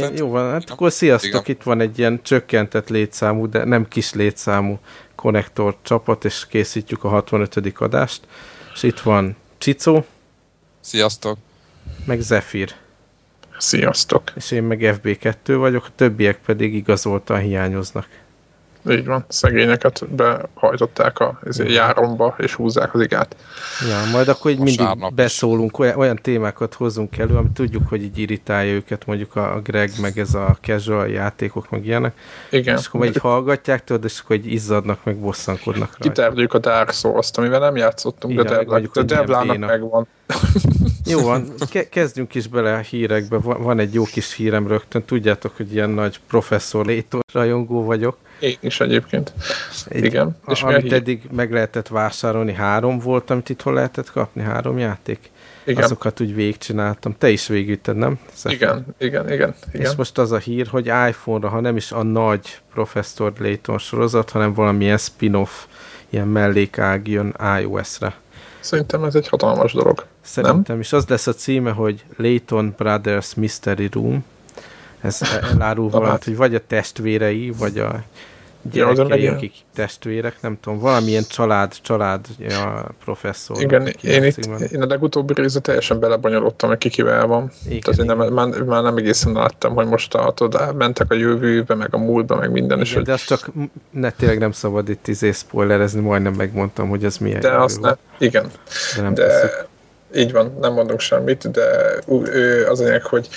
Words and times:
kemény. 0.00 0.18
Jó 0.18 0.28
van, 0.28 0.50
hát 0.50 0.70
akkor 0.70 0.92
sziasztok, 0.92 1.48
Igen. 1.48 1.56
itt 1.56 1.62
van 1.62 1.80
egy 1.80 1.98
ilyen 1.98 2.20
csökkentett 2.22 2.88
létszámú, 2.88 3.48
de 3.48 3.64
nem 3.64 3.88
kis 3.88 4.12
létszámú 4.12 4.78
konnektor 5.14 5.76
csapat, 5.82 6.24
és 6.24 6.46
készítjük 6.46 7.04
a 7.04 7.08
65. 7.08 7.72
adást. 7.78 8.20
És 8.74 8.82
itt 8.82 9.00
van 9.00 9.36
Csicó. 9.58 10.04
Sziasztok. 10.80 11.38
Meg 12.06 12.20
Zephyr. 12.20 12.74
Sziasztok. 13.58 14.32
És 14.36 14.50
én 14.50 14.62
meg 14.62 14.78
FB2 14.82 15.54
vagyok, 15.58 15.84
a 15.84 15.92
többiek 15.96 16.40
pedig 16.46 16.74
igazoltan 16.74 17.38
hiányoznak. 17.38 18.08
Így 18.90 19.04
van, 19.04 19.24
szegényeket 19.28 20.06
behajtották 20.08 21.18
a 21.18 21.38
járomba, 21.66 22.34
és 22.38 22.54
húzzák 22.54 22.94
az 22.94 23.00
igát. 23.00 23.36
Ja, 23.88 24.10
majd 24.12 24.28
akkor 24.28 24.50
így 24.50 24.58
mindig 24.58 25.14
beszólunk, 25.14 25.78
olyan, 25.78 25.98
olyan 25.98 26.16
témákat 26.22 26.74
hozunk 26.74 27.18
elő, 27.18 27.34
amit 27.34 27.52
tudjuk, 27.52 27.88
hogy 27.88 28.02
így 28.02 28.18
irritálja 28.18 28.72
őket, 28.72 29.06
mondjuk 29.06 29.36
a, 29.36 29.60
Greg, 29.64 29.90
meg 30.00 30.18
ez 30.18 30.34
a 30.34 30.56
casual 30.60 31.08
játékok, 31.08 31.70
meg 31.70 31.86
ilyenek. 31.86 32.14
Igen. 32.50 32.76
És 32.76 32.86
akkor 32.86 33.00
majd 33.00 33.14
így 33.14 33.20
hallgatják, 33.20 33.84
tudod, 33.84 34.04
és 34.04 34.20
akkor 34.24 34.36
így 34.36 34.52
izzadnak, 34.52 35.04
meg 35.04 35.16
bosszankodnak 35.16 35.90
rá. 35.90 36.08
Kitárgyuk 36.08 36.54
a 36.54 36.58
Dark 36.58 36.92
Souls-t, 36.92 37.38
amivel 37.38 37.60
nem 37.60 37.76
játszottunk, 37.76 38.32
Igen, 38.32 38.46
de 38.46 38.56
Devlának, 38.56 39.04
Devlának 39.04 39.58
megvan. 39.58 40.06
Jó 41.06 41.20
van, 41.20 41.52
ke 41.70 41.88
kezdjünk 41.88 42.34
is 42.34 42.46
bele 42.46 42.74
a 42.74 42.78
hírekbe. 42.78 43.36
Van 43.38 43.78
egy 43.78 43.94
jó 43.94 44.04
kis 44.04 44.34
hírem 44.34 44.66
rögtön. 44.66 45.04
Tudjátok, 45.04 45.56
hogy 45.56 45.72
ilyen 45.72 45.90
nagy 45.90 46.20
professzor 46.28 46.86
Léton 46.86 47.20
rajongó 47.32 47.84
vagyok. 47.84 48.16
Én 48.38 48.56
is 48.60 48.80
egyébként. 48.80 49.32
Egy, 49.88 50.04
Igen. 50.04 50.36
És 50.46 50.62
amit 50.62 50.92
eddig 50.92 51.22
meg 51.32 51.52
lehetett 51.52 51.88
vásárolni, 51.88 52.52
három 52.52 52.98
volt, 52.98 53.30
amit 53.30 53.48
itt 53.48 53.62
hol 53.62 53.74
lehetett 53.74 54.10
kapni, 54.10 54.42
három 54.42 54.78
játék. 54.78 55.30
Igen. 55.64 55.82
Azokat 55.82 56.20
úgy 56.20 56.34
végigcsináltam. 56.34 57.14
Te 57.18 57.30
is 57.30 57.46
végülted, 57.46 57.96
nem? 57.96 58.18
Igen, 58.44 58.86
igen, 58.98 59.32
igen, 59.32 59.54
igen. 59.72 59.86
És 59.86 59.94
most 59.94 60.18
az 60.18 60.32
a 60.32 60.38
hír, 60.38 60.66
hogy 60.66 60.86
iPhone-ra, 60.86 61.48
ha 61.48 61.60
nem 61.60 61.76
is 61.76 61.92
a 61.92 62.02
nagy 62.02 62.60
Professor 62.72 63.32
Layton 63.38 63.78
sorozat, 63.78 64.30
hanem 64.30 64.54
valamilyen 64.54 64.98
spin-off, 64.98 65.64
ilyen 66.08 66.28
mellékág 66.28 67.08
jön 67.08 67.34
iOS-re. 67.60 68.14
Szerintem 68.60 69.04
ez 69.04 69.14
egy 69.14 69.28
hatalmas 69.28 69.72
dolog. 69.72 70.04
Szerintem 70.20 70.62
nem? 70.66 70.80
is 70.80 70.92
az 70.92 71.06
lesz 71.06 71.26
a 71.26 71.32
címe, 71.32 71.70
hogy 71.70 72.04
Layton 72.16 72.74
Brothers 72.76 73.34
Mystery 73.34 73.88
Room. 73.92 74.24
Ez 75.04 75.20
elárul 75.52 75.88
valamit, 75.88 76.24
hogy 76.24 76.36
vagy 76.36 76.54
a 76.54 76.60
testvérei, 76.66 77.50
vagy 77.58 77.78
a 77.78 78.02
gyerekei, 78.72 79.26
akik 79.26 79.52
testvérek, 79.74 80.36
nem 80.40 80.58
tudom, 80.60 80.78
valamilyen 80.78 81.22
család, 81.28 81.72
család 81.82 82.26
a 82.48 82.92
professzor. 83.04 83.60
Igen, 83.60 83.86
én, 84.02 84.24
itt, 84.24 84.46
én 84.72 84.82
a 84.82 84.86
legutóbbi 84.86 85.32
részre 85.34 85.60
teljesen 85.60 86.00
belebonyolódtam, 86.00 86.68
hogy 86.68 86.78
kikivel 86.78 87.26
van. 87.26 87.50
Igen, 87.68 87.80
Tehát 87.80 88.00
én 88.00 88.06
nem, 88.06 88.32
már, 88.32 88.62
már, 88.62 88.82
nem 88.82 88.96
egészen 88.96 89.32
láttam, 89.32 89.74
hogy 89.74 89.86
most 89.86 90.14
a, 90.14 90.32
tudod, 90.32 90.76
mentek 90.76 91.10
a 91.10 91.14
jövőbe, 91.14 91.74
meg 91.74 91.94
a 91.94 91.98
múltba, 91.98 92.36
meg 92.36 92.50
minden. 92.50 92.78
Igen, 92.78 92.80
és 92.80 92.92
de 92.92 92.98
hogy... 92.98 93.10
azt 93.10 93.26
csak 93.26 93.50
ne, 93.90 94.10
tényleg 94.10 94.38
nem 94.38 94.52
szabad 94.52 94.88
itt 94.88 95.08
izé 95.08 95.32
spoilerezni, 95.32 96.00
majdnem 96.00 96.32
megmondtam, 96.32 96.88
hogy 96.88 97.04
ez 97.04 97.16
milyen. 97.16 97.40
De 97.40 97.56
azt 97.56 97.80
ne, 97.80 97.92
igen. 98.18 98.46
De 98.96 99.02
nem 99.02 99.14
de, 99.14 99.24
így 100.16 100.32
van, 100.32 100.56
nem 100.60 100.72
mondunk 100.72 101.00
semmit, 101.00 101.50
de 101.50 101.62
az 102.68 102.80
anyag, 102.80 103.02
hogy 103.02 103.28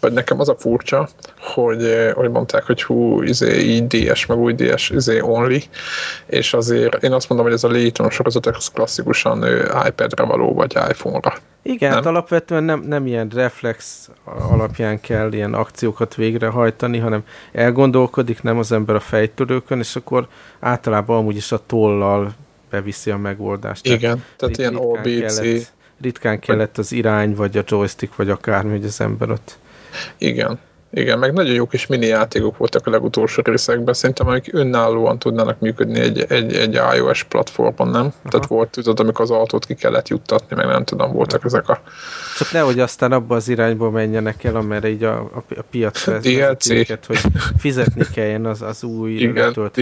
vagy 0.00 0.12
nekem 0.12 0.40
az 0.40 0.48
a 0.48 0.56
furcsa, 0.58 1.08
hogy, 1.38 2.10
hogy 2.14 2.30
mondták, 2.30 2.62
hogy 2.62 2.82
hú, 2.82 3.22
izé, 3.22 3.58
így 3.58 3.86
DS, 3.86 4.26
meg 4.26 4.38
új 4.38 4.54
DS, 4.54 4.90
izé 4.90 5.20
only, 5.20 5.62
és 6.26 6.54
azért 6.54 7.02
én 7.02 7.12
azt 7.12 7.28
mondom, 7.28 7.46
hogy 7.46 7.56
ez 7.56 7.64
a 7.64 7.70
Layton 7.70 8.10
sorozat, 8.10 8.46
ez 8.46 8.68
klasszikusan 8.68 9.44
iPad-re 9.86 10.24
való, 10.24 10.54
vagy 10.54 10.76
iPhone-ra. 10.88 11.34
Igen, 11.62 11.88
nem? 11.88 11.98
hát 11.98 12.06
alapvetően 12.06 12.64
nem, 12.64 12.80
nem 12.80 13.06
ilyen 13.06 13.28
reflex 13.34 14.08
alapján 14.24 15.00
kell 15.00 15.32
ilyen 15.32 15.54
akciókat 15.54 16.14
végrehajtani, 16.14 16.98
hanem 16.98 17.24
elgondolkodik 17.52 18.42
nem 18.42 18.58
az 18.58 18.72
ember 18.72 18.94
a 18.94 19.00
fejtörőkön, 19.00 19.78
és 19.78 19.96
akkor 19.96 20.28
általában 20.60 21.16
amúgy 21.16 21.36
is 21.36 21.52
a 21.52 21.60
tollal 21.66 22.32
beviszi 22.70 23.10
a 23.10 23.16
megoldást. 23.16 23.86
Igen, 23.86 24.00
tehát, 24.00 24.36
tehát 24.36 24.58
ilyen 24.58 24.76
OBC. 24.76 25.36
Kellett, 25.36 25.72
ritkán 26.02 26.38
kellett 26.38 26.78
az 26.78 26.92
irány, 26.92 27.34
vagy 27.34 27.58
a 27.58 27.62
joystick, 27.66 28.16
vagy 28.16 28.30
akármi, 28.30 28.70
hogy 28.70 28.84
az 28.84 29.00
ember 29.00 29.30
ott... 29.30 29.58
Igen. 30.18 30.58
Igen, 30.92 31.18
meg 31.18 31.32
nagyon 31.32 31.54
jó 31.54 31.66
kis 31.66 31.86
mini 31.86 32.06
játékok 32.06 32.56
voltak 32.56 32.86
a 32.86 32.90
legutolsó 32.90 33.42
részekben, 33.44 33.94
szerintem 33.94 34.26
amik 34.26 34.48
önállóan 34.52 35.18
tudnának 35.18 35.60
működni 35.60 36.00
egy, 36.00 36.24
egy, 36.28 36.54
egy 36.54 36.80
iOS 36.96 37.24
platformon, 37.24 37.88
nem? 37.88 38.00
Aha. 38.00 38.28
Tehát 38.30 38.46
volt, 38.46 38.68
tudod, 38.68 39.00
amikor 39.00 39.24
az 39.24 39.30
autót 39.30 39.66
ki 39.66 39.74
kellett 39.74 40.08
juttatni, 40.08 40.56
meg 40.56 40.66
nem 40.66 40.84
tudom, 40.84 41.12
voltak 41.12 41.44
ezek 41.44 41.68
a... 41.68 41.82
Csak 42.38 42.52
nehogy 42.52 42.80
aztán 42.80 43.12
abba 43.12 43.34
az 43.34 43.48
irányba 43.48 43.90
menjenek 43.90 44.44
el, 44.44 44.56
amerre 44.56 44.88
így 44.88 45.04
a, 45.04 45.18
a, 45.18 45.44
a 45.56 45.62
piac 45.70 46.06
őket, 46.70 47.06
hogy 47.06 47.20
fizetni 47.58 48.04
kelljen 48.14 48.46
az, 48.46 48.62
az 48.62 48.82
új 48.82 49.32
letöltött 49.34 49.76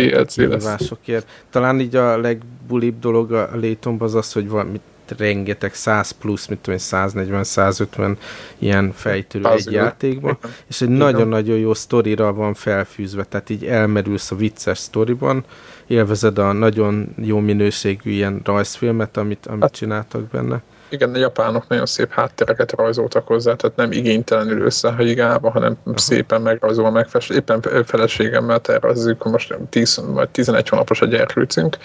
Talán 1.50 1.80
így 1.80 1.96
a 1.96 2.18
legbulibb 2.18 2.98
dolog 2.98 3.32
a 3.32 3.50
Laytonban 3.60 4.08
az 4.08 4.14
az, 4.14 4.32
hogy 4.32 4.48
valami 4.48 4.80
rengeteg 5.18 5.74
100 5.74 6.10
plusz, 6.10 6.46
mit 6.46 6.58
tudom 6.58 6.78
140-150 6.82 8.16
ilyen 8.58 8.92
fejtörő 8.92 9.46
egy 9.46 9.72
játékban, 9.72 10.38
és 10.66 10.80
egy 10.80 10.88
nagyon-nagyon 10.88 11.58
jó 11.58 11.74
sztorira 11.74 12.32
van 12.32 12.54
felfűzve, 12.54 13.24
tehát 13.24 13.50
így 13.50 13.64
elmerülsz 13.64 14.30
a 14.30 14.36
vicces 14.36 14.78
sztoriban, 14.78 15.44
élvezed 15.86 16.38
a 16.38 16.52
nagyon 16.52 17.14
jó 17.22 17.38
minőségű 17.38 18.10
ilyen 18.10 18.40
rajzfilmet, 18.44 19.16
amit, 19.16 19.46
amit 19.46 19.62
hát, 19.62 19.72
csináltak 19.72 20.22
benne 20.22 20.62
igen, 20.88 21.14
a 21.14 21.18
japánok 21.18 21.68
nagyon 21.68 21.86
szép 21.86 22.12
háttereket 22.12 22.72
rajzoltak 22.72 23.26
hozzá, 23.26 23.54
tehát 23.54 23.76
nem 23.76 23.92
igénytelenül 23.92 24.64
összehagyigába, 24.64 25.50
hanem 25.50 25.76
uh-huh. 25.78 25.96
szépen 25.96 26.42
megrajzolva 26.42 26.90
megfest. 26.90 27.30
Éppen 27.30 27.62
feleségemmel 27.84 28.60
tervezzük, 28.60 29.24
most 29.24 29.56
10 29.68 30.00
vagy 30.06 30.28
11 30.28 30.68
hónapos 30.68 31.00
a 31.00 31.06
gyerkőcünk, 31.06 31.76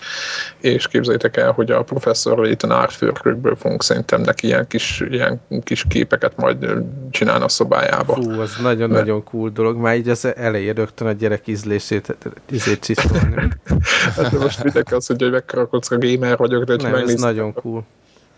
és 0.60 0.88
képzeljétek 0.88 1.38
el, 1.38 1.52
hogy 1.52 1.72
a 1.72 1.84
professzor 1.84 2.38
Layton 2.38 2.72
árfőrkökből 2.72 3.56
fogunk 3.56 3.84
szerintem 3.84 4.22
neki 4.22 4.48
ilyen 4.48 4.68
kis, 4.68 5.04
ilyen 5.10 5.42
kis 5.64 5.86
képeket 5.90 6.38
majd 6.38 6.74
csinálni 7.12 7.44
a 7.44 7.50
szobájába. 7.50 8.14
Hú, 8.14 8.40
az 8.40 8.56
nagyon-nagyon 8.62 9.24
cool 9.24 9.50
dolog, 9.50 9.78
már 9.78 9.96
így 9.96 10.10
az 10.10 10.34
elején 10.36 10.74
rögtön 10.74 11.08
a 11.08 11.12
gyerek 11.12 11.48
ízlését 11.48 12.18
ízét 12.52 12.84
csiszolni. 12.84 13.48
hát 14.16 14.40
most 14.40 14.64
mindenki 14.64 14.94
az, 14.94 15.08
hogy 15.08 15.32
mekkora 15.32 15.66
kocka 15.66 15.98
gamer 15.98 16.38
vagyok, 16.38 16.64
de 16.64 16.76
nem, 16.76 16.96
ez 16.96 17.14
nagyon 17.14 17.54
cool 17.54 17.86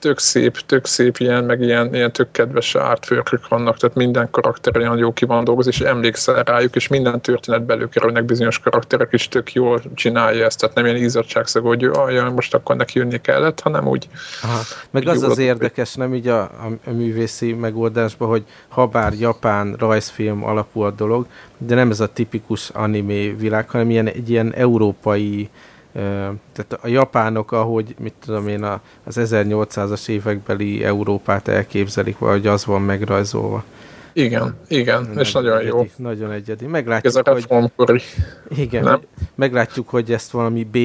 tök 0.06 0.20
szép, 0.20 0.60
tök 0.66 0.86
szép 0.86 1.18
ilyen, 1.18 1.44
meg 1.44 1.62
ilyen, 1.62 1.94
ilyen 1.94 2.12
tök 2.12 2.32
kedves 2.32 2.76
ártfőrkök 2.76 3.48
vannak, 3.48 3.78
tehát 3.78 3.96
minden 3.96 4.30
karakter 4.32 4.78
olyan 4.78 4.98
jó 4.98 5.14
ki 5.14 5.26
van 5.26 5.44
dolgozni, 5.44 5.72
és 5.72 5.80
emlékszel 5.80 6.44
rájuk, 6.44 6.76
és 6.76 6.88
minden 6.88 7.22
történet 7.22 7.72
előkerülnek 7.72 8.24
bizonyos 8.24 8.60
karakterek, 8.60 9.08
és 9.12 9.28
tök 9.28 9.54
jól 9.54 9.82
csinálja 9.94 10.46
ezt, 10.46 10.60
tehát 10.60 10.76
nem 10.76 10.86
ilyen 10.86 10.98
izzadságszagú, 10.98 11.68
hogy 11.68 11.86
olyan, 11.86 12.34
most 12.34 12.54
akkor 12.54 12.76
neki 12.76 13.00
jönni 13.00 13.22
kellett, 13.22 13.60
hanem 13.60 13.88
úgy. 13.88 14.08
Aha. 14.44 14.60
Meg 14.90 15.08
az 15.08 15.24
az 15.24 15.38
érdekes, 15.38 15.94
nem 15.94 16.14
így 16.16 16.28
a, 16.28 16.42
a, 16.42 16.68
a 16.86 16.92
művészi 16.92 17.54
megoldásban, 17.54 18.28
hogy 18.28 18.44
ha 18.68 18.86
bár 18.88 19.14
japán 19.14 19.76
rajzfilm 19.80 20.44
alapú 20.44 20.82
a 20.82 20.92
dolog, 20.92 21.26
de 21.58 21.76
nem 21.76 21.92
ez 21.92 22.00
a 22.00 22.08
tipikus 22.08 22.70
animé 22.70 23.30
világ, 23.30 23.70
hanem 23.70 23.90
ilyen, 23.90 24.08
egy 24.08 24.30
ilyen 24.30 24.54
európai 24.54 25.50
tehát 26.54 26.78
a 26.82 26.88
japánok, 26.88 27.52
ahogy, 27.52 27.96
mit 28.00 28.14
tudom 28.26 28.48
én, 28.48 28.64
az 29.04 29.18
1800-as 29.20 30.08
évekbeli 30.08 30.84
Európát 30.84 31.48
elképzelik, 31.48 32.18
vagy 32.18 32.48
az 32.48 32.66
van 32.66 32.82
megrajzolva. 32.82 33.64
Igen, 34.14 34.56
igen, 34.68 35.02
nagyon 35.02 35.20
és 35.20 35.32
nagyon 35.32 35.58
egyedi, 35.58 35.76
jó. 35.76 35.86
Nagyon 35.96 36.32
egyedi. 36.32 36.66
Meglátjuk, 36.66 37.06
Ez 37.06 37.16
a 37.16 37.32
reformkori. 37.34 38.02
Hogy, 38.48 38.60
igen, 38.60 38.84
nem? 38.84 39.00
meglátjuk, 39.36 39.90
hogy 39.90 40.12
ezt 40.12 40.32
valami 40.32 40.64
B 40.64 40.78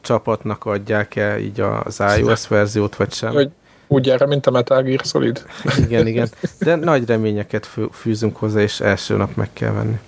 csapatnak 0.00 0.64
adják 0.64 1.16
el 1.16 1.38
így 1.38 1.60
az 1.60 2.02
iOS 2.18 2.48
verziót, 2.48 2.96
vagy 2.96 3.12
sem. 3.12 3.32
Hogy 3.32 3.50
úgy 3.86 4.08
erre, 4.08 4.26
mint 4.26 4.46
a 4.46 4.50
Metal 4.50 4.82
Gear 4.82 5.00
Solid. 5.04 5.44
Igen, 5.78 6.06
igen. 6.06 6.28
De 6.58 6.74
nagy 6.74 7.06
reményeket 7.06 7.68
fűzünk 7.92 8.36
hozzá, 8.36 8.60
és 8.60 8.80
első 8.80 9.16
nap 9.16 9.34
meg 9.36 9.48
kell 9.52 9.72
venni. 9.72 9.98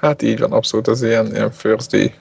Hát 0.00 0.22
így 0.22 0.38
van, 0.38 0.52
abszolút 0.52 0.86
az 0.86 1.02
ilyen, 1.02 1.26
ilyen 1.34 1.50
first 1.50 1.90
day 1.90 2.14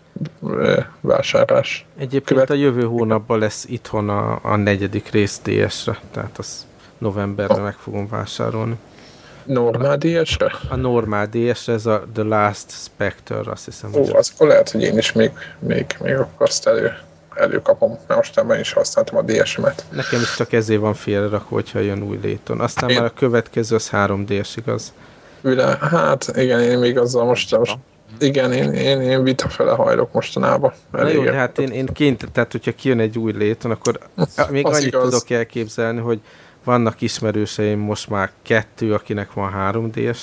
vásárlás. 1.01 1.85
Egyébként 1.97 2.25
Követ... 2.25 2.49
a 2.49 2.53
jövő 2.53 2.83
hónapban 2.83 3.39
lesz 3.39 3.65
itthon 3.69 4.09
a, 4.09 4.39
a 4.41 4.55
negyedik 4.55 5.09
rész 5.09 5.39
DS-re, 5.43 5.99
tehát 6.11 6.37
az 6.37 6.67
novemberben 6.97 7.57
oh. 7.57 7.63
meg 7.63 7.75
fogom 7.75 8.07
vásárolni. 8.07 8.75
Normál 9.43 9.97
DS-re? 9.97 10.51
A 10.69 10.75
normál 10.75 11.27
DS-re, 11.31 11.73
ez 11.73 11.85
a 11.85 12.03
The 12.13 12.23
Last 12.23 12.71
Spectre, 12.71 13.51
azt 13.51 13.65
hiszem. 13.65 13.89
Ó, 13.93 14.15
az 14.15 14.31
akkor 14.33 14.47
lehet, 14.47 14.71
hogy 14.71 14.81
én 14.81 14.97
is 14.97 15.11
még, 15.11 15.31
még, 15.59 15.85
még 15.99 16.15
akkor 16.15 16.47
azt 16.47 16.67
elő, 16.67 16.97
előkapom, 17.35 17.89
mert 17.89 18.15
mostanában 18.19 18.59
is 18.59 18.73
használtam 18.73 19.17
a 19.17 19.21
DS-emet. 19.21 19.85
Nekem 19.91 20.21
is 20.21 20.35
csak 20.35 20.53
ezért 20.53 20.79
van 20.79 20.93
félrerakva, 20.93 21.55
hogyha 21.55 21.79
jön 21.79 22.03
új 22.03 22.19
léton. 22.21 22.59
Aztán 22.59 22.89
én... 22.89 22.95
már 22.95 23.05
a 23.05 23.13
következő 23.13 23.75
az 23.75 23.89
3DS, 23.91 24.49
igaz? 24.55 24.93
Üle, 25.41 25.77
hát 25.81 26.31
igen, 26.35 26.61
én 26.61 26.77
még 26.77 26.97
azzal 26.97 27.25
most, 27.25 27.57
most 27.57 27.77
igen, 28.19 28.53
én, 28.53 28.73
én, 28.73 29.01
én 29.01 29.23
vita 29.23 29.49
fele 29.49 29.71
hajlok 29.71 30.13
mostanában. 30.13 30.73
Na 30.91 31.07
jó, 31.07 31.23
de 31.23 31.33
hát 31.33 31.59
én, 31.59 31.69
én 31.69 31.85
kint, 31.85 32.27
tehát 32.31 32.51
hogyha 32.51 32.71
kijön 32.71 32.99
egy 32.99 33.17
új 33.17 33.31
léton, 33.31 33.71
akkor 33.71 33.99
még 34.51 34.65
annyit 34.65 34.85
igaz. 34.85 35.03
tudok 35.03 35.29
elképzelni, 35.29 35.99
hogy 35.99 36.19
vannak 36.63 37.01
ismerőseim, 37.01 37.79
most 37.79 38.09
már 38.09 38.31
kettő, 38.41 38.93
akinek 38.93 39.33
van 39.33 39.53
3D-es, 39.57 40.17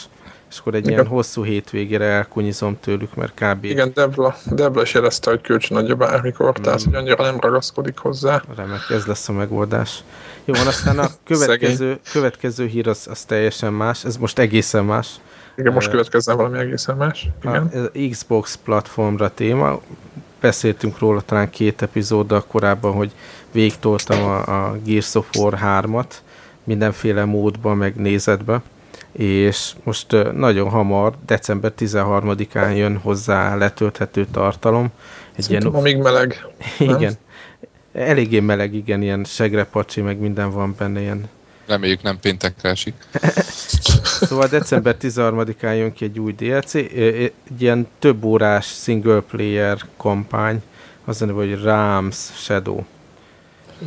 és 0.50 0.58
akkor 0.58 0.74
egy 0.74 0.80
Igen. 0.80 0.92
ilyen 0.92 1.06
hosszú 1.06 1.44
hétvégére 1.44 2.04
elkunyizom 2.04 2.78
tőlük, 2.80 3.14
mert 3.14 3.32
kb. 3.34 3.64
Igen, 3.64 3.92
Debla, 3.94 4.36
Debla 4.46 4.82
is 4.82 4.94
jelezte, 4.94 5.30
hogy 5.30 5.40
kölcsön 5.40 5.76
adja 5.76 5.94
bármikor, 5.94 6.58
mm. 6.60 6.62
tehát 6.62 6.82
hogy 6.82 6.94
annyira 6.94 7.24
nem 7.24 7.40
ragaszkodik 7.40 7.98
hozzá. 7.98 8.42
Remek, 8.56 8.90
ez 8.90 9.04
lesz 9.04 9.28
a 9.28 9.32
megoldás. 9.32 10.04
Jó, 10.44 10.54
van 10.54 10.66
aztán 10.66 10.98
a 10.98 11.08
következő, 11.24 11.98
következő 12.12 12.66
hír 12.66 12.88
az, 12.88 13.06
az 13.10 13.24
teljesen 13.24 13.72
más, 13.72 14.04
ez 14.04 14.16
most 14.16 14.38
egészen 14.38 14.84
más. 14.84 15.08
Igen, 15.56 15.72
most 15.72 15.90
következzen 15.90 16.36
valami 16.36 16.58
egészen 16.58 16.96
más. 16.96 17.28
Igen. 17.44 17.90
A 17.94 18.08
Xbox 18.10 18.58
platformra 18.64 19.34
téma, 19.34 19.80
beszéltünk 20.40 20.98
róla 20.98 21.20
talán 21.20 21.50
két 21.50 21.82
epizóddal 21.82 22.44
korábban, 22.46 22.92
hogy 22.92 23.12
végtoltam 23.52 24.22
a, 24.22 24.66
a 24.66 24.76
Gears 24.84 25.14
of 25.14 25.28
War 25.38 25.58
3-at 25.62 26.10
mindenféle 26.64 27.24
módban, 27.24 27.76
meg 27.76 27.94
nézetbe, 27.94 28.62
és 29.12 29.72
most 29.82 30.16
nagyon 30.32 30.68
hamar, 30.68 31.12
december 31.26 31.72
13-án 31.78 32.76
jön 32.76 32.96
hozzá 32.96 33.54
letölthető 33.54 34.26
tartalom. 34.32 34.88
Egy 35.36 35.42
Szerintem 35.42 35.70
ilyen... 35.70 35.80
amíg 35.80 35.96
meleg. 35.96 36.46
Igen. 36.78 36.98
Nem? 37.00 37.12
Eléggé 37.92 38.40
meleg, 38.40 38.74
igen, 38.74 39.02
ilyen 39.02 39.24
segrepacsi, 39.24 40.00
meg 40.00 40.18
minden 40.18 40.50
van 40.50 40.74
benne, 40.78 41.00
ilyen 41.00 41.28
Reméljük 41.72 42.02
nem 42.02 42.18
péntekre 42.20 42.68
esik. 42.68 42.94
szóval 44.28 44.46
december 44.46 44.96
13-án 45.00 45.76
jön 45.76 45.92
ki 45.92 46.04
egy 46.04 46.18
új 46.18 46.32
DLC, 46.32 46.74
egy 46.74 47.32
ilyen 47.58 47.88
több 47.98 48.24
órás 48.24 48.66
single 48.66 49.20
player 49.20 49.78
kampány, 49.96 50.62
az 51.04 51.22
a 51.22 51.32
hogy 51.32 51.62
Rams 51.62 52.16
Shadow. 52.16 52.82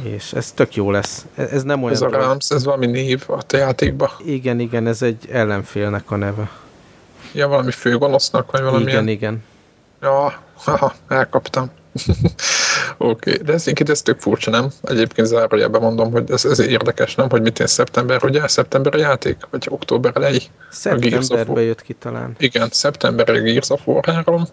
És 0.04 0.34
ez 0.34 0.52
tök 0.52 0.76
jó 0.76 0.92
lesz. 0.92 1.26
Ez 1.36 1.64
nem 1.64 1.84
olyan... 1.84 1.96
Ez 1.96 2.02
a 2.02 2.10
Rams, 2.10 2.50
ez 2.50 2.64
valami 2.64 2.86
név 2.86 3.24
a 3.28 3.44
te 3.44 3.58
játékban. 3.58 4.10
Igen, 4.26 4.60
igen, 4.60 4.88
ez 4.88 5.02
egy 5.02 5.28
ellenfélnek 5.32 6.12
a 6.12 6.16
neve. 6.16 6.52
Ja, 7.34 7.48
valami 7.48 7.72
főgonosznak, 7.72 8.52
vagy 8.52 8.62
valami. 8.62 8.84
Igen, 8.84 9.08
igen. 9.08 9.44
Ja, 10.02 10.42
haha, 10.56 10.94
elkaptam. 11.08 11.72
Oké, 12.98 13.32
okay. 13.32 13.44
de 13.46 13.54
ez 13.54 13.68
ez 13.90 14.02
tök 14.02 14.20
furcsa, 14.20 14.52
nem? 14.52 14.68
Egyébként 14.82 15.28
zárójelben 15.28 15.82
mondom, 15.82 16.12
hogy 16.12 16.32
ez, 16.32 16.46
ez 16.46 16.60
érdekes, 16.60 17.16
nem? 17.16 17.30
Hogy 17.30 17.42
mit 17.42 17.60
én 17.60 17.68
szeptember, 17.68 18.24
ugye? 18.24 18.48
Szeptember 18.48 18.96
a 18.96 18.98
játék? 18.98 19.38
Vagy 19.50 19.68
október 19.70 20.12
elejé? 20.16 20.42
Szeptemberbe 20.70 21.62
jött 21.62 21.82
ki 21.82 21.94
talán. 21.94 22.36
Igen, 22.38 22.68
szeptember 22.72 23.30
a 23.30 23.34
Gears 23.34 23.70
of 23.70 23.88
War 23.88 24.06
3, 24.06 24.44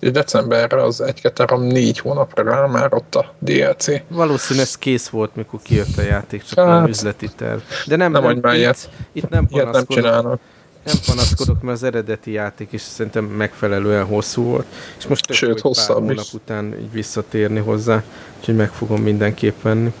és 0.00 0.10
decemberre 0.10 0.82
az 0.82 1.00
1 1.00 1.20
2 1.20 1.44
3 1.48 1.66
4 1.66 1.98
hónapra 1.98 2.42
rá 2.42 2.66
már 2.66 2.94
ott 2.94 3.14
a 3.14 3.34
DLC. 3.38 3.86
Valószínűleg 4.08 4.66
ez 4.68 4.78
kész 4.78 5.08
volt, 5.08 5.36
mikor 5.36 5.60
kijött 5.62 5.98
a 5.98 6.02
játék, 6.02 6.42
csak 6.42 6.58
hát, 6.58 6.80
nem 6.80 6.88
üzleti 6.88 7.28
terv. 7.36 7.60
De 7.86 7.96
nem, 7.96 8.12
nem, 8.12 8.22
nem 8.22 8.54
itt, 8.54 8.88
itt 9.12 9.28
nem 9.28 9.46
panaszkodok. 9.46 9.72
nem 9.72 9.84
csinálnak 9.86 10.40
nem 10.84 10.94
panaszkodok, 11.06 11.62
mert 11.62 11.76
az 11.76 11.82
eredeti 11.82 12.30
játék 12.30 12.72
is 12.72 12.80
szerintem 12.80 13.24
megfelelően 13.24 14.04
hosszú 14.04 14.42
volt, 14.42 14.66
és 14.98 15.06
most 15.06 15.26
tök 15.26 15.36
Sőt, 15.36 15.60
hosszabb 15.60 16.06
pár 16.06 16.24
után 16.32 16.78
így 16.80 16.92
visszatérni 16.92 17.58
hozzá, 17.58 18.02
úgyhogy 18.38 18.56
meg 18.56 18.70
fogom 18.70 19.02
mindenképp 19.02 19.62
venni. 19.62 19.92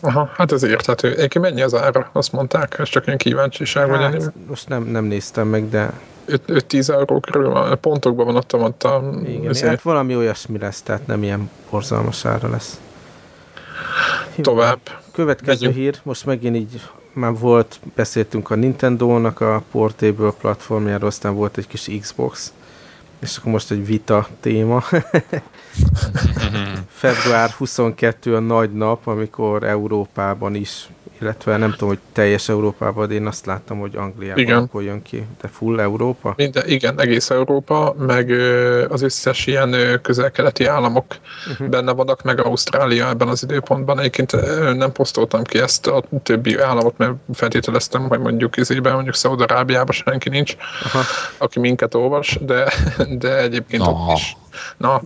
Aha, 0.00 0.30
hát 0.36 0.52
ez 0.52 0.62
érthető. 0.62 1.08
Egyébként 1.08 1.44
mennyi 1.44 1.62
az 1.62 1.74
ára? 1.74 2.10
Azt 2.12 2.32
mondták, 2.32 2.78
ez 2.78 2.88
csak 2.88 3.06
ilyen 3.06 3.18
kíváncsiság. 3.18 3.90
Hát, 3.90 4.12
vagy 4.12 4.24
most 4.48 4.68
nem, 4.68 4.82
nem 4.82 5.04
néztem 5.04 5.48
meg, 5.48 5.68
de 5.68 5.92
5-10 6.28 6.88
euró 6.88 7.20
körül 7.20 7.76
pontokban 7.76 8.26
van 8.26 8.36
ott, 8.36 8.54
ott 8.54 8.82
a... 8.82 9.10
Igen, 9.26 9.48
ezért. 9.48 9.68
hát 9.68 9.82
valami 9.82 10.16
olyasmi 10.16 10.58
lesz, 10.58 10.82
tehát 10.82 11.06
nem 11.06 11.22
ilyen 11.22 11.50
borzalmas 11.70 12.24
ára 12.24 12.48
lesz. 12.50 12.80
Tovább. 14.40 14.78
Következő 15.12 15.66
Megyünk. 15.66 15.84
hír, 15.84 16.00
most 16.02 16.26
megint 16.26 16.56
így 16.56 16.80
már 17.12 17.38
volt, 17.38 17.80
beszéltünk 17.94 18.50
a 18.50 18.54
Nintendo-nak 18.54 19.40
a 19.40 19.62
Portable 19.70 20.30
platformjáról, 20.30 21.08
aztán 21.08 21.34
volt 21.34 21.56
egy 21.56 21.66
kis 21.66 21.90
Xbox, 22.00 22.52
és 23.18 23.36
akkor 23.36 23.52
most 23.52 23.70
egy 23.70 23.86
vita 23.86 24.28
téma. 24.40 24.84
Február 26.88 27.50
22 27.50 28.34
a 28.34 28.40
nagy 28.40 28.72
nap, 28.72 29.06
amikor 29.06 29.62
Európában 29.62 30.54
is 30.54 30.88
illetve 31.22 31.56
nem 31.56 31.70
tudom, 31.70 31.88
hogy 31.88 31.98
teljes 32.12 32.48
Európában, 32.48 33.08
de 33.08 33.14
én 33.14 33.26
azt 33.26 33.46
láttam, 33.46 33.78
hogy 33.78 33.96
Angliában 33.96 34.42
igen. 34.42 34.58
akkor 34.58 34.82
jön 34.82 35.02
ki. 35.02 35.26
De 35.40 35.48
full 35.48 35.80
Európa? 35.80 36.34
Minden, 36.36 36.62
igen, 36.66 37.00
egész 37.00 37.30
Európa, 37.30 37.94
meg 37.98 38.30
az 38.88 39.02
összes 39.02 39.46
ilyen 39.46 40.00
közel-keleti 40.02 40.64
államok 40.64 41.16
uh-huh. 41.50 41.68
benne 41.68 41.92
vannak, 41.92 42.22
meg 42.22 42.40
Ausztrália 42.40 43.08
ebben 43.08 43.28
az 43.28 43.42
időpontban. 43.42 43.98
Egyébként 43.98 44.36
nem 44.76 44.92
posztoltam 44.92 45.42
ki 45.42 45.58
ezt 45.58 45.86
a 45.86 46.02
többi 46.22 46.58
államot, 46.58 46.96
mert 46.96 47.12
feltételeztem, 47.32 48.08
hogy 48.08 48.20
mondjuk 48.20 48.56
izében, 48.56 48.94
mondjuk 48.94 49.14
Szaudarábiában 49.14 49.94
senki 49.94 50.28
nincs, 50.28 50.56
Aha. 50.84 51.00
aki 51.38 51.58
minket 51.58 51.94
olvas, 51.94 52.38
de, 52.40 52.72
de 53.18 53.38
egyébként 53.38 53.82
Aha. 53.82 54.12
ott 54.12 54.18
is 54.18 54.36
Na, 54.76 55.02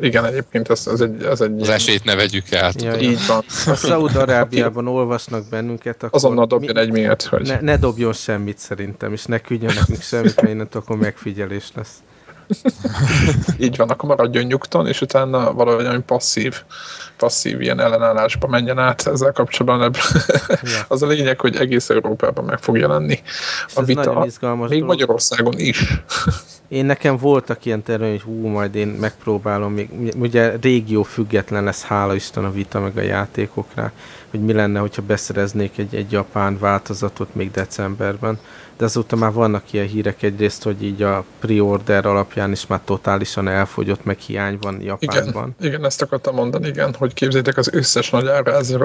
igen, 0.00 0.24
egyébként 0.24 0.70
ez, 0.70 0.86
ez 0.86 1.00
egy... 1.00 1.22
Ez 1.22 1.40
egy 1.40 1.60
az 1.60 1.68
esélyt 1.68 2.04
ne 2.04 2.14
vegyük 2.14 2.50
el. 2.50 2.72
Ja, 2.76 2.98
így 2.98 3.26
van. 3.26 3.44
Ha 3.64 3.74
Szaúd-Arábiában 3.74 4.88
olvasnak 4.88 5.48
bennünket, 5.48 5.96
akkor... 5.96 6.10
Azonnal 6.12 6.46
dobjon 6.46 6.74
mi, 6.74 6.80
egy 6.80 6.90
miért, 6.90 7.22
hogy... 7.22 7.46
Ne, 7.46 7.60
ne 7.60 7.76
dobjon 7.76 8.12
semmit 8.12 8.58
szerintem, 8.58 9.12
és 9.12 9.24
ne 9.24 9.38
küldjön 9.38 9.74
nekünk 9.74 10.02
semmit, 10.02 10.40
mert 10.40 10.52
innentől 10.52 10.82
akkor 10.82 10.96
megfigyelés 10.96 11.70
lesz. 11.74 11.94
így 13.58 13.76
van, 13.76 13.88
akkor 13.88 14.08
maradjon 14.08 14.44
nyugton, 14.44 14.86
és 14.86 15.00
utána 15.00 15.52
valahogy 15.52 15.86
olyan 15.86 16.04
passzív, 16.04 16.62
passzív 17.16 17.60
ilyen 17.60 17.80
ellenállásba 17.80 18.46
menjen 18.46 18.78
át 18.78 19.06
ezzel 19.06 19.32
kapcsolatban. 19.32 19.94
ja. 20.62 20.84
Az 20.88 21.02
a 21.02 21.06
lényeg, 21.06 21.40
hogy 21.40 21.56
egész 21.56 21.90
Európában 21.90 22.44
meg 22.44 22.58
fog 22.58 22.78
jelenni 22.78 23.22
a 23.74 23.82
vita. 23.82 24.20
Még 24.20 24.40
dolog. 24.40 24.84
Magyarországon 24.84 25.54
is. 25.58 26.02
Én 26.68 26.84
nekem 26.84 27.16
voltak 27.16 27.64
ilyen 27.64 27.82
terve, 27.82 28.08
hogy 28.08 28.22
hú, 28.22 28.46
majd 28.46 28.74
én 28.74 28.88
megpróbálom, 28.88 29.72
még, 29.72 29.90
ugye 30.16 30.56
régió 30.60 31.02
független 31.02 31.64
lesz, 31.64 31.84
hála 31.84 32.14
Isten 32.14 32.44
a 32.44 32.52
vita 32.52 32.80
meg 32.80 32.96
a 32.96 33.00
játékokra, 33.00 33.92
hogy 34.30 34.40
mi 34.40 34.52
lenne, 34.52 34.78
hogyha 34.78 35.02
beszereznék 35.02 35.78
egy, 35.78 35.94
egy 35.94 36.12
japán 36.12 36.58
változatot 36.58 37.34
még 37.34 37.50
decemberben, 37.50 38.38
de 38.76 38.84
azóta 38.84 39.16
már 39.16 39.32
vannak 39.32 39.72
ilyen 39.72 39.86
hírek 39.86 40.22
egyrészt, 40.22 40.62
hogy 40.62 40.82
így 40.82 41.02
a 41.02 41.24
pre-order 41.40 42.06
alapján 42.06 42.52
is 42.52 42.66
már 42.66 42.80
totálisan 42.84 43.48
elfogyott, 43.48 44.04
meg 44.04 44.18
hiány 44.18 44.58
van 44.60 44.82
Japánban. 44.82 45.54
Igen, 45.58 45.72
igen 45.72 45.84
ezt 45.84 46.02
akartam 46.02 46.34
mondani, 46.34 46.68
igen, 46.68 46.94
hogy 46.98 47.14
képzétek 47.14 47.56
az 47.56 47.70
összes 47.72 48.10
nagy 48.10 48.26
ára, 48.26 48.52
ez 48.52 48.76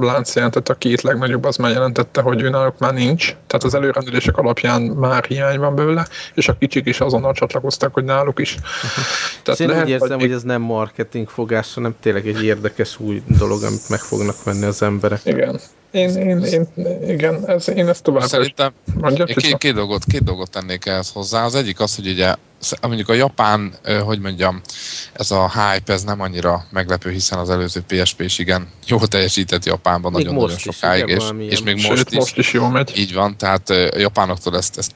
lánc 0.00 0.34
jelentett, 0.34 0.68
a 0.68 0.74
két 0.74 1.02
legnagyobb 1.02 1.44
az 1.44 1.56
már 1.56 1.70
jelentette, 1.70 2.20
hogy 2.20 2.42
őnáluk 2.42 2.78
már 2.78 2.94
nincs, 2.94 3.36
tehát 3.46 3.64
az 3.64 3.74
előrendelések 3.74 4.36
alapján 4.36 4.82
már 4.82 5.24
hiány 5.24 5.58
van 5.58 5.74
belőle, 5.74 6.06
és 6.34 6.48
a 6.48 6.56
kicsik 6.58 6.86
is 6.86 7.00
azonnal 7.00 7.32
csatlakoztak, 7.32 7.94
hogy 7.94 8.04
náluk 8.04 8.40
is. 8.40 8.58
Tehát 9.42 9.60
én 9.60 9.68
lehet, 9.68 9.84
úgy 9.84 9.90
érzem, 9.90 10.18
hogy 10.18 10.32
ez 10.32 10.42
nem 10.42 10.62
marketing 10.62 11.28
fogás, 11.28 11.74
hanem 11.74 11.94
tényleg 12.00 12.26
egy 12.26 12.44
érdekes 12.44 12.98
új 13.00 13.22
dolog, 13.38 13.62
amit 13.62 13.88
meg 13.88 13.98
fognak 13.98 14.42
venni 14.44 14.64
az 14.64 14.82
emberek. 14.82 15.20
Igen. 15.24 15.60
Én, 15.94 16.16
én, 16.16 16.42
én, 16.42 16.68
igen, 17.08 17.48
ez, 17.48 17.68
én 17.68 17.88
ezt 17.88 18.02
tovább 18.02 18.28
Szerintem 18.28 18.72
mondja, 19.00 19.24
két, 19.24 19.58
két, 19.58 19.74
dolgot, 19.74 20.04
két 20.04 20.24
dolgot 20.24 20.50
tennék 20.50 20.86
ehhez 20.86 21.10
hozzá. 21.10 21.44
Az 21.44 21.54
egyik 21.54 21.80
az, 21.80 21.94
hogy 21.96 22.08
ugye 22.08 22.34
mondjuk 22.82 23.08
a 23.08 23.12
japán, 23.12 23.74
hogy 24.04 24.18
mondjam, 24.20 24.60
ez 25.12 25.30
a 25.30 25.50
hype, 25.50 25.92
ez 25.92 26.02
nem 26.02 26.20
annyira 26.20 26.66
meglepő, 26.70 27.10
hiszen 27.10 27.38
az 27.38 27.50
előző 27.50 27.82
PSP 27.86 28.20
is 28.20 28.38
igen 28.38 28.68
jól 28.86 29.08
teljesített 29.08 29.64
Japánban 29.64 30.12
nagyon-nagyon 30.12 30.56
sokáig, 30.58 31.08
és, 31.08 31.24
és 31.48 31.62
még 31.62 31.74
most 31.74 31.96
Sőt, 31.96 32.10
is, 32.10 32.16
most 32.16 32.38
is 32.38 32.52
jól 32.52 32.70
megy. 32.70 32.92
Így 32.96 33.14
van, 33.14 33.36
tehát 33.36 33.70
a 33.70 33.98
japánoktól 33.98 34.56
ezt, 34.56 34.78
ezt 34.78 34.92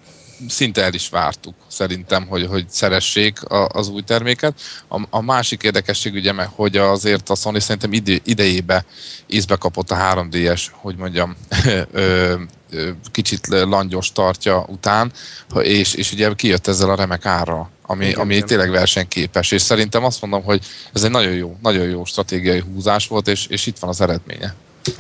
szinte 0.49 0.83
el 0.83 0.95
is 0.95 1.09
vártuk 1.09 1.55
szerintem, 1.69 2.27
hogy, 2.27 2.47
hogy 2.47 2.65
szeressék 2.69 3.43
a, 3.43 3.69
az 3.69 3.89
új 3.89 4.03
terméket. 4.03 4.61
A, 4.89 5.03
a 5.11 5.21
másik 5.21 5.63
érdekesség 5.63 6.15
ugye 6.15 6.33
meg, 6.33 6.49
hogy 6.55 6.77
azért 6.77 7.31
a 7.31 7.35
Sony 7.35 7.61
szerintem 7.61 7.93
ide, 7.93 8.17
idejébe 8.25 8.85
ízbe 9.27 9.57
kapott 9.57 9.91
a 9.91 9.97
3D-es, 9.97 10.63
hogy 10.71 10.97
mondjam, 10.97 11.37
ö, 11.93 12.35
ö, 12.71 12.91
kicsit 13.13 13.47
langyos 13.47 14.13
tartja 14.13 14.65
után, 14.69 15.13
és, 15.59 15.95
és 15.95 16.13
ugye 16.13 16.35
kijött 16.35 16.67
ezzel 16.67 16.91
a 16.91 16.95
remek 16.95 17.27
ára, 17.27 17.71
ami, 17.83 18.07
igen, 18.07 18.21
ami 18.21 18.35
igen. 18.35 18.47
tényleg 18.47 18.71
versenyképes, 18.71 19.51
és 19.51 19.63
szerintem 19.63 20.05
azt 20.05 20.21
mondom, 20.21 20.43
hogy 20.43 20.65
ez 20.93 21.05
egy 21.05 21.11
nagyon 21.11 21.33
jó, 21.33 21.57
nagyon 21.63 21.89
jó 21.89 22.05
stratégiai 22.05 22.61
húzás 22.61 23.07
volt, 23.07 23.29
és, 23.29 23.47
és 23.47 23.67
itt 23.67 23.79
van 23.79 23.91
az 23.91 24.01
eredménye. 24.01 24.55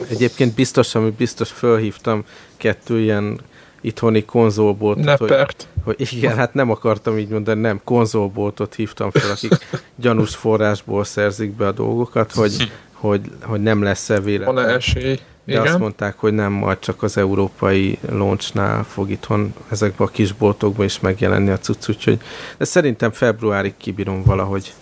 Egyébként 0.08 0.54
biztos, 0.54 0.94
ami 0.94 1.10
biztos 1.10 1.50
fölhívtam 1.50 2.24
kettő 2.56 3.00
ilyen 3.00 3.40
itthoni 3.80 4.24
konzolboltot. 4.24 5.18
Hogy, 5.18 5.56
hogy 5.84 6.08
igen, 6.10 6.36
hát 6.36 6.54
nem 6.54 6.70
akartam 6.70 7.18
így 7.18 7.28
mondani, 7.28 7.60
nem, 7.60 7.80
konzolboltot 7.84 8.74
hívtam 8.74 9.10
fel, 9.10 9.30
akik 9.30 9.52
gyanús 9.96 10.34
forrásból 10.34 11.04
szerzik 11.04 11.50
be 11.50 11.66
a 11.66 11.72
dolgokat, 11.72 12.32
hogy, 12.32 12.72
hogy, 12.92 13.20
hogy 13.42 13.62
nem 13.62 13.82
lesz-e 13.82 14.20
véletlen. 14.20 14.54
Van-e 14.54 14.72
esély? 14.72 15.18
De 15.44 15.54
Igen. 15.54 15.66
azt 15.66 15.78
mondták, 15.78 16.18
hogy 16.18 16.32
nem 16.32 16.52
majd 16.52 16.78
csak 16.78 17.02
az 17.02 17.16
európai 17.16 17.98
launchnál 18.10 18.84
fog 18.84 19.10
itthon 19.10 19.54
ezekben 19.68 20.06
a 20.06 20.10
kisboltokban 20.10 20.84
is 20.84 21.00
megjelenni 21.00 21.50
a 21.50 21.58
cucc, 21.58 21.88
úgyhogy 21.88 22.18
de 22.58 22.64
szerintem 22.64 23.10
februárig 23.10 23.74
kibírom 23.76 24.22
valahogy. 24.22 24.74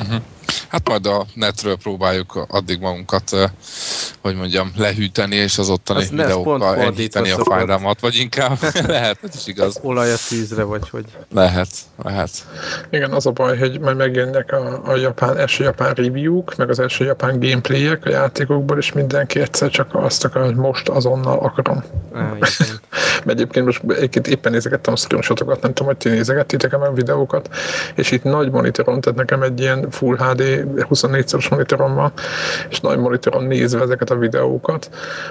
Uh-huh. 0.00 0.22
Hát 0.68 0.88
majd 0.88 1.06
a 1.06 1.26
netről 1.34 1.76
próbáljuk 1.76 2.46
addig 2.48 2.80
magunkat, 2.80 3.50
hogy 4.20 4.36
mondjam, 4.36 4.72
lehűteni, 4.76 5.36
és 5.36 5.58
az 5.58 5.70
ottani 5.70 6.00
az 6.00 6.10
videókkal 6.10 6.76
enyhíteni 6.76 7.30
a 7.30 7.44
fájdalmat, 7.44 8.00
vagy 8.00 8.16
inkább 8.16 8.58
lehet, 8.86 9.18
ez 9.22 9.34
is 9.34 9.46
igaz. 9.46 9.78
Olaj 9.82 10.12
a 10.12 10.16
tűzre, 10.28 10.62
vagy 10.62 10.88
hogy? 10.88 11.04
Lehet, 11.32 11.68
lehet. 12.02 12.30
Igen, 12.90 13.12
az 13.12 13.26
a 13.26 13.30
baj, 13.30 13.58
hogy 13.58 13.80
majd 13.80 13.96
megjönnek 13.96 14.52
a, 14.52 14.80
a 14.84 14.96
japán, 14.96 15.36
első 15.36 15.64
japán 15.64 15.94
review-k, 15.94 16.56
meg 16.56 16.70
az 16.70 16.78
első 16.78 17.04
japán 17.04 17.40
gameplayek 17.40 18.04
a 18.04 18.10
játékokból, 18.10 18.78
és 18.78 18.92
mindenki 18.92 19.40
egyszer 19.40 19.70
csak 19.70 19.94
azt 19.94 20.24
akar, 20.24 20.42
hogy 20.44 20.54
most 20.54 20.88
azonnal 20.88 21.38
akarom. 21.38 21.84
Mert 23.24 23.38
egyébként 23.38 23.64
most 23.64 23.82
egyébként 23.88 24.26
éppen 24.26 24.52
nézegettem 24.52 24.92
a 24.92 24.96
screenshotokat, 24.96 25.62
nem 25.62 25.72
tudom, 25.72 25.86
hogy 25.86 25.96
ti 25.96 26.08
nézegettétek 26.08 26.72
a 26.72 26.92
videókat, 26.92 27.48
és 27.94 28.10
itt 28.10 28.22
nagy 28.22 28.50
monitoron, 28.50 29.00
tehát 29.00 29.18
nekem 29.18 29.42
egy 29.42 29.60
ilyen 29.60 29.90
Full 29.90 30.16
HD 30.16 30.57
24-szoros 30.64 31.50
monitorom 31.50 31.94
van, 31.94 32.12
és 32.68 32.80
nagy 32.80 32.98
monitoron 32.98 33.44
nézve 33.44 33.80
ezeket 33.80 34.10
a 34.10 34.16
videókat, 34.16 34.90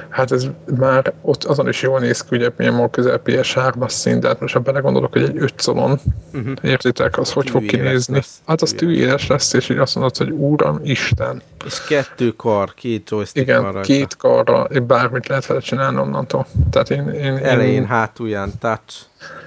hát 0.09 0.31
ez 0.31 0.47
már 0.77 1.13
ott 1.21 1.43
azon 1.43 1.67
is 1.67 1.81
jól 1.81 1.99
néz 1.99 2.21
ki, 2.21 2.35
ugye 2.35 2.49
milyen 2.57 2.89
közel 2.89 3.21
PS3-as 3.25 3.89
szín, 3.89 4.19
de 4.19 4.27
hát 4.27 4.39
most 4.39 4.53
ha 4.53 4.59
belegondolok, 4.59 5.13
hogy 5.13 5.23
egy 5.23 5.37
5 5.37 5.53
szolon, 5.57 5.99
uh-huh. 6.33 6.53
értitek, 6.61 7.17
az 7.17 7.31
hogy 7.31 7.49
fog 7.49 7.65
kinézni? 7.65 8.15
Lesz. 8.15 8.37
Hát 8.45 8.61
az 8.61 8.71
tűéles 8.77 9.27
lesz, 9.27 9.53
és 9.53 9.69
így 9.69 9.77
azt 9.77 9.95
mondod, 9.95 10.17
hogy 10.17 10.29
Úram 10.29 10.79
Isten. 10.83 11.41
És 11.65 11.81
kettő 11.87 12.31
kar, 12.31 12.73
két 12.73 13.09
joystick 13.09 13.47
Igen, 13.47 13.73
van 13.73 13.81
két 13.81 14.17
karra, 14.17 14.67
bármit 14.87 15.27
lehet 15.27 15.45
vele 15.45 15.59
csinálni 15.59 15.97
onnantól. 15.97 16.45
Tehát 16.71 16.89
én, 16.89 17.09
én, 17.09 17.37
Elején, 17.37 17.73
én... 17.73 17.85
hátulján, 17.85 18.51
touch. 18.59 18.95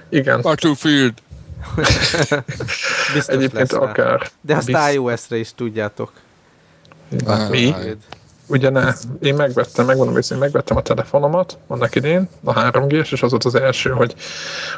Igen. 0.09 0.41
Battlefield. 0.41 1.13
Biztos 3.13 3.35
Egyébként 3.35 3.71
lesz 3.71 3.73
akár. 3.73 4.19
Rá. 4.19 4.27
De 4.41 4.55
azt 4.55 4.65
Bizt... 4.65 4.91
iOS-re 4.93 5.37
is 5.37 5.53
tudjátok. 5.55 6.11
Mi? 7.49 7.75
Ugye 8.47 8.69
ne, 8.69 8.93
én 9.21 9.35
megvettem, 9.35 9.85
megmondom 9.85 10.13
hogy 10.13 10.25
én 10.31 10.37
megvettem 10.37 10.77
a 10.77 10.81
telefonomat 10.81 11.57
annak 11.67 11.95
idén, 11.95 12.29
a 12.43 12.51
3 12.53 12.87
g 12.87 12.91
és 12.91 13.21
az 13.21 13.29
volt 13.29 13.43
az 13.43 13.55
első, 13.55 13.89
hogy, 13.89 14.15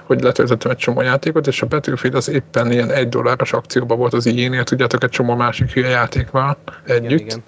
hogy 0.04 0.22
letöltöttem 0.22 0.72
egy 0.72 0.78
csomó 0.78 1.02
játékot, 1.02 1.48
és 1.48 1.62
a 1.62 1.66
Battlefield 1.66 2.16
az 2.16 2.28
éppen 2.28 2.72
ilyen 2.72 2.92
egy 2.92 3.10
dolláros 3.10 3.54
akcióban 3.54 3.98
volt 3.98 4.14
az 4.14 4.26
ijénél, 4.26 4.64
tudjátok, 4.64 5.04
egy 5.04 5.10
csomó 5.10 5.36
másik 5.36 5.72
hülye 5.72 5.90
játékval 5.90 6.58
együtt. 6.86 7.12
Igen, 7.12 7.20
igen. 7.20 7.44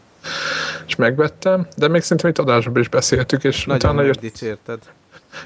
És 0.87 0.95
megvettem, 0.95 1.67
de 1.77 1.87
még 1.87 2.01
szerintem 2.01 2.29
itt 2.29 2.39
adásban 2.39 2.81
is 2.81 2.89
beszéltük, 2.89 3.43
és 3.43 3.65
Nagyon 3.65 3.89
utána 3.89 4.01
jött... 4.01 4.19
dicsérted. 4.19 4.79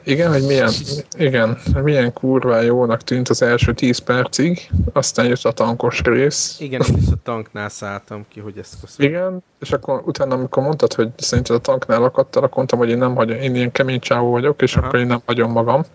Igen, 0.04 0.32
hogy 0.32 0.46
milyen, 0.46 0.72
igen, 1.18 1.58
milyen 1.84 2.14
kurva 2.14 2.62
jónak 2.62 3.02
tűnt 3.02 3.30
az 3.30 3.42
első 3.42 3.74
10 3.74 3.98
percig, 3.98 4.70
aztán 4.94 5.26
jött 5.26 5.44
a 5.44 5.52
tankos 5.52 6.02
rész. 6.02 6.58
Igen, 6.60 6.82
én 6.90 6.98
is 6.98 7.08
a 7.12 7.18
tanknál 7.24 7.70
szálltam 7.70 8.26
ki, 8.30 8.40
hogy 8.40 8.58
ezt 8.58 8.76
köszönöm. 8.82 9.12
Igen, 9.12 9.44
és 9.60 9.72
akkor 9.72 10.02
utána, 10.06 10.36
amikor 10.36 10.64
mondtad, 10.64 10.94
hogy 10.94 11.10
szerinted 11.18 11.56
a 11.56 11.60
tanknál 11.60 12.04
akadtál, 12.04 12.44
akkor 12.44 12.56
mondtam, 12.56 12.80
hogy 12.80 12.90
én 12.90 12.98
nem 12.98 13.16
hagyom, 13.16 13.38
én 13.38 13.56
ilyen 13.56 13.72
kemény 13.72 14.00
csávó 14.00 14.32
vagyok, 14.32 14.62
és 14.62 14.76
Aha. 14.76 14.88
akkor 14.88 15.00
én 15.00 15.08
nem 15.08 15.22
hagyom 15.26 15.52
magam 15.52 15.86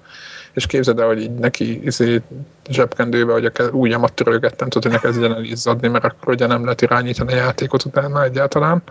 és 0.54 0.66
képzeld 0.66 0.99
el, 0.99 1.06
hogy 1.06 1.20
így 1.20 1.34
neki 1.34 1.84
izé, 1.84 2.23
zsebkendőbe, 2.68 3.32
hogy 3.32 3.44
a 3.44 3.62
ujjamat 3.70 4.12
törögettem, 4.12 4.68
tudod, 4.68 4.82
hogy 4.82 4.92
ne 4.92 5.08
kezdjen 5.08 5.34
el 5.34 5.44
izzadni, 5.44 5.88
mert 5.88 6.04
akkor 6.04 6.32
ugye 6.32 6.46
nem 6.46 6.62
lehet 6.62 6.82
irányítani 6.82 7.32
a 7.32 7.37
játékot 7.37 7.84
utána 7.84 8.25
egyáltalán. 8.25 8.82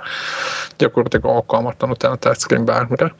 Gyakorlatilag 0.78 1.26
alkalmatlan 1.26 1.90
utána 1.90 2.16
touchscreen 2.16 2.66
bármire. 2.66 3.16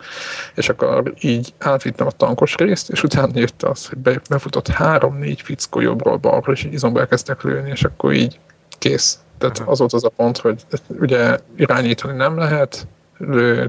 És 0.56 0.70
akkor 0.70 1.14
így 1.20 1.54
átvittem 1.60 2.08
a 2.08 2.12
tankos 2.12 2.56
részt, 2.56 2.90
és 2.90 3.04
utána 3.04 3.32
jött 3.34 3.64
az, 3.64 3.88
hogy 3.88 3.98
befutott 4.30 4.68
három-négy 4.68 5.42
fickó 5.42 5.80
jobbról 5.80 6.18
balra, 6.18 6.52
és 6.52 6.68
izomba 6.72 7.00
elkezdtek 7.00 7.42
lőni, 7.42 7.70
és 7.70 7.84
akkor 7.84 8.14
így 8.14 8.40
kész. 8.80 9.20
Tehát 9.38 9.62
az 9.66 9.80
volt 9.80 9.94
az 9.94 10.04
a 10.04 10.10
pont, 10.10 10.38
hogy 10.38 10.66
ugye 11.00 11.38
irányítani 11.58 12.18
nem 12.18 12.38
lehet, 12.38 12.88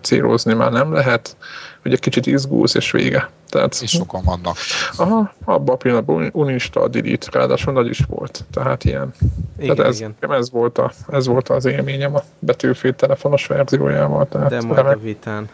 célozni 0.03 0.55
már 0.55 0.73
nem 0.73 0.93
lehet, 0.93 1.37
ugye 1.85 1.97
kicsit 1.97 2.27
izgulsz, 2.27 2.75
és 2.75 2.91
vége. 2.91 3.31
Tehát, 3.49 3.79
és 3.83 3.91
sokan 3.91 4.23
vannak. 4.25 4.57
Aha, 4.97 5.33
abban 5.45 5.75
a 5.75 5.79
pillanatban 5.79 6.31
uninstall, 6.33 6.89
delete, 6.89 7.27
ráadásul 7.33 7.73
nagy 7.73 7.89
is 7.89 8.01
volt. 8.09 8.45
Tehát 8.51 8.85
ilyen. 8.85 9.13
Igen, 9.59 9.77
Tehát 9.77 9.93
ez, 9.93 10.01
igen. 10.01 10.15
Ez, 10.21 10.51
volt 10.51 10.79
a, 10.79 10.93
ez 11.09 11.27
volt 11.27 11.49
az 11.49 11.65
élményem 11.65 12.15
a 12.15 12.23
betűfél 12.39 12.95
telefonos 12.95 13.47
verziójával. 13.47 14.29
Tehát 14.29 14.51
de 14.51 14.61
majd 14.61 14.87
a 14.87 14.99
vitán. 15.03 15.49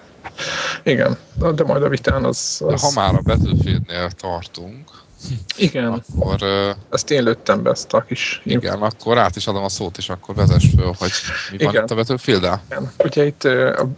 Igen, 0.83 1.17
de 1.55 1.65
majd 1.65 1.83
a 1.83 1.89
vitán 1.89 2.25
az... 2.25 2.63
az... 2.67 2.81
De 2.81 2.87
ha 2.87 2.91
már 3.01 3.15
a 3.15 3.21
betűfélnél 3.23 4.11
tartunk, 4.11 4.91
igen. 5.57 5.87
Akkor, 5.87 6.43
uh, 6.43 6.77
ezt 6.91 7.11
én 7.11 7.23
lőttem 7.23 7.63
be, 7.63 7.71
ezt 7.71 7.93
a 7.93 8.01
kis... 8.03 8.41
Igen, 8.45 8.83
akkor 8.83 9.19
át 9.19 9.37
is 9.37 9.47
adom 9.47 9.65
a 9.65 9.69
szót, 9.69 9.99
és 9.99 10.09
akkor 10.09 10.35
vezess 10.35 10.67
föl, 10.77 10.95
hogy 10.99 11.11
mi 11.51 11.57
igen. 11.57 11.73
van 11.73 11.83
itt 11.83 11.91
a 11.91 11.95
battlefield 11.95 12.45
-el? 12.45 12.63
Igen. 12.71 12.93
Ugye 13.05 13.27
itt 13.27 13.45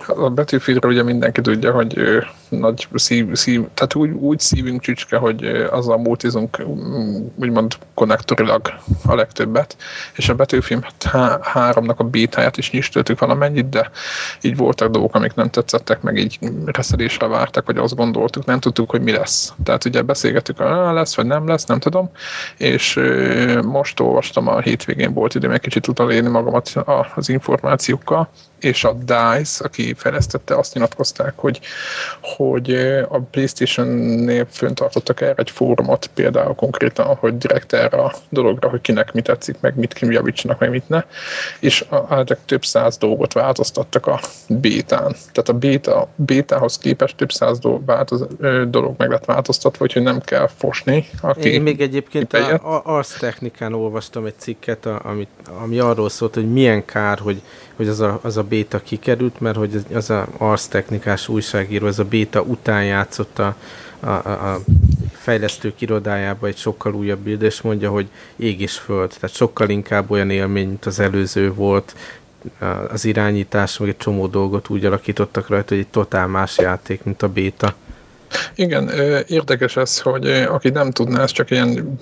a 0.06 0.30
battlefield 0.30 0.84
ugye 0.84 1.02
mindenki 1.02 1.40
tudja, 1.40 1.72
hogy 1.72 2.22
nagy 2.48 2.88
szív, 2.94 3.34
szív 3.34 3.60
tehát 3.74 3.94
úgy, 3.94 4.10
úgy 4.10 4.40
szívünk 4.40 4.80
csücske, 4.80 5.16
hogy 5.16 5.44
azzal 5.70 5.98
multizunk 5.98 6.62
úgymond 7.34 7.76
konnektorilag 7.94 8.60
a 9.04 9.14
legtöbbet, 9.14 9.76
és 10.14 10.28
a 10.28 10.34
Battlefield 10.34 10.84
3-nak 11.00 11.96
a 11.96 12.04
bétáját 12.04 12.56
is 12.56 12.70
nyistöltük 12.70 13.18
valamennyit, 13.18 13.68
de 13.68 13.90
így 14.40 14.56
voltak 14.56 14.90
dolgok, 14.90 15.14
amik 15.14 15.34
nem 15.34 15.50
tetszettek, 15.50 16.02
meg 16.02 16.16
így 16.16 16.38
reszelésre 16.64 17.26
vártak, 17.26 17.66
vagy 17.66 17.76
azt 17.76 17.96
gondoltuk, 17.96 18.44
nem 18.44 18.60
tudtuk, 18.60 18.90
hogy 18.90 19.02
mi 19.02 19.12
lesz. 19.12 19.52
Tehát 19.64 19.84
ugye 19.84 20.02
beszélgettük, 20.02 20.58
hogy 20.58 20.94
lesz, 20.94 21.11
vagy 21.14 21.26
nem 21.26 21.46
lesz, 21.46 21.64
nem 21.64 21.78
tudom, 21.78 22.10
és 22.56 23.00
most 23.64 24.00
olvastam 24.00 24.48
a 24.48 24.60
hétvégén 24.60 25.12
volt 25.12 25.34
időm 25.34 25.50
egy 25.50 25.60
kicsit 25.60 25.88
utalélni 25.88 26.28
magamat 26.28 26.72
az 27.14 27.28
információkkal, 27.28 28.28
és 28.62 28.84
a 28.84 28.92
DICE, 28.92 29.64
aki 29.64 29.94
fejlesztette, 29.96 30.54
azt 30.54 30.74
nyilatkozták, 30.74 31.32
hogy, 31.36 31.60
hogy 32.20 32.70
a 33.08 33.18
PlayStation-nél 33.18 34.46
föntartottak 34.50 35.20
erre 35.20 35.34
egy 35.36 35.50
fórumot, 35.50 36.10
például 36.14 36.54
konkrétan, 36.54 37.06
hogy 37.06 37.38
direkt 37.38 37.72
erre 37.72 37.96
a 37.96 38.14
dologra, 38.28 38.68
hogy 38.68 38.80
kinek 38.80 39.12
mi 39.12 39.22
tetszik, 39.22 39.56
meg 39.60 39.76
mit 39.76 39.98
javítsanak, 39.98 40.58
meg 40.58 40.70
mit 40.70 40.88
ne, 40.88 41.04
és 41.60 41.80
a, 41.80 42.24
több 42.46 42.64
száz 42.64 42.96
dolgot 42.96 43.32
változtattak 43.32 44.06
a 44.06 44.20
bétán. 44.48 45.16
Tehát 45.32 45.48
a 45.48 45.52
béta, 45.52 46.08
bétához 46.14 46.78
képest 46.78 47.16
több 47.16 47.32
száz 47.32 47.58
dolog, 47.58 47.84
változ, 47.84 48.26
dolog 48.68 48.94
meg 48.96 49.10
lett 49.10 49.24
változtatva, 49.24 49.84
úgyhogy 49.84 50.02
nem 50.02 50.20
kell 50.20 50.48
fosni. 50.56 51.08
Aki 51.20 51.52
Én 51.52 51.62
még 51.62 51.80
egyébként 51.80 52.32
a, 52.32 52.52
a 52.52 52.82
Ars 52.84 53.08
Technikán 53.08 53.72
olvastam 53.72 54.24
egy 54.24 54.38
cikket, 54.38 54.86
amit, 54.86 55.28
ami 55.62 55.78
arról 55.78 56.08
szólt, 56.08 56.34
hogy 56.34 56.52
milyen 56.52 56.84
kár, 56.84 57.18
hogy 57.18 57.42
hogy 57.76 57.88
az 57.88 58.00
a, 58.00 58.18
az 58.22 58.36
a 58.36 58.42
béta 58.42 58.82
kikerült, 58.82 59.40
mert 59.40 59.56
hogy 59.56 59.84
az 59.92 60.10
a 60.10 60.26
Ars 60.36 60.68
technikás 60.68 61.28
újságíró, 61.28 61.86
az 61.86 61.98
a 61.98 62.04
béta 62.04 62.40
után 62.40 62.84
játszott 62.84 63.38
a, 63.38 63.56
a, 64.00 64.10
a 64.28 64.60
fejlesztők 65.12 65.80
irodájába 65.80 66.46
egy 66.46 66.56
sokkal 66.56 66.94
újabb 66.94 67.18
bild, 67.18 67.42
és 67.42 67.60
mondja, 67.60 67.90
hogy 67.90 68.08
ég 68.36 68.60
és 68.60 68.78
föld, 68.78 69.14
tehát 69.20 69.36
sokkal 69.36 69.68
inkább 69.68 70.10
olyan 70.10 70.30
élmény, 70.30 70.66
mint 70.68 70.86
az 70.86 71.00
előző 71.00 71.52
volt, 71.52 71.94
az 72.88 73.04
irányítás, 73.04 73.78
meg 73.78 73.88
egy 73.88 73.96
csomó 73.96 74.26
dolgot 74.26 74.68
úgy 74.68 74.84
alakítottak 74.84 75.48
rajta, 75.48 75.68
hogy 75.68 75.78
egy 75.78 75.90
totál 75.90 76.26
más 76.26 76.58
játék, 76.58 77.04
mint 77.04 77.22
a 77.22 77.28
béta. 77.28 77.74
Igen, 78.54 78.88
érdekes 79.26 79.76
ez, 79.76 80.00
hogy 80.00 80.26
aki 80.28 80.68
nem 80.68 80.90
tudná, 80.90 81.22
ez 81.22 81.30
csak 81.30 81.50
ilyen 81.50 82.00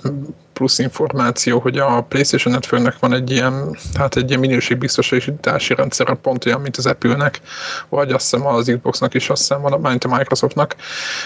plusz 0.60 0.78
információ, 0.78 1.58
hogy 1.58 1.78
a 1.78 2.00
PlayStation 2.08 2.52
Networknek 2.54 2.98
van 2.98 3.12
egy 3.12 3.30
ilyen, 3.30 3.76
hát 3.94 4.16
egy 4.16 4.28
ilyen 4.28 4.40
minőségbiztosítási 4.40 5.74
rendszer, 5.74 6.14
pont 6.14 6.46
olyan, 6.46 6.60
mint 6.60 6.76
az 6.76 6.86
Apple-nek, 6.86 7.40
vagy 7.88 8.12
azt 8.12 8.30
hiszem 8.30 8.46
az 8.46 8.72
Xboxnak 8.74 9.14
is, 9.14 9.30
azt 9.30 9.40
hiszem 9.40 9.60
van, 9.60 9.80
mint 9.80 10.04
a 10.04 10.16
Microsoftnak, 10.16 10.76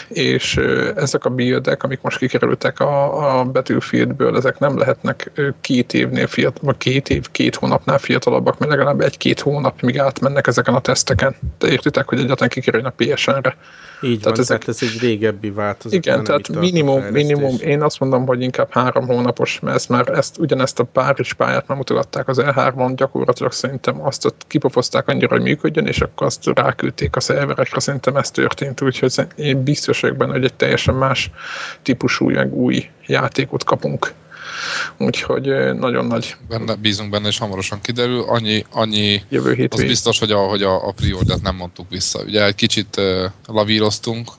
és 0.08 0.56
ezek 0.96 1.24
a 1.24 1.30
buildek, 1.30 1.82
amik 1.82 2.00
most 2.02 2.18
kikerültek 2.18 2.80
a, 2.80 3.38
a 3.38 3.44
Battlefieldből, 3.44 4.36
ezek 4.36 4.58
nem 4.58 4.78
lehetnek 4.78 5.30
két 5.60 5.94
évnél 5.94 6.26
fiatal, 6.26 6.62
vagy 6.62 6.76
két 6.76 7.08
év, 7.08 7.30
két 7.30 7.54
hónapnál 7.54 7.98
fiatalabbak, 7.98 8.58
mert 8.58 8.70
legalább 8.70 9.00
egy-két 9.00 9.40
hónap, 9.40 9.80
míg 9.82 9.98
átmennek 9.98 10.46
ezeken 10.46 10.74
a 10.74 10.80
teszteken. 10.80 11.36
De 11.58 11.68
értitek, 11.68 12.08
hogy 12.08 12.18
egyáltalán 12.18 12.48
kikerülne 12.48 12.88
a 12.88 12.94
PSN-re. 12.96 13.56
Így 14.04 14.20
tehát 14.20 14.36
van, 14.36 14.44
ezek, 14.44 14.64
tehát 14.64 14.82
ez 14.82 14.88
egy 14.88 15.00
régebbi 15.00 15.50
változat. 15.50 15.98
Igen, 15.98 16.24
tehát 16.24 16.48
minimum, 16.48 17.02
minimum, 17.02 17.56
én 17.60 17.82
azt 17.82 18.00
mondom, 18.00 18.26
hogy 18.26 18.42
inkább 18.42 18.68
három 18.70 19.06
hónapos, 19.24 19.60
mert 19.60 19.76
ezt 19.76 19.88
már 19.88 20.08
ezt, 20.08 20.38
ugyanezt 20.38 20.78
a 20.78 20.84
Párizs 20.84 21.32
pályát 21.32 21.68
már 21.68 21.76
mutogatták 21.76 22.28
az 22.28 22.40
E3-on, 22.40 22.92
gyakorlatilag 22.96 23.52
szerintem 23.52 24.04
azt 24.04 24.24
ott 24.24 24.44
kipopozták 24.46 25.08
annyira, 25.08 25.28
hogy 25.28 25.42
működjön, 25.42 25.86
és 25.86 26.00
akkor 26.00 26.26
azt 26.26 26.46
ráküldték 26.54 27.16
a 27.16 27.20
szerverekre, 27.20 27.80
szerintem 27.80 28.16
ez 28.16 28.30
történt, 28.30 28.80
úgyhogy 28.80 29.12
én 29.36 29.62
biztos 29.62 30.00
vagyok 30.00 30.16
benne, 30.16 30.32
hogy 30.32 30.44
egy 30.44 30.54
teljesen 30.54 30.94
más 30.94 31.30
típusú, 31.82 32.30
új 32.50 32.90
játékot 33.06 33.64
kapunk. 33.64 34.12
Úgyhogy 34.98 35.74
nagyon 35.74 36.06
nagy. 36.06 36.36
Benne, 36.48 36.74
bízunk 36.74 37.10
benne, 37.10 37.28
és 37.28 37.38
hamarosan 37.38 37.80
kiderül. 37.80 38.24
Annyi, 38.28 38.64
annyi 38.70 39.22
Jövő 39.28 39.52
hétvég. 39.52 39.82
az 39.82 39.88
biztos, 39.90 40.18
hogy 40.18 40.30
a, 40.30 40.38
hogy 40.38 40.62
a, 40.62 40.88
a 40.88 40.92
priordát 40.92 41.42
nem 41.42 41.56
mondtuk 41.56 41.90
vissza. 41.90 42.22
Ugye 42.22 42.44
egy 42.44 42.54
kicsit 42.54 42.96
uh, 42.96 43.24
lavíroztunk, 43.46 44.30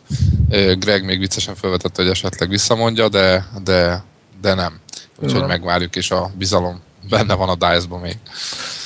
uh, 0.50 0.74
Greg 0.74 1.06
még 1.06 1.20
viccesen 1.20 1.56
felvetette, 1.56 2.02
hogy 2.02 2.12
esetleg 2.12 2.50
visszamondja, 2.50 3.10
de, 3.10 3.46
de, 3.64 4.04
de 4.46 4.54
nem. 4.54 4.80
Úgyhogy 5.20 5.42
no. 5.42 5.48
megvárjuk, 5.48 5.96
és 5.96 6.12
a 6.12 6.32
bizalom 6.38 6.82
benne 7.10 7.34
van 7.34 7.50
a 7.50 7.56
DICE-ban 7.56 8.00
még. 8.00 8.18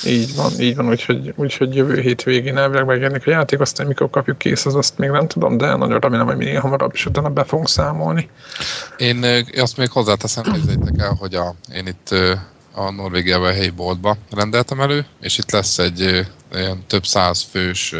Így 0.04 0.34
van, 0.34 0.60
így 0.60 0.76
van, 0.76 0.88
úgyhogy, 0.88 1.32
úgyhogy 1.36 1.74
jövő 1.74 2.00
hét 2.00 2.22
végén 2.22 2.56
elvileg 2.56 2.86
megjelenik 2.86 3.26
a 3.26 3.30
játék, 3.30 3.60
aztán 3.60 3.86
mikor 3.86 4.10
kapjuk 4.10 4.38
kész, 4.38 4.66
az 4.66 4.74
azt 4.74 4.98
még 4.98 5.10
nem 5.10 5.26
tudom, 5.26 5.56
de 5.56 5.76
nagyon 5.76 5.98
remélem, 5.98 6.26
hogy 6.26 6.36
minél 6.36 6.60
hamarabb, 6.60 6.90
és 6.94 7.06
utána 7.06 7.28
be 7.28 7.44
fogunk 7.44 7.68
számolni. 7.68 8.28
Én 8.96 9.46
azt 9.56 9.76
még 9.76 9.90
hozzáteszem, 9.90 10.44
hogy 10.44 10.78
el, 10.98 11.16
hogy 11.18 11.34
a, 11.34 11.54
én 11.74 11.86
itt 11.86 12.14
a 12.74 12.90
Norvégiában 12.90 13.52
helyi 13.52 13.70
boltba 13.70 14.16
rendeltem 14.30 14.80
elő, 14.80 15.06
és 15.20 15.38
itt 15.38 15.50
lesz 15.50 15.78
egy 15.78 16.26
ilyen 16.52 16.84
több 16.86 17.06
száz 17.06 17.46
fős 17.50 17.94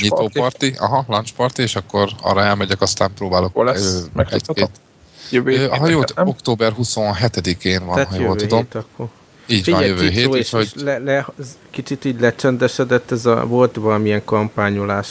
nyitóparti, 0.00 0.74
aha, 0.78 1.04
lunch 1.08 1.32
party, 1.36 1.58
és 1.58 1.76
akkor 1.76 2.08
arra 2.22 2.42
elmegyek, 2.42 2.80
aztán 2.80 3.10
próbálok 3.14 3.52
Hol 3.54 3.64
lesz? 3.64 4.08
egy-két. 4.28 4.70
Jövő 5.30 5.50
hét, 5.50 5.68
ha 5.68 5.88
jó, 5.88 6.00
október 6.16 6.72
27-én 6.78 7.84
van, 7.84 7.94
Tehát 7.94 8.10
ha 8.10 8.20
jól 8.20 8.36
tudom. 8.36 8.58
Hét 8.58 8.74
akkor. 8.74 9.08
Így 9.46 9.62
Figyelj, 9.62 9.92
van, 9.92 10.04
jövő 10.04 10.08
hét, 10.08 10.34
és, 10.34 10.50
hogy... 10.50 10.72
Le, 10.74 10.98
le, 10.98 11.26
kicsit 11.70 12.04
így 12.04 12.20
lecsendesedett, 12.20 13.10
ez 13.10 13.26
a, 13.26 13.46
volt 13.46 13.76
valamilyen 13.76 14.24
kampányolás 14.24 15.08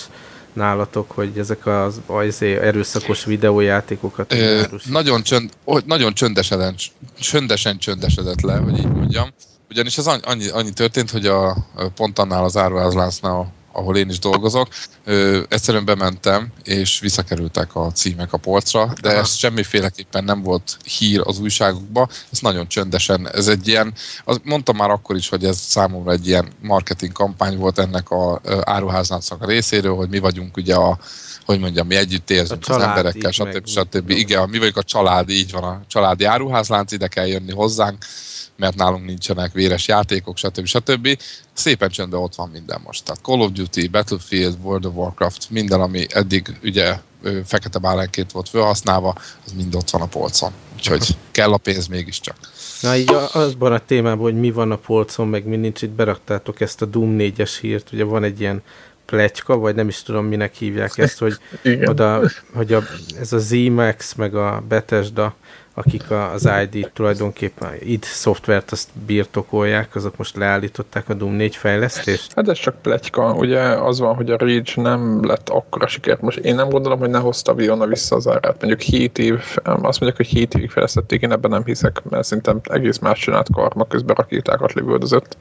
nálatok, 0.53 1.11
hogy 1.11 1.37
ezek 1.37 1.65
az 1.65 2.01
ajzé, 2.05 2.57
erőszakos 2.57 3.25
videójátékokat... 3.25 4.33
Ö, 4.33 4.61
nagyon, 4.89 5.23
csönd, 5.23 5.49
nagyon 5.85 6.13
csöndesen, 6.13 6.75
csöndesen 7.19 7.77
csöndesedett 7.77 8.41
le, 8.41 8.55
hogy 8.55 8.77
így 8.77 8.91
mondjam. 8.91 9.29
Ugyanis 9.69 9.97
ez 9.97 10.07
annyi, 10.07 10.47
annyi 10.47 10.71
történt, 10.71 11.11
hogy 11.11 11.25
a, 11.25 11.57
pont 11.95 12.19
annál 12.19 12.43
az 12.43 12.57
áruházláncnál 12.57 13.53
ahol 13.75 13.97
én 13.97 14.09
is 14.09 14.19
dolgozok, 14.19 14.67
ö, 15.03 15.41
egyszerűen 15.49 15.85
bementem, 15.85 16.47
és 16.63 16.99
visszakerültek 16.99 17.75
a 17.75 17.91
címek 17.91 18.33
a 18.33 18.37
polcra, 18.37 18.93
de 19.01 19.09
Aha. 19.09 19.17
ez 19.17 19.35
semmiféleképpen 19.35 20.23
nem 20.23 20.41
volt 20.41 20.77
hír 20.97 21.21
az 21.23 21.39
újságokba, 21.39 22.07
ez 22.31 22.39
nagyon 22.39 22.67
csöndesen, 22.67 23.29
ez 23.33 23.47
egy 23.47 23.67
ilyen, 23.67 23.93
az, 24.23 24.39
mondtam 24.43 24.75
már 24.75 24.89
akkor 24.89 25.15
is, 25.15 25.29
hogy 25.29 25.43
ez 25.45 25.57
számomra 25.57 26.11
egy 26.11 26.27
ilyen 26.27 26.47
marketing 26.61 27.11
kampány 27.11 27.57
volt 27.57 27.79
ennek 27.79 28.09
a 28.09 28.41
áruháznak 28.63 29.23
a 29.39 29.45
részéről, 29.45 29.95
hogy 29.95 30.09
mi 30.09 30.19
vagyunk 30.19 30.57
ugye 30.57 30.75
a 30.75 30.97
hogy 31.45 31.59
mondjam, 31.59 31.87
mi 31.87 31.95
együtt 31.95 32.29
érzünk 32.29 32.67
az 32.67 32.81
emberekkel, 32.81 33.31
stb. 33.31 33.67
stb. 33.67 34.09
Igen, 34.09 34.49
mi 34.49 34.57
vagyunk 34.57 34.77
a 34.77 34.83
család, 34.83 35.29
így 35.29 35.51
van, 35.51 35.63
a 35.63 35.81
családi 35.87 36.23
áruházlánc, 36.23 36.91
ide 36.91 37.07
kell 37.07 37.27
jönni 37.27 37.51
hozzánk, 37.51 38.05
mert 38.57 38.75
nálunk 38.75 39.05
nincsenek 39.05 39.51
véres 39.51 39.87
játékok, 39.87 40.37
stb. 40.37 40.65
stb. 40.65 41.17
Szépen 41.53 41.89
csöndben 41.89 42.19
ott 42.19 42.35
van 42.35 42.49
minden 42.49 42.81
most. 42.83 43.03
Tehát 43.03 43.21
Call 43.21 43.39
of 43.39 43.51
Duty, 43.51 43.87
Battlefield, 43.87 44.57
World 44.61 44.85
of 44.85 44.93
Warcraft, 44.93 45.49
minden, 45.49 45.81
ami 45.81 46.05
eddig 46.09 46.57
ugye 46.63 46.99
fekete 47.45 47.79
bálánként 47.79 48.31
volt 48.31 48.49
felhasználva, 48.49 49.15
az 49.45 49.51
mind 49.51 49.75
ott 49.75 49.89
van 49.89 50.01
a 50.01 50.05
polcon. 50.05 50.51
Úgyhogy 50.75 51.17
kell 51.31 51.53
a 51.53 51.57
pénz 51.57 51.87
mégiscsak. 51.87 52.35
Na 52.81 52.95
így 52.95 53.15
azban 53.31 53.71
a 53.71 53.85
témában, 53.85 54.23
hogy 54.23 54.39
mi 54.39 54.51
van 54.51 54.71
a 54.71 54.77
polcon, 54.77 55.27
meg 55.27 55.45
mi 55.45 55.55
nincs, 55.55 55.81
itt 55.81 55.89
beraktátok 55.89 56.61
ezt 56.61 56.81
a 56.81 56.85
Doom 56.85 57.15
4-es 57.19 57.51
hírt, 57.61 57.91
ugye 57.91 58.03
van 58.03 58.23
egy 58.23 58.39
ilyen 58.39 58.61
pletyka, 59.05 59.57
vagy 59.57 59.75
nem 59.75 59.87
is 59.87 60.03
tudom, 60.03 60.25
minek 60.25 60.53
hívják 60.53 60.97
ezt, 60.97 61.19
hogy, 61.19 61.37
oda, 61.91 62.21
hogy 62.53 62.73
a, 62.73 62.81
ez 63.19 63.33
a 63.33 63.37
ZMAX, 63.37 64.13
meg 64.13 64.35
a 64.35 64.63
Bethesda 64.67 65.35
akik 65.77 66.11
az 66.11 66.49
ID 66.63 66.91
tulajdonképpen 66.93 67.73
id 67.79 68.03
szoftvert 68.03 68.71
azt 68.71 68.89
birtokolják, 69.05 69.95
azok 69.95 70.17
most 70.17 70.35
leállították 70.35 71.09
a 71.09 71.13
Doom 71.13 71.33
4 71.33 71.55
fejlesztést? 71.55 72.31
Hát 72.35 72.49
ez 72.49 72.57
csak 72.57 72.81
pletyka. 72.81 73.33
Ugye 73.33 73.61
az 73.61 73.99
van, 73.99 74.15
hogy 74.15 74.31
a 74.31 74.37
Rage 74.37 74.71
nem 74.75 75.25
lett 75.25 75.49
akkora 75.49 75.87
sikert. 75.87 76.21
Most 76.21 76.37
én 76.37 76.55
nem 76.55 76.69
gondolom, 76.69 76.99
hogy 76.99 77.09
ne 77.09 77.19
hozta 77.19 77.53
volna 77.53 77.85
vissza 77.85 78.15
az 78.15 78.27
árát. 78.27 78.55
Mondjuk 78.59 78.81
7 78.81 79.17
év, 79.17 79.39
azt 79.63 79.99
mondják, 79.99 80.15
hogy 80.15 80.27
7 80.27 80.53
évig 80.53 80.69
fejlesztették, 80.69 81.21
én 81.21 81.31
ebben 81.31 81.51
nem 81.51 81.65
hiszek, 81.65 82.01
mert 82.09 82.23
szerintem 82.23 82.59
egész 82.63 82.97
más 82.97 83.19
csinált 83.19 83.49
karma 83.53 83.85
közben 83.87 84.15
rakétákat 84.15 84.73
lövöldözött. 84.73 85.37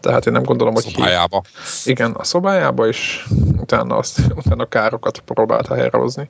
Tehát 0.00 0.26
én 0.26 0.32
nem 0.32 0.42
gondolom, 0.42 0.74
hogy... 0.74 0.82
Szobájába. 0.82 1.42
Hét... 1.44 1.96
Igen, 1.96 2.10
a 2.10 2.24
szobájába, 2.24 2.86
és 2.86 3.26
utána, 3.60 3.96
azt, 3.96 4.20
utána 4.34 4.66
károkat 4.66 5.18
próbálta 5.18 5.74
helyrehozni 5.74 6.28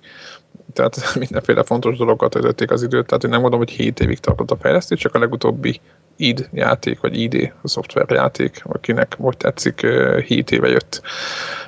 tehát 0.72 1.14
mindenféle 1.18 1.62
fontos 1.62 1.96
dolgokat 1.96 2.30
töltötték 2.30 2.70
az 2.70 2.82
időt, 2.82 3.06
tehát 3.06 3.24
én 3.24 3.30
nem 3.30 3.40
mondom, 3.40 3.58
hogy 3.58 3.70
7 3.70 4.00
évig 4.00 4.18
tartott 4.18 4.50
a 4.50 4.56
fejlesztés, 4.56 5.00
csak 5.00 5.14
a 5.14 5.18
legutóbbi 5.18 5.80
id 6.20 6.48
játék, 6.52 7.00
vagy 7.00 7.20
ID 7.20 7.52
a 7.62 7.68
szoftverjáték, 7.68 8.62
akinek 8.64 9.18
most 9.18 9.38
tetszik, 9.38 9.86
7 10.26 10.50
éve 10.50 10.68
jött, 10.68 11.02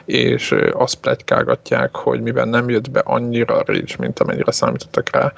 és 0.05 0.55
azt 0.73 0.95
plegykálgatják, 0.95 1.97
hogy 1.97 2.21
mivel 2.21 2.45
nem 2.45 2.69
jött 2.69 2.91
be 2.91 3.01
annyira 3.01 3.55
a 3.55 3.63
Rage, 3.67 3.95
mint 3.99 4.19
amennyire 4.19 4.53
számítottak 4.53 5.11
rá, 5.11 5.33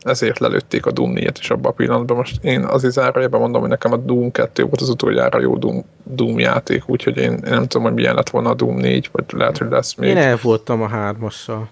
ezért 0.00 0.38
lelőtték 0.38 0.86
a 0.86 0.90
Doom 0.90 1.12
4-et 1.16 1.34
is 1.38 1.50
abban 1.50 1.70
a 1.70 1.74
pillanatban. 1.74 2.16
Most 2.16 2.44
én 2.44 2.64
az 2.64 2.86
zárójában 2.90 3.40
mondom, 3.40 3.60
hogy 3.60 3.70
nekem 3.70 3.92
a 3.92 3.96
Doom 3.96 4.30
2 4.30 4.62
volt 4.62 4.80
az 4.80 4.88
utoljára 4.88 5.40
jó 5.40 5.56
Doom, 5.56 5.84
Doom 6.04 6.38
játék, 6.38 6.88
úgyhogy 6.88 7.16
én, 7.16 7.32
én 7.32 7.40
nem 7.42 7.66
tudom, 7.66 7.86
hogy 7.86 7.94
milyen 7.94 8.14
lett 8.14 8.30
volna 8.30 8.50
a 8.50 8.54
Doom 8.54 8.76
4, 8.76 9.08
vagy 9.12 9.24
lehet, 9.32 9.58
hogy 9.58 9.70
lesz 9.70 9.94
még. 9.94 10.08
Én 10.08 10.16
el 10.16 10.38
voltam 10.42 10.82
a 10.82 10.88
hármassal. 10.88 11.68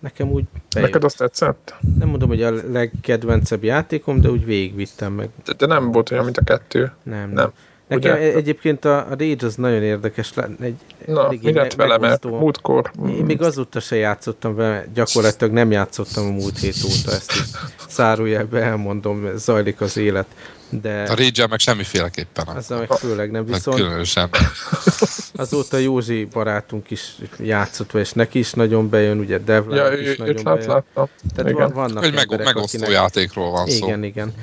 Nekem 0.00 0.30
úgy 0.30 0.44
bejött. 0.74 0.88
Neked 0.88 1.04
azt 1.04 1.16
tetszett? 1.16 1.74
Nem 1.98 2.08
mondom, 2.08 2.28
hogy 2.28 2.42
a 2.42 2.50
legkedvencebb 2.50 3.64
játékom, 3.64 4.20
de 4.20 4.30
úgy 4.30 4.44
végigvittem 4.44 5.12
meg. 5.12 5.28
De, 5.44 5.52
de 5.52 5.66
nem 5.66 5.92
volt 5.92 6.10
olyan, 6.10 6.24
mint 6.24 6.36
a 6.36 6.44
kettő? 6.44 6.92
Nem. 7.02 7.30
nem. 7.30 7.52
Nekem 7.88 8.12
Ugye? 8.12 8.34
egyébként 8.34 8.84
a, 8.84 8.96
a 8.96 9.08
Rage 9.08 9.46
az 9.46 9.54
nagyon 9.54 9.82
érdekes. 9.82 10.32
Egy, 10.60 10.74
Na, 11.06 11.28
mi 11.42 11.52
lett 11.52 11.74
vele, 11.74 11.98
mert 11.98 12.24
múltkor... 12.24 12.90
Én 13.08 13.24
még 13.24 13.42
azóta 13.42 13.80
se 13.80 13.96
játszottam 13.96 14.54
vele, 14.54 14.84
gyakorlatilag 14.94 15.52
nem 15.52 15.70
játszottam 15.70 16.26
a 16.26 16.30
múlt 16.30 16.58
hét 16.58 16.76
óta, 16.84 17.12
ezt 17.12 17.32
így 17.36 17.50
szárójelbe 17.88 18.62
elmondom, 18.62 19.30
zajlik 19.36 19.80
az 19.80 19.96
élet. 19.96 20.26
De 20.70 21.02
a 21.02 21.14
rage 21.14 21.46
meg 21.46 21.58
semmiféleképpen. 21.58 22.46
Azzal 22.46 22.78
meg 22.78 22.90
főleg 22.90 23.30
nem, 23.30 23.44
viszont 23.44 23.78
meg 23.78 23.86
különösen. 23.86 24.30
azóta 25.34 25.76
Józsi 25.76 26.24
barátunk 26.24 26.90
is 26.90 27.14
játszott, 27.38 27.94
és 27.94 28.12
neki 28.12 28.38
is 28.38 28.52
nagyon 28.52 28.88
bejön, 28.88 29.18
ugye 29.18 29.38
Devlán 29.38 29.92
ja, 29.92 29.98
is 29.98 30.06
ő, 30.08 30.14
nagyon 30.18 30.42
lát, 30.44 30.56
bejön. 30.56 30.68
Láttam. 30.68 31.08
Tehát 31.34 31.50
igen. 31.50 31.72
vannak 31.72 32.04
Egy 32.04 32.14
meg, 32.14 32.28
megosztó 32.28 32.60
akinek... 32.60 32.90
játékról 32.90 33.50
van 33.50 33.66
igen, 33.66 33.78
szó. 33.78 33.86
Igen, 33.86 34.04
igen. 34.04 34.34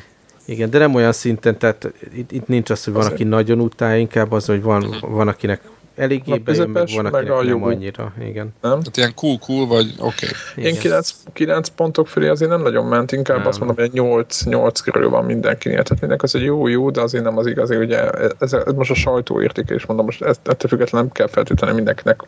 Igen, 0.46 0.70
de 0.70 0.78
nem 0.78 0.96
olyan 0.96 1.12
szinten, 1.12 1.58
tehát 1.58 1.92
itt, 2.16 2.32
itt 2.32 2.48
nincs 2.48 2.70
az, 2.70 2.84
hogy 2.84 2.94
van, 2.94 3.06
aki 3.06 3.24
nagyon 3.24 3.60
utálja, 3.60 3.98
inkább 3.98 4.32
az, 4.32 4.46
hogy 4.46 4.62
van, 4.62 4.96
van 5.02 5.28
akinek 5.28 5.62
eléggé 5.96 6.38
bejön, 6.38 6.70
meg 6.70 6.88
van, 6.96 7.06
meg 7.12 7.28
nem 7.28 7.64
annyira. 7.64 8.14
Igen. 8.20 8.54
Nem? 8.62 8.80
Tehát 8.80 8.98
ilyen 8.98 9.14
cool-cool, 9.16 9.68
vagy 9.68 9.94
oké. 10.00 10.28
Okay. 10.52 10.72
Én 10.72 10.78
9, 10.78 11.16
9 11.34 11.68
pontok 11.68 12.08
fölé 12.08 12.28
azért 12.28 12.52
nem 12.52 12.62
nagyon 12.62 12.86
ment, 12.86 13.12
inkább 13.12 13.38
nem. 13.38 13.48
azt 13.48 13.60
mondom, 13.60 13.78
hogy 13.78 13.92
8, 13.92 14.44
8 14.44 14.80
körül 14.80 15.10
van 15.10 15.26
mindenkinél. 15.26 15.84
Tehát 15.84 16.00
mindenki 16.00 16.26
az, 16.26 16.32
hogy 16.32 16.44
jó, 16.44 16.68
jó, 16.68 16.90
de 16.90 17.02
azért 17.02 17.24
nem 17.24 17.38
az 17.38 17.48
igazi, 17.48 17.76
ugye 17.76 18.10
ez, 18.40 18.54
ez 18.54 18.74
most 18.76 18.92
a 18.92 18.96
sajtó 18.96 19.42
és 19.42 19.86
mondom, 19.86 20.06
most 20.06 20.22
ezt, 20.22 20.48
ettől 20.48 20.70
függetlenül 20.70 21.08
nem 21.08 21.12
kell 21.12 21.28
feltétlenül 21.28 21.76
mindenkinek 21.76 22.24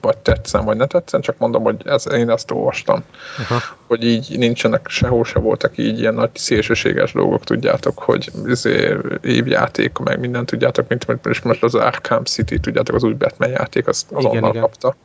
vagy 0.00 0.16
tetszen, 0.16 0.64
vagy 0.64 0.76
ne 0.76 0.86
tetszen, 0.86 1.20
csak 1.20 1.38
mondom, 1.38 1.62
hogy 1.62 1.76
ez, 1.84 2.12
én 2.12 2.30
ezt 2.30 2.50
olvastam. 2.50 3.02
Aha. 3.38 3.60
Hogy 3.86 4.04
így 4.04 4.38
nincsenek, 4.38 4.88
sehol 4.88 5.24
se 5.24 5.38
voltak 5.38 5.78
így 5.78 5.98
ilyen 5.98 6.14
nagy 6.14 6.30
szélsőséges 6.32 7.12
dolgok, 7.12 7.44
tudjátok, 7.44 7.98
hogy 7.98 8.30
izé, 8.46 8.96
évjáték, 9.22 9.98
meg 9.98 10.20
mindent 10.20 10.46
tudjátok, 10.46 10.88
mint, 10.88 11.06
mint 11.06 11.44
most 11.44 11.62
az 11.62 11.74
Arkham 11.74 12.24
City, 12.24 12.60
tudjátok, 12.60 12.94
az 13.00 13.08
új 13.08 13.14
Batman 13.14 13.50
játék, 13.50 13.86
azt 13.86 14.12
azonnal 14.12 14.50
igen, 14.50 14.60
kapta. 14.62 14.96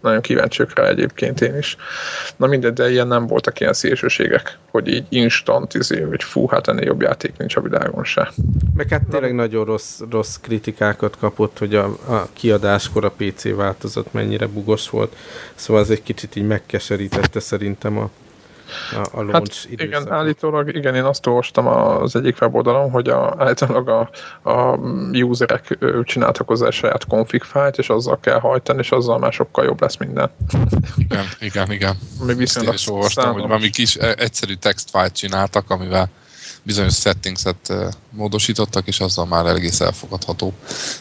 Nagyon 0.00 0.20
kíváncsiak 0.20 0.78
rá 0.78 0.88
egyébként 0.88 1.40
én 1.40 1.56
is. 1.56 1.76
Na 2.36 2.46
mindegy, 2.46 2.72
de 2.72 2.90
ilyen 2.90 3.06
nem 3.06 3.26
voltak 3.26 3.60
ilyen 3.60 3.72
szélsőségek, 3.72 4.58
hogy 4.70 4.88
így 4.88 5.06
instant, 5.08 5.74
izé, 5.74 6.00
hogy 6.00 6.22
fú, 6.22 6.46
hát 6.46 6.68
ennél 6.68 6.84
jobb 6.84 7.00
játék 7.00 7.36
nincs 7.36 7.56
a 7.56 7.60
világon 7.60 8.04
se. 8.04 8.32
Meg 8.74 8.88
hát 8.88 9.02
tényleg 9.10 9.34
nagyon 9.34 9.64
rossz, 9.64 10.00
rossz 10.10 10.36
kritikákat 10.36 11.16
kapott, 11.18 11.58
hogy 11.58 11.74
a, 11.74 11.84
a 11.84 12.28
kiadáskor 12.32 13.04
a 13.04 13.12
PC 13.16 13.54
változat 13.54 14.12
mennyire 14.12 14.46
bugos 14.46 14.90
volt. 14.90 15.16
Szóval 15.54 15.82
ez 15.82 15.90
egy 15.90 16.02
kicsit 16.02 16.36
így 16.36 16.46
megkeserítette 16.46 17.40
szerintem 17.40 17.98
a, 17.98 18.10
a, 18.92 19.20
a 19.20 19.32
hát 19.32 19.66
igen, 19.70 20.12
állítólag, 20.12 20.74
igen, 20.74 20.94
én 20.94 21.04
azt 21.04 21.26
olvastam 21.26 21.66
az 21.66 22.16
egyik 22.16 22.40
weboldalon, 22.40 22.90
hogy 22.90 23.08
a, 23.08 23.34
állítólag 23.38 23.88
a, 23.88 24.10
a 24.50 24.76
userek 25.12 25.78
csináltak 26.02 26.48
hozzá 26.48 26.70
saját 26.70 27.06
config 27.06 27.42
fájlt, 27.42 27.78
és 27.78 27.88
azzal 27.88 28.20
kell 28.20 28.38
hajtani, 28.38 28.78
és 28.78 28.90
azzal 28.90 29.18
már 29.18 29.32
sokkal 29.32 29.64
jobb 29.64 29.80
lesz 29.80 29.96
minden. 29.96 30.30
Igen, 30.96 31.24
igen, 31.40 31.72
igen. 31.72 31.96
Mi 32.26 32.34
viszont 32.34 32.66
én 32.66 32.72
is 32.72 32.88
olvastam, 32.88 33.32
hogy 33.32 33.42
valami 33.42 33.70
kis 33.70 33.96
e, 33.96 34.14
egyszerű 34.18 34.54
text 34.54 34.90
fájlt 34.90 35.12
csináltak, 35.12 35.70
amivel 35.70 36.10
bizonyos 36.64 36.94
settingset 36.94 37.74
módosítottak, 38.10 38.86
és 38.86 39.00
azzal 39.00 39.26
már 39.26 39.46
egész 39.46 39.80
elfogadható. 39.80 40.52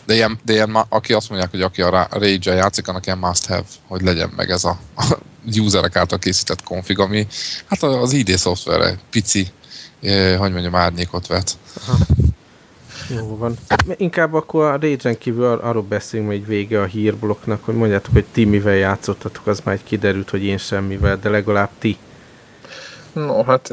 De 0.06 0.14
ilyen, 0.14 0.40
de 0.46 0.54
ilyen 0.54 0.76
aki 0.90 1.14
azt 1.14 1.30
mondják, 1.30 1.52
hogy 1.52 1.62
aki 1.62 1.82
a 1.82 2.08
rage 2.12 2.54
játszik, 2.54 2.88
annak 2.88 3.06
ilyen 3.06 3.18
must 3.18 3.46
have, 3.46 3.66
hogy 3.88 4.02
legyen 4.02 4.32
meg 4.36 4.50
ez 4.50 4.64
a, 4.64 4.80
a 4.96 5.18
userek 5.44 5.96
által 5.96 6.20
készített 6.20 6.64
config, 6.64 7.00
ami 7.00 7.28
hát 7.66 7.84
az 7.84 8.14
ID 8.14 8.38
szoftverre 8.38 9.00
pici, 9.10 9.48
eh, 10.02 10.38
hogy 10.38 10.52
mondjam, 10.52 10.76
árnyékot 10.76 11.28
vet. 11.28 11.58
Aha. 11.88 12.06
Jó 13.10 13.38
van. 13.38 13.58
Inkább 13.98 14.34
akkor 14.34 14.66
a 14.66 14.72
Rage-en 14.72 15.18
kívül 15.18 15.46
arról 15.46 15.84
beszélünk 15.84 16.30
hogy 16.30 16.46
vége 16.46 16.82
a 16.82 16.86
hírblokknak, 16.86 17.66
hogy 17.66 17.76
mondjátok, 17.76 18.14
hogy 18.14 18.26
ti 18.32 18.46
mivel 18.46 18.76
játszottatok, 18.76 19.48
az 19.48 19.62
már 19.64 19.80
kiderült, 19.84 20.30
hogy 20.30 20.44
én 20.44 20.58
semmivel, 20.58 21.18
de 21.18 21.30
legalább 21.30 21.70
ti. 21.80 21.98
No, 23.14 23.44
hát 23.44 23.70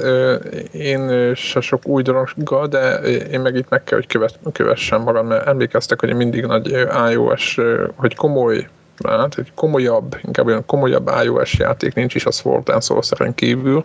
én 0.72 1.34
se 1.34 1.60
sok 1.60 1.86
új 1.86 2.02
dologgal, 2.02 2.66
de 2.66 2.94
én 3.30 3.40
meg 3.40 3.54
itt 3.54 3.68
meg 3.68 3.84
kell, 3.84 3.98
hogy 3.98 4.06
követ, 4.06 4.38
kövessem 4.52 5.02
magam, 5.02 5.26
mert 5.26 5.46
emlékeztek, 5.46 6.00
hogy 6.00 6.08
én 6.08 6.16
mindig 6.16 6.44
nagy 6.44 6.86
iOS, 7.10 7.58
hogy 7.96 8.14
komoly 8.14 8.68
hát 9.08 9.38
egy 9.38 9.52
komolyabb, 9.54 10.16
inkább 10.22 10.46
olyan 10.46 10.66
komolyabb 10.66 11.10
iOS 11.24 11.58
játék 11.58 11.94
nincs 11.94 12.14
is 12.14 12.26
a 12.26 12.30
Sword 12.30 12.68
and 12.68 12.82
Sorcerer 12.82 13.34
kívül. 13.34 13.84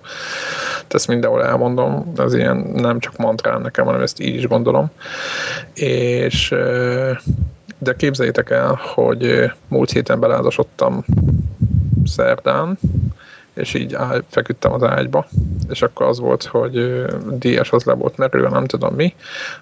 Ezt 0.88 1.08
mindenhol 1.08 1.44
elmondom, 1.44 2.13
ez 2.18 2.34
ilyen 2.34 2.58
nem 2.58 3.00
csak 3.00 3.18
mantrán 3.18 3.62
nekem, 3.62 3.86
hanem 3.86 4.02
ezt 4.02 4.20
így 4.22 4.36
is 4.36 4.48
gondolom. 4.48 4.91
És 5.74 6.56
de 7.78 7.96
képzeljétek 7.96 8.50
el, 8.50 8.80
hogy 8.82 9.52
múlt 9.68 9.91
héten 9.91 10.20
belázasodtam 10.20 11.06
szerdán, 12.06 12.78
és 13.56 13.74
így 13.74 13.94
áll, 13.94 14.24
feküdtem 14.30 14.72
az 14.72 14.84
ágyba, 14.84 15.28
és 15.70 15.82
akkor 15.82 16.06
az 16.06 16.20
volt, 16.20 16.44
hogy 16.44 17.06
DS 17.39 17.72
az 17.72 17.84
le 17.84 17.94
volt 17.94 18.18
merülve, 18.18 18.50
nem 18.50 18.65
tudom 18.65 18.96
mi, 18.96 19.13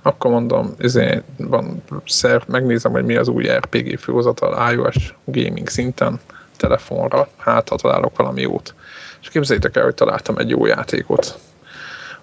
akkor 0.02 0.32
mondom, 0.32 0.74
izé, 0.80 1.22
van 1.38 1.84
szer, 2.06 2.44
megnézem, 2.48 2.92
hogy 2.92 3.06
mi 3.06 3.16
az 3.16 3.28
új 3.28 3.48
RPG 3.48 4.00
főhozatal 4.00 4.74
iOS 4.74 5.16
gaming 5.26 5.68
szinten, 5.68 6.20
telefonra, 6.58 7.28
hát 7.38 7.70
ha 7.70 7.76
találok 7.76 8.18
valami 8.18 8.42
jót. 8.42 8.76
És 9.22 9.30
képzeljétek 9.30 9.76
el, 9.76 9.84
hogy 9.84 9.94
találtam 9.94 10.38
egy 10.38 10.50
jó 10.50 10.66
játékot, 10.66 11.40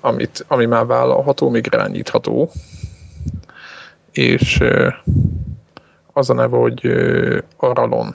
amit, 0.00 0.44
ami 0.48 0.66
már 0.66 0.86
vállalható, 0.86 1.48
még 1.50 1.66
irányítható, 1.66 2.50
és 4.12 4.62
az 6.12 6.30
a 6.30 6.34
neve, 6.34 6.56
hogy 6.56 6.92
Aralon 7.56 8.14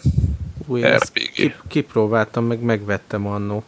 új, 0.65 0.82
RPG. 0.82 1.56
kipróbáltam, 1.67 2.45
meg 2.45 2.62
megvettem 2.62 3.28
annó. 3.28 3.63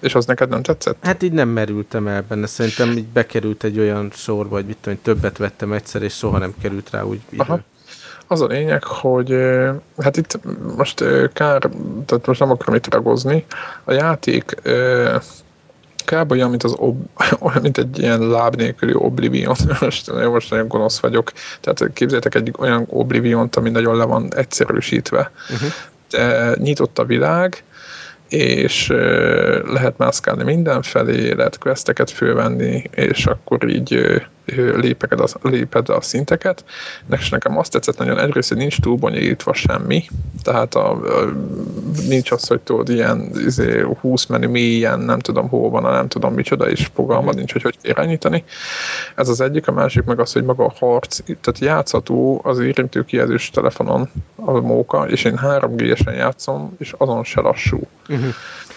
És 0.00 0.14
az 0.14 0.26
neked 0.26 0.48
nem 0.48 0.62
tetszett? 0.62 0.96
Hát 1.00 1.22
így 1.22 1.32
nem 1.32 1.48
merültem 1.48 2.08
el 2.08 2.24
benne. 2.28 2.46
Szerintem 2.46 2.90
így 2.90 3.06
bekerült 3.06 3.64
egy 3.64 3.78
olyan 3.78 4.10
sorba, 4.14 4.54
hogy 4.54 4.66
mit 4.66 4.76
tudom, 4.80 4.98
többet 5.02 5.38
vettem 5.38 5.72
egyszer, 5.72 6.02
és 6.02 6.14
soha 6.14 6.38
nem 6.38 6.54
került 6.62 6.90
rá 6.90 7.02
úgy 7.02 7.20
idő. 7.28 7.42
Aha. 7.42 7.60
Az 8.26 8.40
a 8.40 8.46
lényeg, 8.46 8.84
hogy 8.84 9.36
hát 9.98 10.16
itt 10.16 10.40
most 10.76 11.04
kár, 11.32 11.68
tehát 12.06 12.26
most 12.26 12.40
nem 12.40 12.50
akarom 12.50 12.74
itt 12.74 12.94
ragozni, 12.94 13.44
a 13.84 13.92
játék 13.92 14.54
kb. 16.04 16.30
olyan, 16.30 16.50
mint, 16.50 16.62
az 16.62 16.74
ob, 16.76 17.06
olyan, 17.40 17.62
mint 17.62 17.78
egy 17.78 17.98
ilyen 17.98 18.28
láb 18.28 18.56
nélküli 18.56 18.94
Oblivion. 18.94 19.56
Most, 19.80 20.12
most 20.12 20.50
nagyon 20.50 20.68
gonosz 20.68 20.98
vagyok. 20.98 21.32
Tehát 21.60 21.92
képzeljétek 21.92 22.34
egy 22.34 22.52
olyan 22.58 22.86
Oblivion-t, 22.88 23.56
ami 23.56 23.70
nagyon 23.70 23.96
le 23.96 24.04
van 24.04 24.34
egyszerűsítve. 24.34 25.30
Uh-huh 25.50 25.70
nyitott 26.54 26.98
a 26.98 27.04
világ, 27.04 27.64
és 28.28 28.86
lehet 29.64 29.98
mászkálni 29.98 30.44
mindenfelé, 30.44 31.32
lehet 31.32 31.58
questeket 31.58 32.10
fölvenni, 32.10 32.82
és 32.94 33.26
akkor 33.26 33.68
így 33.68 34.22
lépeked 34.76 35.20
a, 35.20 35.26
léped 35.42 35.88
a 35.88 36.00
szinteket. 36.00 36.64
És 37.10 37.30
nekem 37.30 37.58
azt 37.58 37.72
tetszett 37.72 37.98
nagyon 37.98 38.18
egyrészt, 38.18 38.48
hogy 38.48 38.58
nincs 38.58 38.80
túl 38.80 38.96
bonyolítva 38.96 39.54
semmi, 39.54 40.04
tehát 40.42 40.74
a, 40.74 40.90
a, 40.90 41.32
nincs 42.08 42.30
az, 42.30 42.46
hogy 42.46 42.60
tudod, 42.60 42.88
ilyen 42.88 43.30
izé, 43.46 43.84
20 44.00 44.26
menü 44.26 44.46
mélyen, 44.46 45.00
nem 45.00 45.18
tudom 45.18 45.48
hol 45.48 45.70
van, 45.70 45.82
nem 45.82 46.08
tudom 46.08 46.34
micsoda, 46.34 46.70
és 46.70 46.90
fogalmad 46.94 47.34
nincs, 47.34 47.52
hogy 47.52 47.62
hogy 47.62 47.76
irányítani. 47.82 48.44
Ez 49.14 49.28
az 49.28 49.40
egyik, 49.40 49.66
a 49.66 49.72
másik 49.72 50.04
meg 50.04 50.20
az, 50.20 50.32
hogy 50.32 50.44
maga 50.44 50.64
a 50.64 50.74
harc, 50.78 51.18
tehát 51.24 51.58
játszható 51.58 52.40
az 52.44 52.58
érintő 52.58 53.04
kijelzős 53.04 53.50
telefonon 53.50 54.10
a 54.36 54.50
móka, 54.50 55.08
és 55.08 55.24
én 55.24 55.40
3G-esen 55.42 56.14
játszom, 56.14 56.74
és 56.78 56.94
azon 56.98 57.24
se 57.24 57.40
lassú. 57.40 57.80
Uh-huh. 58.08 58.34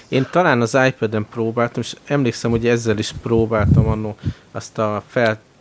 Én 0.07 0.27
talán 0.31 0.61
az 0.61 0.77
iPad-en 0.87 1.27
próbáltam, 1.31 1.81
és 1.81 1.95
emlékszem, 2.05 2.51
hogy 2.51 2.67
ezzel 2.67 2.97
is 2.97 3.13
próbáltam 3.21 3.87
annó 3.87 4.15
azt 4.51 4.77
a 4.77 5.03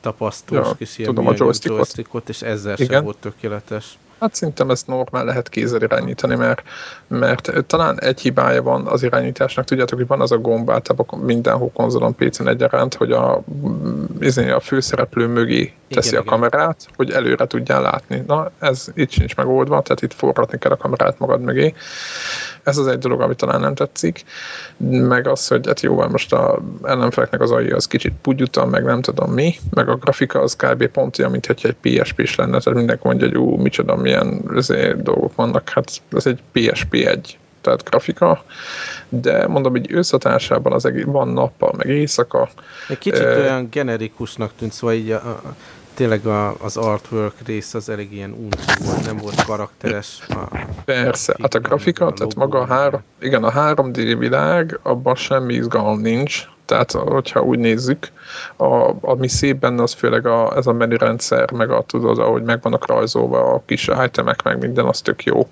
feltapasztós 0.05 0.67
ja, 0.67 0.75
kis 0.75 0.99
ilyen 0.99 1.15
tudom, 1.15 1.27
a 1.31 1.35
joystickot. 1.37 1.77
joystickot, 1.79 2.29
és 2.29 2.43
ezzel 2.43 2.75
Igen. 2.77 2.93
sem 2.93 3.05
volt 3.05 3.17
tökéletes. 3.19 3.99
Hát 4.21 4.35
szerintem 4.35 4.71
ezt 4.71 4.87
normál 4.87 5.25
lehet 5.25 5.49
kézzel 5.49 5.83
irányítani, 5.83 6.35
mert, 6.35 6.63
mert 7.07 7.53
talán 7.67 8.01
egy 8.01 8.21
hibája 8.21 8.63
van 8.63 8.87
az 8.87 9.03
irányításnak. 9.03 9.65
Tudjátok, 9.65 9.99
hogy 9.99 10.07
van 10.07 10.21
az 10.21 10.33
a 10.33 10.39
gomb 10.39 10.71
általában 10.71 11.21
mindenhol 11.21 11.71
konzolon 11.75 12.15
PC-n 12.15 12.49
egyaránt, 12.49 12.95
hogy 12.95 13.13
a, 13.13 13.43
izé, 14.21 14.51
a 14.51 14.61
főszereplő 14.61 15.27
mögé 15.27 15.73
teszi 15.89 16.09
igen, 16.09 16.21
a 16.21 16.25
kamerát, 16.25 16.77
igen. 16.81 16.95
hogy 16.97 17.11
előre 17.11 17.47
tudjál 17.47 17.83
látni. 17.83 18.23
Na, 18.27 18.51
ez 18.59 18.87
itt 18.95 19.11
sincs 19.11 19.37
megoldva, 19.37 19.83
tehát 19.83 20.03
itt 20.03 20.13
forratni 20.13 20.59
kell 20.59 20.73
a 20.73 20.77
kamerát 20.77 21.19
magad 21.19 21.41
mögé. 21.41 21.75
Ez 22.65 22.79
az 22.79 22.87
egy 22.87 22.99
dolog, 22.99 23.21
ami 23.21 23.35
talán 23.35 23.61
nem 23.61 23.75
tetszik. 23.75 24.25
Meg 24.87 25.29
az, 25.29 25.49
hogy 25.49 25.67
hát 25.67 25.81
jó, 25.81 26.07
most 26.09 26.33
a 26.33 26.61
ellenfeleknek 26.83 27.41
az 27.41 27.51
AI 27.51 27.71
az 27.71 27.87
kicsit 27.87 28.13
pugyuta, 28.23 28.67
meg 28.67 28.85
nem 28.85 29.01
tudom 29.01 29.33
mi, 29.33 29.55
meg 29.71 29.89
a 29.89 29.97
grafika 29.97 30.41
az 30.41 30.57
kb. 30.57 30.87
pont 30.87 31.19
olyan, 31.19 31.31
mint 31.31 31.47
egy 31.47 31.77
PSP 31.81 32.19
is 32.19 32.35
lenne, 32.35 32.59
tehát 32.59 32.79
mindenki 32.79 33.03
mondja, 33.05 33.27
hogy 33.27 33.37
ú, 33.37 33.57
micsoda, 33.57 33.97
milyen 33.97 34.41
azért, 34.55 35.03
dolgok 35.03 35.35
vannak, 35.35 35.69
hát 35.69 35.91
ez 36.13 36.27
egy 36.27 36.43
PSP 36.53 36.95
egy 36.95 37.39
tehát 37.61 37.85
grafika, 37.85 38.45
de 39.09 39.47
mondom, 39.47 39.73
hogy 39.73 39.93
összetársában 39.93 40.73
az 40.73 40.85
egész, 40.85 41.05
van 41.05 41.29
nappal, 41.29 41.75
meg 41.77 41.87
éjszaka. 41.87 42.49
Egy 42.89 42.99
kicsit 42.99 43.21
e, 43.21 43.37
olyan 43.37 43.69
generikusnak 43.71 44.53
tűnt, 44.59 44.73
szóval 44.73 44.97
így 44.97 45.11
a, 45.11 45.17
a, 45.17 45.41
tényleg 45.95 46.27
a, 46.27 46.55
az 46.61 46.77
artwork 46.77 47.35
rész 47.47 47.75
az 47.75 47.89
elég 47.89 48.13
ilyen 48.13 48.31
uncsi 48.31 48.85
volt, 48.85 49.05
nem 49.05 49.17
volt 49.17 49.45
karakteres. 49.45 50.19
A 50.29 50.59
Persze, 50.85 51.37
hát 51.41 51.55
a 51.55 51.59
grafika, 51.59 52.07
a 52.07 52.13
tehát 52.13 52.35
maga 52.35 52.61
a 52.61 52.67
három, 52.67 53.01
igen, 53.21 53.45
a 53.45 53.51
3D 53.51 54.17
világ, 54.19 54.79
abban 54.83 55.15
semmi 55.15 55.55
izgalom 55.55 56.01
nincs, 56.01 56.49
tehát 56.65 56.93
hogyha 56.93 57.43
úgy 57.43 57.59
nézzük, 57.59 58.09
a, 58.57 58.91
ami 59.01 59.29
szép 59.29 59.57
benne, 59.57 59.83
az 59.83 59.93
főleg 59.93 60.27
a, 60.27 60.57
ez 60.57 60.67
a 60.67 60.73
menürendszer, 60.73 61.51
meg 61.51 61.71
a 61.71 61.83
tudod, 61.87 62.19
ahogy 62.19 62.43
meg 62.43 62.63
vannak 62.63 62.87
rajzolva 62.87 63.53
a 63.53 63.63
kis 63.67 63.91
itemek, 64.05 64.43
meg 64.43 64.59
minden, 64.59 64.85
az 64.85 65.01
tök 65.01 65.25
jó 65.25 65.49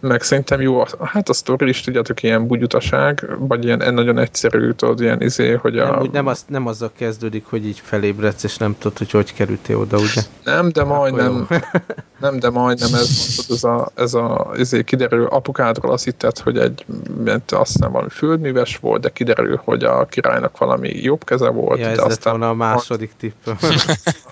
meg 0.00 0.22
szerintem 0.22 0.60
jó, 0.60 0.84
hát 1.00 1.28
a 1.28 1.32
sztori 1.32 1.68
is 1.68 1.80
tudjátok, 1.80 2.22
ilyen 2.22 2.46
bugyutaság, 2.46 3.28
vagy 3.38 3.64
ilyen 3.64 3.94
nagyon 3.94 4.18
egyszerű, 4.18 4.70
tudod, 4.70 5.00
ilyen 5.00 5.22
izé, 5.22 5.52
hogy 5.52 5.78
a... 5.78 5.90
Nem, 5.90 6.00
úgy 6.00 6.10
nem, 6.10 6.26
az, 6.26 6.44
nem 6.48 6.66
azzal 6.66 6.90
kezdődik, 6.96 7.44
hogy 7.46 7.66
így 7.66 7.80
felébredsz, 7.84 8.44
és 8.44 8.56
nem 8.56 8.76
tudod, 8.78 8.98
hogy 8.98 9.10
hogy 9.10 9.34
kerültél 9.34 9.76
oda, 9.76 9.96
ugye? 9.96 10.22
Nem, 10.44 10.68
de 10.68 10.84
majdnem, 10.84 11.48
nem, 12.20 12.38
de 12.38 12.50
majdnem 12.50 12.94
ez, 12.94 13.38
ez 13.48 13.64
a, 13.64 13.90
ez 13.94 14.14
a 14.14 14.50
izé, 14.56 14.82
kiderül, 14.82 15.26
apukádról 15.26 15.92
azt 15.92 16.04
hitted, 16.04 16.38
hogy 16.38 16.58
egy, 16.58 16.84
mert 17.24 17.52
azt 17.52 17.72
hiszem 17.72 17.92
valami 17.92 18.10
földműves 18.10 18.76
volt, 18.76 19.00
de 19.00 19.08
kiderül, 19.08 19.60
hogy 19.64 19.84
a 19.84 20.04
királynak 20.04 20.58
valami 20.58 20.88
jobb 20.88 21.24
keze 21.24 21.48
volt. 21.48 21.80
Ja, 21.80 21.86
ez 21.86 21.98
aztán 21.98 22.38
volna 22.38 22.48
a 22.48 22.54
második 22.54 23.12
tipp. 23.16 23.46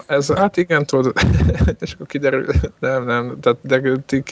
ez, 0.08 0.30
hát 0.30 0.56
igen, 0.56 0.86
tudod, 0.86 1.12
és 1.80 1.92
akkor 1.92 2.06
kiderül, 2.06 2.46
nem, 2.78 3.04
nem, 3.04 3.40
tehát 3.40 3.58
de 3.62 3.80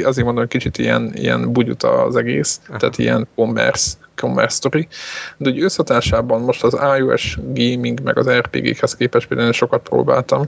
azért 0.05 0.25
mondom, 0.25 0.37
hogy 0.37 0.49
kicsit 0.49 0.79
ilyen, 0.79 1.11
ilyen 1.15 1.53
bugyuta 1.53 2.05
az 2.05 2.17
egész, 2.17 2.61
Aha. 2.69 2.79
tehát 2.79 2.99
ilyen 2.99 3.27
commerce, 3.35 3.97
commerce 4.17 4.57
story, 4.57 4.89
de 5.37 5.51
úgy 5.51 5.63
összhatásában 5.63 6.41
most 6.41 6.65
az 6.65 6.79
iOS 6.99 7.39
gaming 7.55 8.01
meg 8.01 8.19
az 8.19 8.31
RPG-hez 8.31 8.97
képest 8.97 9.29
például 9.29 9.53
sokat 9.53 9.89
próbáltam, 9.89 10.45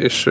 és 0.00 0.30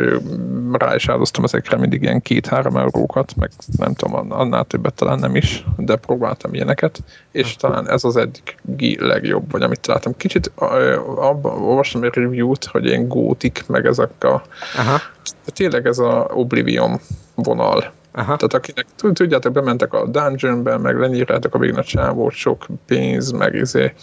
rá 0.71 0.95
is 0.95 1.07
áldoztam 1.07 1.43
ezekre 1.43 1.77
mindig 1.77 2.01
ilyen 2.01 2.21
két-három 2.21 2.77
eurókat, 2.77 3.35
meg 3.35 3.51
nem 3.77 3.93
tudom, 3.93 4.31
annál 4.31 4.63
többet 4.63 4.93
talán 4.93 5.19
nem 5.19 5.35
is, 5.35 5.65
de 5.77 5.95
próbáltam 5.95 6.53
ilyeneket, 6.53 7.03
és 7.31 7.55
talán 7.55 7.89
ez 7.89 8.03
az 8.03 8.15
egyik 8.15 8.55
legjobb, 8.97 9.51
vagy 9.51 9.61
amit 9.61 9.79
találtam. 9.79 10.17
Kicsit 10.17 10.51
abban 10.55 11.61
olvastam 11.61 12.03
egy 12.03 12.13
review-t, 12.13 12.65
hogy 12.65 12.85
ilyen 12.85 13.07
gótik, 13.07 13.63
meg 13.67 13.85
ezek 13.85 14.23
a 14.23 14.43
Aha. 14.77 15.01
tényleg 15.45 15.85
ez 15.85 15.99
a 15.99 16.29
Oblivion 16.33 16.99
vonal 17.35 17.91
Aha. 18.15 18.35
Tehát 18.35 18.53
akinek, 18.53 18.85
tudjátok, 19.13 19.53
bementek 19.53 19.93
a 19.93 20.07
dungeonbe, 20.07 20.77
meg 20.77 20.99
lenyírjátok 20.99 21.55
a 21.55 21.57
végén 21.57 21.77
a 21.77 21.83
csávót, 21.83 22.33
sok 22.33 22.65
pénz, 22.85 23.31
meg 23.31 23.53
izé, 23.53 23.93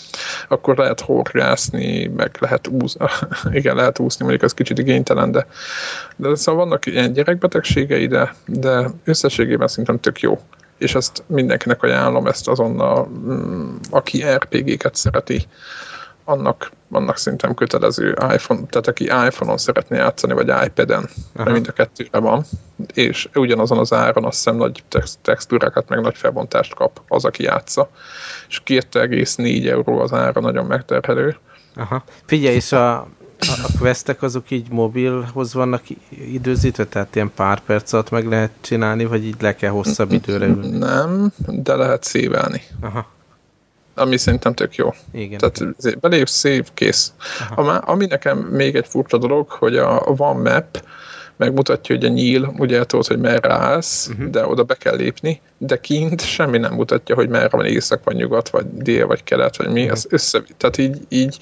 akkor 0.49 0.77
lehet 0.77 1.01
horgászni, 1.01 2.07
meg 2.07 2.37
lehet 2.41 2.67
úszni, 2.67 3.05
igen, 3.59 3.77
lehet 3.77 3.99
úszni, 3.99 4.25
mondjuk 4.25 4.45
ez 4.45 4.55
kicsit 4.55 4.79
igénytelen, 4.79 5.31
de, 5.31 5.47
de 6.17 6.35
szóval 6.35 6.65
vannak 6.65 6.87
ilyen 6.87 7.13
gyerekbetegségei, 7.13 8.07
de, 8.07 8.35
de 8.47 8.91
összességében 9.05 9.69
szerintem 9.69 10.01
tök 10.01 10.21
jó 10.21 10.39
és 10.81 10.95
ezt 10.95 11.23
mindenkinek 11.27 11.83
ajánlom, 11.83 12.27
ezt 12.27 12.49
azonnal, 12.49 13.07
mm, 13.07 13.77
aki 13.91 14.25
RPG-ket 14.35 14.95
szereti, 14.95 15.47
annak, 16.25 16.71
annak 16.91 17.17
szerintem 17.17 17.55
kötelező 17.55 18.09
iPhone, 18.09 18.61
tehát 18.61 18.87
aki 18.87 19.05
iPhone-on 19.05 19.59
szeretné 19.59 19.97
játszani, 19.97 20.33
vagy 20.33 20.53
iPad-en, 20.67 21.09
mert 21.33 21.51
mind 21.51 21.69
a 21.69 21.73
kettőre 21.73 22.19
van, 22.19 22.45
és 22.95 23.29
ugyanazon 23.35 23.79
az 23.79 23.93
áron 23.93 24.25
azt 24.25 24.37
hiszem 24.37 24.57
nagy 24.57 24.85
textúrákat, 25.23 25.89
meg 25.89 26.01
nagy 26.01 26.17
felbontást 26.17 26.75
kap 26.75 27.01
az, 27.09 27.25
aki 27.25 27.43
játsza, 27.43 27.91
és 28.49 28.63
2,4 28.67 29.71
euró 29.71 30.01
az 30.01 30.13
ára 30.13 30.41
nagyon 30.41 30.67
megterhelő. 30.67 31.37
Aha. 31.75 32.05
Figyelj, 32.25 32.55
és 32.55 32.73
a, 32.73 32.99
a 33.39 33.69
questek 33.79 34.23
azok 34.23 34.51
így 34.51 34.71
mobilhoz 34.71 35.55
vannak 35.55 35.83
időzítve, 36.09 36.85
tehát 36.85 37.15
ilyen 37.15 37.33
pár 37.35 37.61
perc 37.61 37.93
alatt 37.93 38.11
meg 38.11 38.27
lehet 38.27 38.51
csinálni, 38.61 39.05
vagy 39.05 39.25
így 39.25 39.37
le 39.41 39.55
kell 39.55 39.71
hosszabb 39.71 40.13
időre 40.13 40.47
ülni? 40.47 40.79
Nem, 40.79 41.33
de 41.47 41.75
lehet 41.77 42.05
szévelni. 42.05 42.63
Aha 42.81 43.19
ami 44.01 44.17
szerintem 44.17 44.55
tök 44.55 44.75
jó. 44.75 44.95
Igen. 45.13 45.39
Tehát 45.39 45.99
belépsz, 46.01 46.33
szép, 46.33 46.67
kész. 46.75 47.13
A, 47.57 47.91
ami 47.91 48.07
nekem 48.07 48.39
még 48.39 48.77
egy 48.77 48.87
furcsa 48.87 49.19
dolog, 49.19 49.49
hogy 49.49 49.77
a, 49.77 50.03
Van 50.05 50.37
Map 50.37 50.83
megmutatja, 51.37 51.95
hogy 51.95 52.05
a 52.05 52.09
nyíl, 52.09 52.55
ugye 52.59 52.85
tudod, 52.85 53.07
hogy 53.07 53.19
merre 53.19 53.53
állsz, 53.53 54.09
uh-huh. 54.09 54.31
de 54.31 54.47
oda 54.47 54.63
be 54.63 54.75
kell 54.75 54.97
lépni, 54.97 55.41
de 55.59 55.81
kint 55.81 56.21
semmi 56.25 56.59
nem 56.59 56.75
mutatja, 56.75 57.15
hogy 57.15 57.29
merre 57.29 57.57
van 57.57 57.67
észak, 57.67 58.05
vagy 58.05 58.17
nyugat, 58.17 58.49
vagy 58.49 58.67
dél, 58.73 59.07
vagy 59.07 59.25
kelet, 59.25 59.57
vagy 59.57 59.69
mi, 59.69 59.81
uh-huh. 59.81 59.93
az 59.97 60.07
össze, 60.11 60.43
tehát 60.57 60.79
így, 60.79 60.99
így 61.09 61.39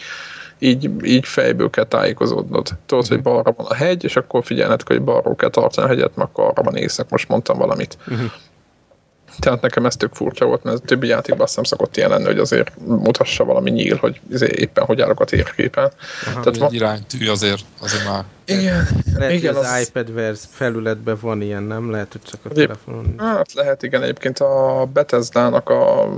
így, 0.59 0.90
így 1.05 1.27
fejből 1.27 1.71
kell 1.71 1.85
tájékozódnod. 1.85 2.68
Tudod, 2.87 3.07
hogy 3.07 3.23
balra 3.23 3.55
van 3.57 3.66
a 3.66 3.75
hegy, 3.75 4.05
és 4.05 4.16
akkor 4.16 4.44
figyelned, 4.44 4.83
hogy 4.83 5.03
balról 5.03 5.37
kell 5.37 5.51
tartani 5.51 5.87
a 5.87 5.90
hegyet, 5.90 6.16
mert 6.16 6.29
akkor 6.29 6.44
arra 6.44 6.62
van 6.62 6.77
észak, 6.77 7.11
most 7.11 7.29
mondtam 7.29 7.59
valamit. 7.59 7.99
Uh-huh. 8.09 8.31
Tehát 9.38 9.61
nekem 9.61 9.87
ez 9.87 9.96
tök 9.96 10.14
furcsa 10.14 10.46
volt, 10.46 10.62
mert 10.62 10.77
a 10.77 10.81
többi 10.81 11.07
játékban 11.07 11.44
azt 11.44 11.55
nem 11.55 11.64
szokott 11.64 11.96
ilyen 11.96 12.11
lenni, 12.11 12.24
hogy 12.24 12.38
azért 12.38 12.70
mutassa 12.87 13.44
valami 13.44 13.70
nyíl, 13.70 13.96
hogy 13.96 14.20
éppen 14.40 14.85
hogy 14.85 15.01
állok 15.01 15.20
a 15.20 15.24
térképen. 15.24 15.92
Aha, 16.27 16.40
Tehát 16.40 16.59
van... 16.59 16.72
iránytű 16.72 17.29
azért, 17.29 17.64
azért 17.81 18.05
már... 18.05 18.24
Igen. 18.44 18.88
Lehet, 19.14 19.35
igen, 19.35 19.55
az, 19.55 19.66
az 19.66 19.88
iPad 19.88 20.14
verz 20.14 20.48
felületben 20.51 21.18
van 21.20 21.42
ilyen, 21.42 21.62
nem? 21.62 21.90
Lehet, 21.90 22.12
hogy 22.12 22.22
csak 22.22 22.40
a 22.44 22.48
telefonon. 22.48 23.14
Hát 23.16 23.53
lehet, 23.53 23.83
igen. 23.83 24.03
Egyébként 24.03 24.38
a 24.38 24.88
Bethesda-nak 24.92 25.68
a 25.68 26.09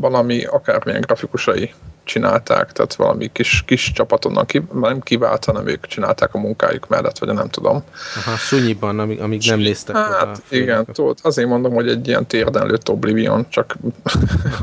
valami 0.00 0.44
akármilyen 0.44 1.00
grafikusai 1.00 1.74
csinálták, 2.08 2.72
tehát 2.72 2.94
valami 2.94 3.30
kis, 3.32 3.62
kis 3.66 3.92
csapat 3.92 4.24
onnan 4.24 4.46
ki, 4.46 4.62
nem 4.72 5.00
kivált, 5.00 5.44
hanem 5.44 5.66
ők 5.66 5.86
csinálták 5.86 6.34
a 6.34 6.38
munkájuk 6.38 6.88
mellett, 6.88 7.18
vagy 7.18 7.34
nem 7.34 7.48
tudom. 7.48 7.84
Aha, 8.16 8.36
sunyiban, 8.36 8.98
amíg, 8.98 9.20
amíg 9.20 9.42
nem 9.46 9.58
néztek 9.58 9.96
Hát 9.96 10.42
igen, 10.48 10.84
tudod, 10.84 11.18
azért 11.22 11.48
mondom, 11.48 11.72
hogy 11.72 11.88
egy 11.88 12.08
ilyen 12.08 12.26
térden 12.26 12.66
lőtt 12.66 12.90
Oblivion, 12.90 13.48
csak, 13.48 13.76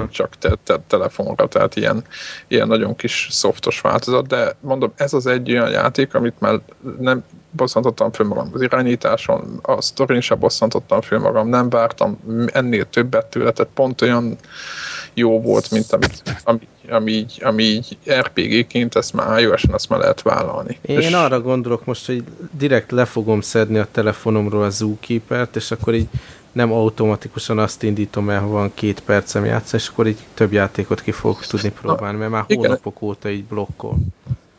csak 0.10 0.38
te, 0.40 0.56
te, 0.64 0.80
telefonra, 0.88 1.48
tehát 1.48 1.76
ilyen, 1.76 2.04
ilyen 2.48 2.68
nagyon 2.68 2.96
kis 2.96 3.28
szoftos 3.32 3.82
változat, 3.82 4.28
de 4.28 4.56
mondom, 4.60 4.94
ez 4.96 5.14
az 5.14 5.28
egy 5.28 5.52
olyan 5.52 5.70
játék, 5.70 6.14
amit 6.14 6.40
már 6.40 6.60
nem 7.00 7.24
bosszantottam 7.52 8.12
föl 8.12 8.28
magam 8.28 8.50
az 8.54 8.62
irányításon, 8.62 9.60
a 9.62 9.82
sztorin 9.82 10.22
sem 10.22 10.40
bosszantottam 10.40 11.02
föl 11.02 11.20
magam, 11.20 11.48
nem 11.48 11.70
vártam 11.70 12.20
ennél 12.54 12.90
többet 12.90 13.26
tőle, 13.26 13.52
tehát 13.52 13.72
pont 13.74 14.02
olyan 14.02 14.38
jó 15.16 15.42
volt, 15.42 15.72
mint 15.72 15.92
amit, 15.92 16.22
ami, 16.44 16.60
ami, 16.90 17.12
így, 17.12 17.42
ami 17.44 17.64
így 17.64 17.98
RPG-ként, 18.10 18.96
ezt 18.96 19.14
már 19.14 19.40
iOS-en 19.40 19.74
azt 19.74 19.90
már 19.90 20.00
lehet 20.00 20.22
vállalni. 20.22 20.78
Én 20.82 21.00
és... 21.00 21.12
arra 21.12 21.42
gondolok 21.42 21.86
most, 21.86 22.06
hogy 22.06 22.24
direkt 22.52 22.92
le 22.92 23.06
fogom 23.06 23.42
szedni 23.42 23.78
a 23.78 23.88
telefonomról 23.92 24.64
a 24.64 24.70
Zookeeper-t, 24.70 25.56
és 25.56 25.72
akkor 25.72 25.94
így 25.94 26.08
nem 26.52 26.72
automatikusan 26.72 27.60
azt 27.60 27.84
indítom 27.84 28.30
el, 28.30 28.40
ha 28.40 28.48
van 28.48 28.72
két 28.74 29.00
percem 29.00 29.46
játszani, 29.46 29.82
és 29.84 29.90
akkor 29.90 30.08
így 30.08 30.20
több 30.34 30.52
játékot 30.52 31.02
ki 31.02 31.12
fogok 31.12 31.46
tudni 31.46 31.70
próbálni, 31.70 32.18
mert 32.18 32.32
már 32.32 32.46
hónapok 32.48 33.02
óta 33.02 33.30
így 33.30 33.44
blokkol. 33.44 33.98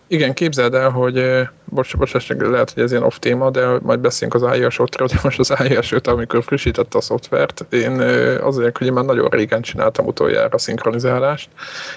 Igen, 0.09 0.35
képzeld 0.35 0.75
el, 0.75 0.90
hogy 0.90 1.47
bocs, 1.64 1.97
bocs, 1.97 2.29
lehet, 2.29 2.71
hogy 2.71 2.83
ez 2.83 2.90
ilyen 2.90 3.03
off 3.03 3.16
téma, 3.19 3.51
de 3.51 3.66
majd 3.83 4.01
beszélünk 4.01 4.35
az 4.35 4.57
iOS 4.59 4.79
5 4.79 4.97
de 4.97 5.21
most 5.23 5.38
az 5.38 5.55
iOS 5.69 5.92
5, 5.92 6.07
amikor 6.07 6.42
frissítette 6.42 6.99
a 6.99 7.01
szoftvert, 7.01 7.66
én 7.71 8.01
azért, 8.40 8.79
hogy 8.79 8.87
én 8.87 8.92
már 8.92 9.05
nagyon 9.05 9.29
régen 9.29 9.62
csináltam 9.62 10.07
utoljára 10.07 10.49
a 10.55 10.59
szinkronizálást, 10.59 11.49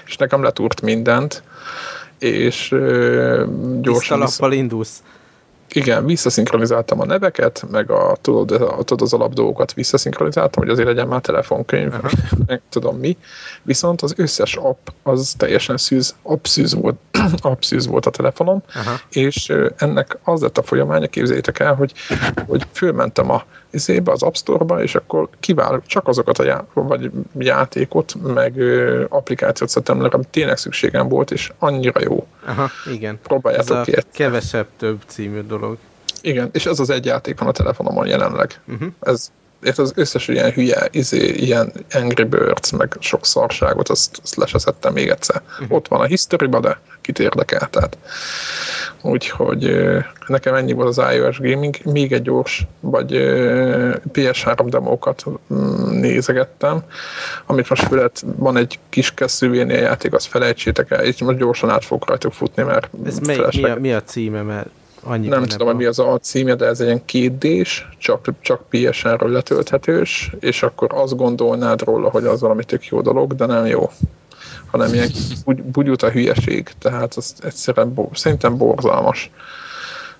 és 0.06 0.16
nekem 0.16 0.42
letúrt 0.42 0.82
mindent, 0.82 1.42
és 2.18 2.68
gyorsan... 3.80 4.20
Tiszta 4.20 4.52
indulsz. 4.52 5.02
Igen, 5.72 6.04
visszaszinkronizáltam 6.04 7.00
a 7.00 7.04
neveket, 7.04 7.66
meg 7.70 7.90
a, 7.90 8.16
tudod, 8.20 8.50
a, 8.50 8.76
tudod 8.76 9.02
az 9.02 9.12
alapdolgokat 9.12 9.72
visszaszinkronizáltam, 9.72 10.62
hogy 10.62 10.72
azért 10.72 10.88
legyen 10.88 11.08
már 11.08 11.20
telefonkönyv, 11.20 11.94
uh-huh. 11.94 12.10
meg 12.46 12.60
tudom 12.68 12.96
mi. 12.96 13.16
Viszont 13.62 14.02
az 14.02 14.14
összes 14.16 14.56
app 14.56 14.88
az 15.02 15.34
teljesen 15.36 15.76
szűz, 15.76 16.14
appszűz 16.22 16.74
volt, 16.74 16.96
appszűz 17.40 17.86
volt 17.86 18.06
a 18.06 18.10
telefonom, 18.10 18.62
uh-huh. 18.68 18.94
és 19.10 19.52
ennek 19.76 20.18
az 20.24 20.40
lett 20.40 20.58
a 20.58 20.62
folyamánya, 20.62 21.06
képzeljétek 21.06 21.58
el, 21.58 21.74
hogy, 21.74 21.92
hogy 22.46 22.66
fölmentem 22.72 23.30
a 23.30 23.44
izébe, 23.70 24.12
az 24.12 24.22
App 24.22 24.34
Store-ba, 24.34 24.82
és 24.82 24.94
akkor 24.94 25.28
kiválok 25.40 25.86
csak 25.86 26.08
azokat 26.08 26.38
a 26.38 26.44
já- 26.44 26.66
vagy 26.72 27.10
játékot, 27.38 28.14
meg 28.34 28.56
ö, 28.56 29.04
applikációt 29.08 29.70
szedtem 29.70 30.02
le, 30.02 30.08
ami 30.08 30.24
tényleg 30.30 30.56
szükségem 30.56 31.08
volt, 31.08 31.30
és 31.30 31.52
annyira 31.58 32.00
jó. 32.00 32.26
Aha, 32.46 32.68
igen. 32.92 33.18
Próbáljátok 33.22 33.76
Ez 33.76 33.84
ki. 33.84 33.92
A 33.92 34.02
kevesebb 34.12 34.66
több 34.76 35.02
című 35.06 35.40
dolog. 35.40 35.76
Igen, 36.22 36.48
és 36.52 36.66
ez 36.66 36.78
az 36.78 36.90
egy 36.90 37.04
játék 37.04 37.38
van 37.38 37.48
a 37.48 37.52
telefonomon 37.52 38.06
jelenleg. 38.06 38.60
Uh-huh. 38.68 38.88
Ez 39.00 39.30
és 39.62 39.78
az 39.78 39.92
összes 39.94 40.28
ilyen 40.28 40.50
hülye, 40.50 40.88
izé, 40.90 41.28
ilyen 41.28 41.72
Angry 41.92 42.24
Birds, 42.24 42.70
meg 42.70 42.96
sok 42.98 43.26
szarságot, 43.26 43.88
azt, 43.88 44.20
azt 44.22 44.36
leseszettem 44.36 44.92
még 44.92 45.08
egyszer. 45.08 45.42
Uh-huh. 45.60 45.76
Ott 45.76 45.88
van 45.88 46.00
a 46.00 46.04
history 46.04 46.48
de 46.48 46.80
kit 47.00 47.18
érdekel, 47.18 47.68
tehát. 47.70 47.98
Úgyhogy 49.02 49.88
nekem 50.26 50.54
ennyi 50.54 50.72
volt 50.72 50.98
az 50.98 51.14
iOS 51.14 51.38
Gaming. 51.38 51.76
Még 51.84 52.12
egy 52.12 52.22
gyors, 52.22 52.66
vagy 52.80 53.10
PS3 54.12 54.64
demókat 54.64 55.24
mm, 55.54 56.00
nézegettem, 56.00 56.82
amit 57.46 57.68
most 57.68 57.86
fölött 57.86 58.22
van 58.36 58.56
egy 58.56 58.78
kis 58.88 59.14
keszűvénél 59.14 59.80
játék, 59.80 60.14
azt 60.14 60.26
felejtsétek 60.26 60.90
el, 60.90 61.04
és 61.04 61.20
most 61.20 61.38
gyorsan 61.38 61.70
át 61.70 61.84
fogok 61.84 62.08
rajtuk 62.08 62.32
futni, 62.32 62.62
mert 62.62 62.88
Ez 63.04 63.18
mely, 63.18 63.38
mi, 63.50 63.64
a, 63.64 63.76
mi 63.78 63.92
a 63.92 64.02
címe, 64.02 64.42
mert 64.42 64.68
Annyi 65.02 65.28
nem 65.28 65.44
tudom, 65.44 65.66
hogy 65.66 65.76
mi 65.76 65.84
az 65.84 65.98
a 65.98 66.18
címje, 66.18 66.54
de 66.54 66.66
ez 66.66 66.80
egy 66.80 66.86
ilyen 66.86 67.04
kétdés, 67.04 67.88
csak, 67.98 68.28
csak 68.40 68.68
PSN-ről 68.68 69.30
letölthetős, 69.30 70.32
és 70.40 70.62
akkor 70.62 70.88
azt 70.94 71.16
gondolnád 71.16 71.82
róla, 71.82 72.10
hogy 72.10 72.24
az 72.24 72.40
valami 72.40 72.64
tök 72.64 72.86
jó 72.86 73.00
dolog, 73.00 73.34
de 73.34 73.46
nem 73.46 73.66
jó 73.66 73.90
hanem 74.70 74.94
ilyen 74.94 75.10
bugy, 75.44 75.62
bugyut 75.62 76.02
a 76.02 76.10
hülyeség, 76.10 76.70
tehát 76.78 77.14
az 77.14 77.34
egyszerűen 77.40 77.94
bo, 77.94 78.08
szerintem 78.12 78.56
borzalmas. 78.56 79.30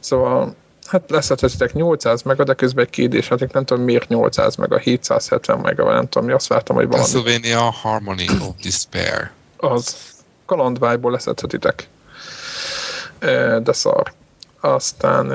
Szóval 0.01 0.55
hát 0.87 1.11
leszedhetitek 1.11 1.73
800 1.73 2.23
mega, 2.23 2.45
de 2.45 2.55
közben 2.55 2.85
egy 2.85 2.91
kédés, 2.91 3.29
hát 3.29 3.53
nem 3.53 3.65
tudom 3.65 3.85
miért 3.85 4.09
800 4.09 4.57
mega, 4.57 4.79
770 4.79 5.59
mega, 5.59 5.85
vagy 5.85 5.95
nem 5.95 6.09
tudom, 6.09 6.29
mi 6.29 6.35
azt 6.35 6.47
vártam, 6.47 6.77
hogy 6.77 6.87
valami. 6.87 7.05
Castlevania 7.05 7.71
Harmony 7.71 8.25
of 8.41 8.55
Despair. 8.63 9.31
Az. 9.57 9.97
Kalandvájból 10.47 11.11
leszedhetitek. 11.11 11.89
De 13.63 13.73
szar. 13.73 14.13
Aztán 14.61 15.31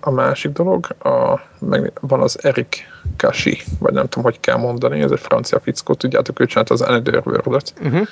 a 0.00 0.10
másik 0.10 0.52
dolog, 0.52 0.86
a, 1.02 1.40
meg 1.58 1.92
van 2.00 2.20
az 2.20 2.44
Eric 2.44 2.76
Kashi, 3.16 3.62
vagy 3.78 3.92
nem 3.92 4.08
tudom, 4.08 4.24
hogy 4.24 4.40
kell 4.40 4.56
mondani, 4.56 5.00
ez 5.00 5.10
egy 5.10 5.20
francia 5.20 5.60
fickó, 5.60 5.94
tudjátok, 5.94 6.40
ő 6.40 6.46
csinált 6.46 6.70
az 6.70 6.80
Another 6.80 7.22
World-ot. 7.24 7.72
Uh-huh. 7.82 8.06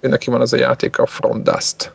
Neki 0.00 0.30
van 0.30 0.40
az 0.40 0.52
a 0.52 0.56
játék 0.56 0.98
a 0.98 1.06
Dust, 1.42 1.92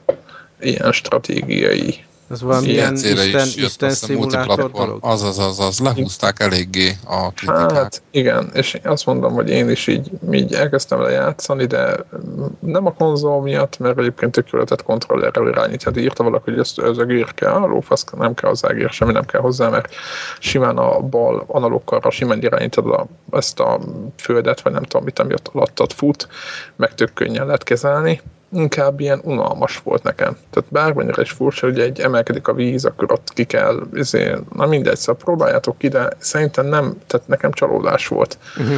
ilyen 0.60 0.92
stratégiai 0.92 2.06
ez 2.34 2.42
valamilyen 2.42 2.94
Isten, 2.94 3.46
is 3.46 3.56
Isten 3.56 3.90
szimulátor 3.90 4.72
dolog? 4.72 4.98
Az, 5.02 5.24
az, 5.24 5.40
az, 5.40 5.60
az, 5.60 5.80
lehúzták 5.80 6.40
eléggé 6.40 6.96
a 7.06 7.32
kritikát. 7.32 7.72
Hát 7.72 8.02
igen, 8.12 8.50
és 8.54 8.80
azt 8.84 9.06
mondom, 9.06 9.34
hogy 9.34 9.50
én 9.50 9.70
is 9.70 9.88
így, 9.88 10.12
így 10.32 10.54
elkezdtem 10.54 11.02
le 11.02 11.10
játszani, 11.10 11.66
de 11.66 11.96
nem 12.60 12.86
a 12.86 12.94
konzol 12.94 13.42
miatt, 13.42 13.78
mert 13.78 14.00
egyébként 14.00 14.32
tök 14.32 14.50
jól 14.50 14.62
lehetett 14.62 14.86
kontrollerrel 14.86 15.48
irányítani. 15.48 15.96
Hát 15.96 16.04
írta 16.04 16.24
valaki, 16.24 16.50
hogy 16.50 16.60
ezt, 16.60 16.80
ez 16.80 16.98
a 16.98 17.06
gír 17.06 17.34
kell, 17.34 17.52
a 17.52 17.68
lófasz, 17.68 18.06
nem 18.18 18.34
kell 18.34 18.50
hozzá 18.50 18.72
gír, 18.72 18.90
semmi 18.90 19.12
nem 19.12 19.26
kell 19.26 19.42
hozzá, 19.42 19.70
mert 19.70 19.94
simán 20.40 20.78
a 20.78 21.00
bal 21.00 21.44
analókkal 21.48 22.12
simán 22.12 22.42
irányítod 22.42 22.86
a, 22.86 23.08
ezt 23.32 23.60
a 23.60 23.80
földet, 24.18 24.62
vagy 24.62 24.74
nem 24.74 24.84
tudom 24.84 25.04
mit, 25.04 25.20
ami 25.20 25.34
ott 25.34 25.50
alattad 25.54 25.92
fut, 25.94 26.28
meg 26.76 26.96
tök 26.96 27.14
könnyen 27.14 27.46
lehet 27.46 27.64
kezelni 27.64 28.22
inkább 28.54 29.00
ilyen 29.00 29.22
unalmas 29.24 29.78
volt 29.84 30.04
nekem. 30.04 30.38
Tehát 30.50 30.70
bármennyire 30.72 31.22
is 31.22 31.32
furcsa, 31.32 31.66
hogy 31.66 31.80
egy 31.80 32.00
emelkedik 32.00 32.48
a 32.48 32.54
víz, 32.54 32.86
akkor 32.86 33.12
ott 33.12 33.34
ki 33.34 33.44
kell, 33.44 33.84
ezért, 33.94 34.54
na 34.54 34.66
mindegy, 34.66 34.98
szóval 34.98 35.22
próbáljátok 35.24 35.78
ki, 35.78 35.88
de 35.88 36.10
szerintem 36.18 36.66
nem, 36.66 36.98
tehát 37.08 37.28
nekem 37.28 37.52
csalódás 37.52 38.08
volt. 38.08 38.38
Uh-huh. 38.58 38.78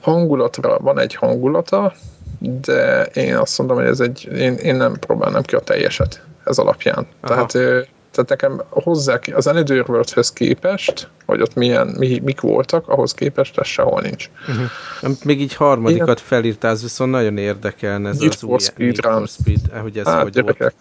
Hangulatra 0.00 0.78
van 0.78 0.98
egy 0.98 1.14
hangulata, 1.14 1.94
de 2.38 3.04
én 3.04 3.36
azt 3.36 3.58
mondom, 3.58 3.76
hogy 3.76 3.86
ez 3.86 4.00
egy, 4.00 4.28
én, 4.36 4.54
én 4.54 4.74
nem 4.74 4.98
próbálnám 4.98 5.42
ki 5.42 5.54
a 5.54 5.60
teljeset 5.60 6.22
ez 6.44 6.58
alapján. 6.58 7.06
Aha. 7.20 7.46
Tehát 7.46 7.88
tehát 8.14 8.30
nekem 8.30 8.62
hozzá 8.70 9.18
az 9.32 9.46
Another 9.46 9.84
world 9.88 10.32
képest, 10.32 11.08
hogy 11.26 11.40
ott 11.40 11.54
milyen, 11.54 11.94
mi, 11.98 12.20
mik 12.24 12.40
voltak, 12.40 12.88
ahhoz 12.88 13.14
képest 13.14 13.58
ez 13.58 13.66
sehol 13.66 14.00
nincs. 14.00 14.30
Uh-huh. 14.48 15.16
Még 15.24 15.40
így 15.40 15.54
harmadikat 15.54 16.08
Igen. 16.08 16.24
felírtál, 16.26 16.74
viszont 16.74 17.10
nagyon 17.10 17.38
érdekelne 17.38 18.08
ez 18.08 18.18
Need 18.18 18.32
az 18.32 18.38
for 18.38 18.60
Speed 18.60 19.02
Need 19.02 19.18
for 19.18 19.28
Speed, 19.28 19.80
hogy 19.82 19.98
ez 19.98 20.06
hát, 20.06 20.22
hogy 20.22 20.32
gyerekek. 20.32 20.60
volt. 20.60 20.74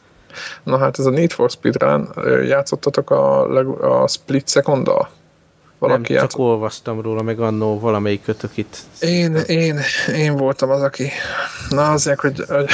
Na 0.63 0.77
hát 0.77 0.99
ez 0.99 1.05
a 1.05 1.09
Need 1.09 1.31
for 1.31 1.49
Speed 1.49 1.81
Run, 1.81 2.09
játszottatok 2.45 3.09
a, 3.09 4.03
a 4.03 4.07
Split 4.07 4.49
second 4.49 4.87
valaki 5.87 6.13
Nem, 6.13 6.27
csak 6.27 6.39
olvastam 6.39 7.01
róla, 7.01 7.21
meg 7.21 7.39
annó 7.39 7.79
valamelyik 7.79 8.23
kötök 8.23 8.57
itt. 8.57 8.77
Én, 8.99 9.35
én, 9.35 9.79
én 10.15 10.35
voltam 10.35 10.69
az, 10.69 10.81
aki... 10.81 11.09
Na 11.69 11.91
azért, 11.91 12.19
hogy... 12.19 12.43
hogy 12.47 12.65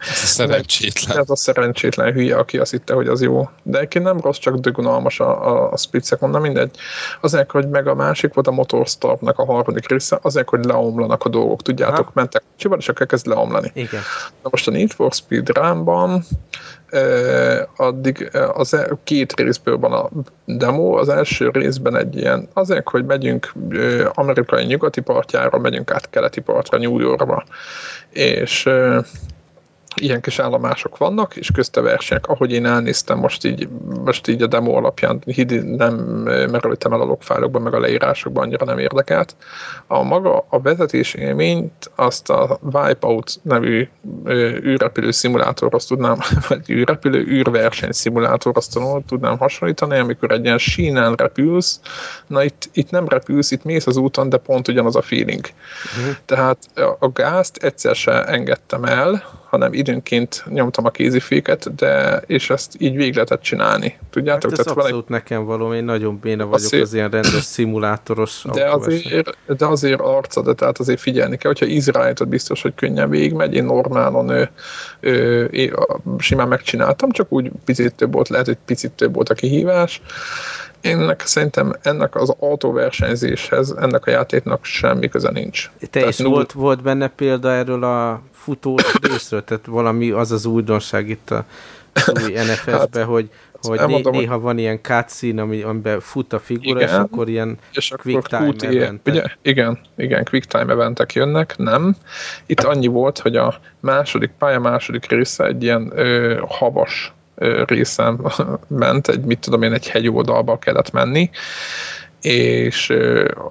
ez 0.00 0.22
a 0.22 0.26
szerencsétlen. 0.26 1.18
Ez 1.18 1.30
a 1.30 1.36
szerencsétlen 1.36 2.12
hülye, 2.12 2.36
aki 2.36 2.58
azt 2.58 2.70
hitte, 2.70 2.94
hogy 2.94 3.08
az 3.08 3.22
jó. 3.22 3.48
De 3.62 3.78
egyébként 3.78 4.04
nem 4.04 4.20
rossz, 4.20 4.38
csak 4.38 4.54
dögunalmas 4.54 5.20
a, 5.20 5.48
a, 5.48 5.72
a 5.72 5.76
splitzek, 5.76 6.20
mondom 6.20 6.42
mindegy. 6.42 6.76
Azért, 7.20 7.50
hogy 7.50 7.68
meg 7.68 7.86
a 7.86 7.94
másik 7.94 8.34
volt 8.34 8.46
a 8.46 8.50
Motorstormnak 8.50 9.38
a 9.38 9.44
harmadik 9.44 9.88
része, 9.88 10.18
azért, 10.22 10.48
hogy 10.48 10.64
leomlanak 10.64 11.24
a 11.24 11.28
dolgok. 11.28 11.62
Tudjátok, 11.62 12.06
ha? 12.06 12.12
mentek 12.14 12.42
kocsival, 12.52 12.78
és 12.78 12.88
akkor 12.88 13.06
kezd 13.06 13.26
leomlani. 13.26 13.70
Igen. 13.74 14.00
Na 14.42 14.48
most 14.50 14.68
a 14.68 14.70
Need 14.70 14.90
for 14.90 15.12
Speed 15.12 15.48
Run-ban 15.48 16.24
addig 17.76 18.30
az 18.52 18.74
e, 18.74 18.88
két 19.04 19.32
részből 19.32 19.78
van 19.78 19.92
a 19.92 20.08
demo, 20.44 20.98
az 20.98 21.08
első 21.08 21.50
részben 21.52 21.96
egy 21.96 22.16
ilyen, 22.16 22.48
azért, 22.52 22.88
hogy 22.88 23.04
megyünk 23.04 23.52
amerikai 24.12 24.64
nyugati 24.64 25.00
partjára, 25.00 25.58
megyünk 25.58 25.90
át 25.90 26.10
keleti 26.10 26.40
partra, 26.40 26.78
New 26.78 26.98
Yorkba, 26.98 27.44
és 28.10 28.68
ilyen 29.94 30.20
kis 30.20 30.38
állomások 30.38 30.96
vannak, 30.96 31.36
és 31.36 31.50
közte 31.50 31.80
versenyek. 31.80 32.26
Ahogy 32.26 32.52
én 32.52 32.66
elnéztem 32.66 33.18
most 33.18 33.44
így, 33.44 33.68
most 34.04 34.28
így 34.28 34.42
a 34.42 34.46
demo 34.46 34.76
alapján, 34.76 35.22
nem 35.64 35.94
merültem 36.50 36.92
el 36.92 37.00
a 37.00 37.04
logfájlokban, 37.04 37.62
meg 37.62 37.74
a 37.74 37.80
leírásokban, 37.80 38.44
annyira 38.44 38.64
nem 38.64 38.78
érdekelt. 38.78 39.36
A 39.86 40.02
maga 40.02 40.46
a 40.48 40.60
vezetés 40.60 41.14
élményt 41.14 41.90
azt 41.94 42.30
a 42.30 42.58
Wipeout 42.72 43.40
nevű 43.42 43.88
űrrepülő 44.64 45.10
szimulátorhoz 45.10 45.86
tudnám, 45.86 46.18
vagy 46.48 46.70
űrrepülő 46.70 47.26
űrverseny 47.26 47.92
szimulátorhoz 47.92 48.68
tudnám 49.06 49.38
hasonlítani, 49.38 49.98
amikor 49.98 50.30
egy 50.30 50.44
ilyen 50.44 50.58
sínen 50.58 51.14
repülsz, 51.14 51.80
na 52.26 52.44
itt, 52.44 52.68
itt 52.72 52.90
nem 52.90 53.08
repülsz, 53.08 53.50
itt 53.50 53.64
mész 53.64 53.86
az 53.86 53.96
úton, 53.96 54.28
de 54.28 54.36
pont 54.36 54.68
ugyanaz 54.68 54.96
a 54.96 55.02
feeling. 55.02 55.46
Uh-huh. 55.98 56.14
Tehát 56.24 56.58
a 56.98 57.08
gázt 57.08 57.56
egyszer 57.56 57.94
se 57.94 58.24
engedtem 58.24 58.84
el, 58.84 59.22
hanem 59.54 59.72
időnként 59.72 60.44
nyomtam 60.48 60.84
a 60.84 60.90
kéziféket, 60.90 61.74
de 61.74 62.22
és 62.26 62.50
ezt 62.50 62.74
így 62.78 62.96
végig 62.96 63.14
lehetett 63.14 63.40
csinálni. 63.40 63.98
Tudjátok? 64.10 64.50
Hát 64.50 64.58
ez 64.58 64.64
Tehát 64.64 64.78
abszolút 64.78 65.08
valami... 65.08 65.22
nekem 65.22 65.44
való, 65.44 65.74
én 65.74 65.84
nagyon 65.84 66.18
béna 66.18 66.44
vagyok 66.44 66.54
azért, 66.54 66.82
az 66.82 66.94
ilyen 66.94 67.10
rendes 67.10 67.42
szimulátoros 67.42 68.44
de 68.52 68.70
azért, 68.70 69.36
de 69.46 69.66
azért 69.66 70.00
arca, 70.00 70.42
de 70.42 70.52
tehát 70.52 70.78
azért 70.78 71.00
figyelni 71.00 71.36
kell, 71.36 71.50
hogyha 71.50 71.74
Izraeltot 71.74 72.28
biztos, 72.28 72.62
hogy 72.62 72.74
könnyen 72.74 73.10
végigmegy, 73.10 73.54
én 73.54 73.64
normálon 73.64 74.28
ő, 74.28 74.50
ő, 75.00 75.48
ő, 75.52 75.76
simán 76.18 76.48
megcsináltam, 76.48 77.10
csak 77.10 77.32
úgy 77.32 77.50
picit 77.64 77.94
több 77.94 78.12
volt, 78.12 78.28
lehet, 78.28 78.46
hogy 78.46 78.58
picit 78.64 78.92
több 78.92 79.14
volt 79.14 79.28
a 79.28 79.34
kihívás, 79.34 80.02
ennek 80.84 81.20
szerintem 81.26 81.72
ennek 81.82 82.14
az 82.14 82.34
autóversenyzéshez, 82.38 83.74
ennek 83.78 84.06
a 84.06 84.10
játéknak 84.10 84.64
semmi 84.64 85.08
köze 85.08 85.30
nincs. 85.30 85.70
Te 85.78 85.86
Tehát 85.86 86.08
is 86.08 86.18
null... 86.18 86.30
volt, 86.30 86.52
volt 86.52 86.82
benne 86.82 87.08
példa 87.08 87.50
erről 87.50 87.84
a 87.84 88.22
futós 88.44 88.82
részről, 89.02 89.44
tehát 89.44 89.66
valami 89.66 90.10
az 90.10 90.32
az 90.32 90.46
újdonság 90.46 91.08
itt 91.08 91.30
a 91.30 91.44
új 92.22 92.32
NFS-be, 92.48 92.72
hát, 92.72 92.96
hogy, 92.96 93.30
hogy 93.62 93.80
né- 93.86 94.10
néha 94.10 94.38
van 94.38 94.58
ilyen 94.58 94.78
cutscene, 94.82 95.42
ami, 95.42 95.62
amiben 95.62 96.00
fut 96.00 96.32
a 96.32 96.38
figura, 96.38 96.80
igen, 96.80 96.88
és 96.88 96.94
akkor 96.94 97.28
ilyen 97.28 97.58
és 97.72 97.92
quick 97.96 98.26
time 98.26 98.54
eventek. 98.60 99.14
Ugye, 99.14 99.24
igen, 99.42 99.78
igen, 99.96 100.24
quick 100.24 100.46
time 100.46 100.72
eventek 100.72 101.12
jönnek, 101.12 101.54
nem. 101.56 101.96
Itt 102.46 102.62
annyi 102.62 102.86
volt, 102.86 103.18
hogy 103.18 103.36
a 103.36 103.60
második 103.80 104.30
pálya 104.38 104.60
második 104.60 105.06
része 105.06 105.44
egy 105.44 105.62
ilyen 105.62 105.92
ö, 105.94 106.40
havas 106.48 107.12
részem 107.66 108.26
ment, 108.68 109.08
egy, 109.08 109.24
mit 109.24 109.38
tudom 109.38 109.62
én, 109.62 109.72
egy 109.72 109.88
hegyoldalba 109.88 110.58
kellett 110.58 110.90
menni, 110.90 111.30
és 112.24 112.90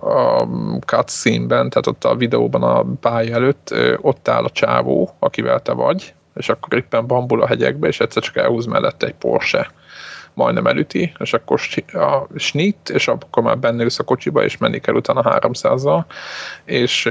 a 0.01 0.47
cutscene-ben, 0.85 1.69
tehát 1.69 1.87
ott 1.87 2.03
a 2.03 2.15
videóban 2.15 2.63
a 2.63 2.85
pálya 2.99 3.35
előtt 3.35 3.75
ott 4.01 4.27
áll 4.27 4.43
a 4.43 4.49
csávó, 4.49 5.15
akivel 5.19 5.59
te 5.59 5.71
vagy, 5.71 6.13
és 6.35 6.49
akkor 6.49 6.77
éppen 6.77 7.07
bambul 7.07 7.41
a 7.41 7.47
hegyekbe, 7.47 7.87
és 7.87 7.99
egyszer 7.99 8.23
csak 8.23 8.37
elhúz 8.37 8.65
mellette 8.65 9.05
egy 9.05 9.15
Porsche. 9.15 9.71
Majdnem 10.33 10.67
elüti, 10.67 11.13
és 11.19 11.33
akkor 11.33 11.59
a 11.93 12.27
snit, 12.35 12.89
és 12.89 13.07
akkor 13.07 13.43
már 13.43 13.57
benne 13.57 13.85
a 13.97 14.03
kocsiba, 14.03 14.43
és 14.43 14.57
menni 14.57 14.79
kell 14.79 14.95
utána 14.95 15.39
300-zal, 15.39 16.03
és 16.65 17.09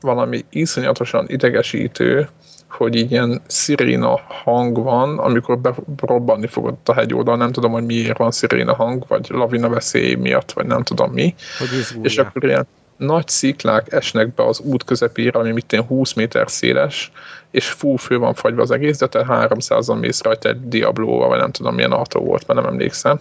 valami 0.00 0.44
iszonyatosan 0.50 1.24
idegesítő, 1.28 2.28
hogy 2.72 2.94
így 2.94 3.10
ilyen 3.10 3.40
sziréna 3.46 4.20
hang 4.44 4.82
van, 4.82 5.18
amikor 5.18 5.58
berobbanni 5.96 6.46
fogott 6.46 6.88
a 6.88 6.94
hegyoldal, 6.94 7.36
nem 7.36 7.52
tudom, 7.52 7.72
hogy 7.72 7.84
miért 7.84 8.18
van 8.18 8.30
sziréna 8.30 8.74
hang, 8.74 9.04
vagy 9.08 9.26
lavina 9.28 9.68
veszély 9.68 10.14
miatt, 10.14 10.52
vagy 10.52 10.66
nem 10.66 10.82
tudom 10.82 11.12
mi. 11.12 11.34
Hogy 11.58 11.68
és 12.02 12.18
akkor 12.18 12.44
ilyen 12.44 12.66
nagy 12.96 13.28
sziklák 13.28 13.92
esnek 13.92 14.34
be 14.34 14.46
az 14.46 14.60
út 14.60 14.84
közepére, 14.84 15.38
ami 15.38 15.52
mit 15.52 15.76
20 15.86 16.12
méter 16.12 16.50
széles, 16.50 17.12
és 17.50 17.68
fú, 17.68 17.96
fő 17.96 18.18
van 18.18 18.34
fagyva 18.34 18.62
az 18.62 18.70
egész, 18.70 18.98
de 18.98 19.06
te 19.06 19.26
300-an 19.28 20.00
mész 20.00 20.22
rajta 20.22 20.48
egy 20.48 20.68
Diablo-val, 20.68 21.28
vagy 21.28 21.38
nem 21.38 21.50
tudom 21.50 21.74
milyen 21.74 21.92
autó 21.92 22.20
volt, 22.20 22.46
mert 22.46 22.60
nem 22.60 22.68
emlékszem. 22.68 23.20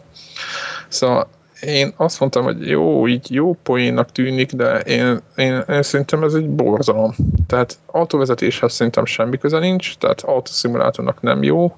Szóval 0.88 1.30
én 1.62 1.94
azt 1.98 2.20
mondtam, 2.20 2.44
hogy 2.44 2.68
jó, 2.68 3.08
így 3.08 3.34
jó 3.34 3.54
poénnak 3.64 4.12
tűnik, 4.12 4.52
de 4.52 4.80
én, 4.80 5.20
én, 5.36 5.64
én 5.70 5.82
szerintem 5.82 6.24
ez 6.24 6.34
egy 6.34 6.50
borzalom. 6.50 7.16
Tehát 7.48 7.78
autóvezetéshez 7.86 8.74
szerintem 8.74 9.06
semmi 9.06 9.38
köze 9.38 9.60
nincs, 9.60 9.98
tehát 9.98 10.22
autoszimulátornak 10.22 11.22
nem 11.22 11.44
jó, 11.44 11.76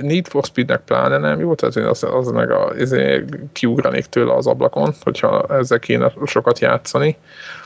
Need 0.00 0.26
for 0.26 0.44
Speednek 0.44 0.80
pláne 0.80 1.18
nem 1.18 1.40
jó, 1.40 1.54
tehát 1.54 1.76
én 1.76 1.84
az, 1.84 2.02
az 2.02 2.30
meg 2.30 2.50
a, 2.50 2.66
azért 2.66 3.24
kiugranék 3.52 4.04
tőle 4.04 4.34
az 4.34 4.46
ablakon, 4.46 4.94
hogyha 5.02 5.46
ezzel 5.48 5.78
kéne 5.78 6.12
sokat 6.26 6.58
játszani. 6.58 7.16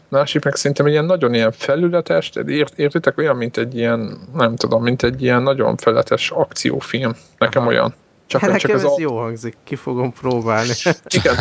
Másik 0.09 0.45
meg 0.45 0.55
szerintem 0.55 0.87
egy 0.87 0.93
ilyen 0.93 1.05
nagyon 1.05 1.35
ilyen 1.35 1.53
felületes, 1.53 2.31
ért, 2.47 2.79
értitek, 2.79 3.19
olyan, 3.19 3.37
mint 3.37 3.57
egy 3.57 3.77
ilyen, 3.77 4.19
nem 4.35 4.57
tudom, 4.57 4.83
mint 4.83 5.03
egy 5.03 5.23
ilyen 5.23 5.43
nagyon 5.43 5.77
felületes 5.77 6.31
akciófilm. 6.31 7.17
Nekem 7.39 7.63
Aha. 7.63 7.71
olyan. 7.71 7.95
Csak, 8.29 8.41
hát 8.41 8.59
csak 8.59 8.71
ez, 8.71 8.85
a... 8.85 8.95
jó 8.99 9.17
hangzik, 9.17 9.57
ki 9.65 9.77
fogom 9.77 10.13
próbálni. 10.13 10.73
Igen, 11.19 11.35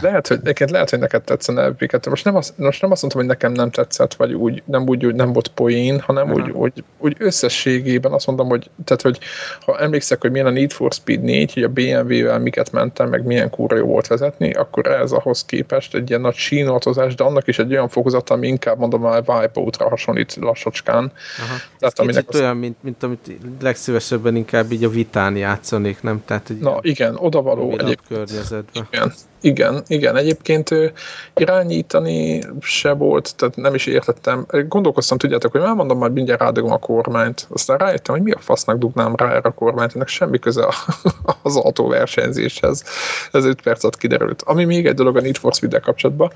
lehet, 0.00 0.28
hogy, 0.28 0.40
neked, 0.42 0.70
lehet, 0.70 0.90
hogy 0.90 0.98
neked 0.98 1.22
tetszene 1.22 1.62
Epic. 1.62 2.06
Most 2.06 2.24
nem, 2.24 2.36
azt, 2.36 2.58
most 2.58 2.82
nem 2.82 2.90
azt 2.90 3.00
mondtam, 3.00 3.22
hogy 3.22 3.30
nekem 3.30 3.52
nem 3.52 3.70
tetszett, 3.70 4.14
vagy 4.14 4.32
úgy, 4.32 4.62
nem 4.66 4.88
úgy, 4.88 5.04
hogy 5.04 5.14
nem 5.14 5.32
volt 5.32 5.48
poén, 5.48 6.00
hanem 6.00 6.32
úgy, 6.32 6.50
úgy, 6.50 6.84
úgy, 6.98 7.16
összességében 7.18 8.12
azt 8.12 8.26
mondom, 8.26 8.48
hogy, 8.48 8.70
tehát, 8.84 9.02
hogy 9.02 9.18
ha 9.60 9.78
emlékszek, 9.78 10.20
hogy 10.20 10.30
milyen 10.30 10.46
a 10.46 10.50
Need 10.50 10.72
for 10.72 10.92
Speed 10.92 11.22
4, 11.22 11.52
hogy 11.52 11.62
a 11.62 11.68
BMW-vel 11.68 12.38
miket 12.38 12.72
mentem, 12.72 13.08
meg 13.08 13.24
milyen 13.24 13.50
kúra 13.50 13.76
jó 13.76 13.86
volt 13.86 14.06
vezetni, 14.06 14.52
akkor 14.52 14.86
ez 14.86 15.12
ahhoz 15.12 15.44
képest 15.44 15.94
egy 15.94 16.08
ilyen 16.08 16.20
nagy 16.20 16.34
sínoltozás, 16.34 17.14
de 17.14 17.24
annak 17.24 17.46
is 17.46 17.58
egy 17.58 17.72
olyan 17.72 17.88
fokozat, 17.88 18.30
ami 18.30 18.46
inkább 18.46 18.78
mondom 18.78 19.04
a 19.04 19.16
Wipeout-ra 19.16 19.88
hasonlít 19.88 20.36
lassacskán. 20.40 21.12
Aha. 21.38 21.56
Tehát, 21.78 21.98
ez 21.98 22.04
aminek 22.04 22.28
az... 22.28 22.40
olyan, 22.40 22.56
mint, 22.56 22.76
mint 22.80 23.02
amit 23.02 23.36
legszívesebben 23.60 24.36
inkább 24.36 24.72
így 24.72 24.84
a 24.84 24.88
vitán 24.88 25.36
játszanék, 25.36 26.02
nem? 26.02 26.22
Tehát 26.32 26.50
egy 26.50 26.58
Na 26.58 26.78
igen, 26.80 27.16
odavaló 27.16 27.78
környezetben. 28.08 28.88
Igen, 28.90 29.12
igen, 29.40 29.82
igen. 29.86 30.16
Egyébként 30.16 30.70
ő, 30.70 30.92
irányítani 31.36 32.42
se 32.60 32.92
volt, 32.92 33.36
tehát 33.36 33.56
nem 33.56 33.74
is 33.74 33.86
értettem. 33.86 34.46
Gondolkoztam, 34.68 35.18
tudjátok, 35.18 35.52
hogy 35.52 35.60
már 35.60 35.74
mondom, 35.74 35.98
majd 35.98 36.12
mindjárt 36.12 36.40
rádugom 36.40 36.72
a 36.72 36.78
kormányt. 36.78 37.46
Aztán 37.50 37.78
rájöttem, 37.78 38.14
hogy 38.14 38.24
mi 38.24 38.30
a 38.30 38.38
fasznak 38.38 38.78
dugnám 38.78 39.14
rá 39.16 39.28
erre 39.28 39.48
a 39.48 39.52
kormányt, 39.52 39.94
ennek 39.94 40.08
semmi 40.08 40.38
köze 40.38 40.66
az 41.42 41.56
autóversenyzéshez. 41.56 42.84
Ez 43.32 43.44
5 43.44 43.62
perc 43.62 43.84
alatt 43.84 43.96
kiderült. 43.96 44.42
Ami 44.42 44.64
még 44.64 44.86
egy 44.86 44.94
dolog 44.94 45.16
a 45.16 45.20
Need 45.20 45.36
for 45.36 45.54
speed 45.54 45.80
kapcsolatban, 45.80 46.32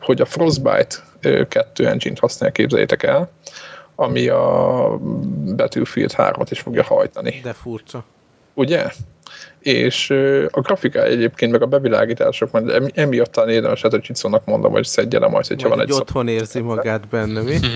hogy 0.00 0.20
a 0.20 0.24
Frostbite 0.24 0.96
2 1.48 1.86
engine-t 1.86 2.18
használja, 2.18 2.54
képzeljétek 2.54 3.02
el, 3.02 3.30
ami 3.94 4.28
a 4.28 4.98
Battlefield 5.56 6.14
3-at 6.16 6.46
is 6.50 6.60
fogja 6.60 6.82
hajtani. 6.82 7.40
De 7.42 7.52
furcsa. 7.52 8.04
Ugye? 8.60 8.90
és 9.60 10.10
a 10.50 10.60
grafika 10.60 11.02
egyébként, 11.02 11.52
meg 11.52 11.62
a 11.62 11.66
bevilágítások, 11.66 12.50
mert 12.50 12.98
emiatt 12.98 13.32
talán 13.32 13.50
érdemes 13.50 13.82
hát 13.82 13.92
a 13.92 14.00
Csicónak 14.00 14.44
mondom, 14.44 14.72
hogy 14.72 14.84
szedje 14.84 15.18
le 15.18 15.28
majd, 15.28 15.46
hogyha 15.46 15.68
van 15.68 15.80
egy 15.80 15.92
otthon 15.92 16.26
szó. 16.26 16.32
érzi 16.32 16.60
magát 16.60 17.08
benne, 17.08 17.40
mi? 17.40 17.58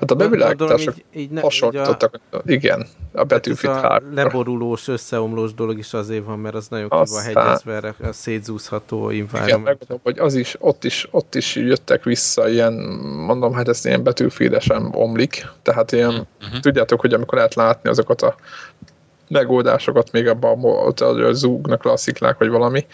Hát 0.00 0.10
a 0.10 0.14
bevilágítások 0.14 0.94
hasonlítottak, 1.40 2.20
igen, 2.46 2.86
a 3.12 3.24
Battlefield 3.24 3.76
hát 3.76 3.90
3 3.90 4.14
leborulós, 4.14 4.88
összeomlós 4.88 5.54
dolog 5.54 5.78
is 5.78 5.92
azért 5.92 6.24
van, 6.24 6.38
mert 6.38 6.54
az 6.54 6.68
nagyon 6.68 6.88
kiva 6.88 7.20
hegyezve, 7.20 7.74
erre 7.74 7.94
a 8.02 8.12
szétzúzható 8.12 9.08
environment. 9.08 9.48
Igen, 9.48 9.60
megmondom, 9.60 10.00
hogy 10.02 10.18
az 10.18 10.34
is, 10.34 10.56
ott 10.58 10.84
is, 10.84 11.08
ott 11.10 11.34
is 11.34 11.56
jöttek 11.56 12.04
vissza 12.04 12.48
ilyen, 12.48 12.72
mondom, 13.26 13.52
hát 13.52 13.68
ezt 13.68 13.86
ilyen 13.86 14.02
betűfédesen 14.02 14.88
omlik, 14.92 15.46
tehát 15.62 15.92
ilyen, 15.92 16.28
uh-huh. 16.40 16.60
tudjátok, 16.60 17.00
hogy 17.00 17.14
amikor 17.14 17.38
lehet 17.38 17.54
látni 17.54 17.88
azokat 17.88 18.22
a 18.22 18.34
megoldásokat 19.28 20.12
még 20.12 20.28
abban 20.28 20.64
a 20.94 21.32
zúgnak 21.32 21.84
le 21.84 21.90
a 21.92 21.96
sziklák, 21.96 22.38
vagy 22.38 22.48
valami, 22.48 22.86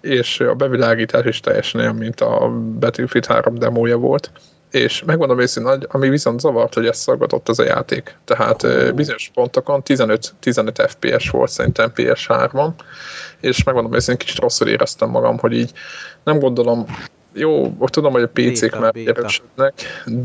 és 0.00 0.40
a 0.40 0.54
bevilágítás 0.54 1.24
is 1.24 1.40
teljesen 1.40 1.80
olyan, 1.80 1.94
mint 1.94 2.20
a 2.20 2.48
Battlefield 2.78 3.26
3 3.26 3.54
demója 3.54 3.96
volt. 3.96 4.30
és 4.70 5.02
megmondom 5.04 5.40
őszintén, 5.40 5.86
ami 5.88 6.08
viszont 6.08 6.40
zavart, 6.40 6.74
hogy 6.74 6.86
ez 6.86 6.96
szaggatott 6.96 7.48
ez 7.48 7.58
a 7.58 7.64
játék. 7.64 8.16
Tehát 8.24 8.94
bizonyos 8.94 9.30
pontokon 9.34 9.82
15, 9.82 10.34
15 10.40 10.82
FPS 10.88 11.28
volt 11.30 11.50
szerintem 11.50 11.92
PS3-on, 11.94 12.70
és 13.40 13.64
megmondom 13.64 13.94
őszintén, 13.94 14.26
kicsit 14.26 14.42
rosszul 14.42 14.68
éreztem 14.68 15.10
magam, 15.10 15.38
hogy 15.38 15.52
így 15.52 15.72
nem 16.24 16.38
gondolom, 16.38 16.86
jó, 17.36 17.76
tudom, 17.86 18.12
hogy 18.12 18.22
a 18.22 18.28
PC-k 18.32 18.78
már 18.78 18.92
erősödnek, 19.04 19.72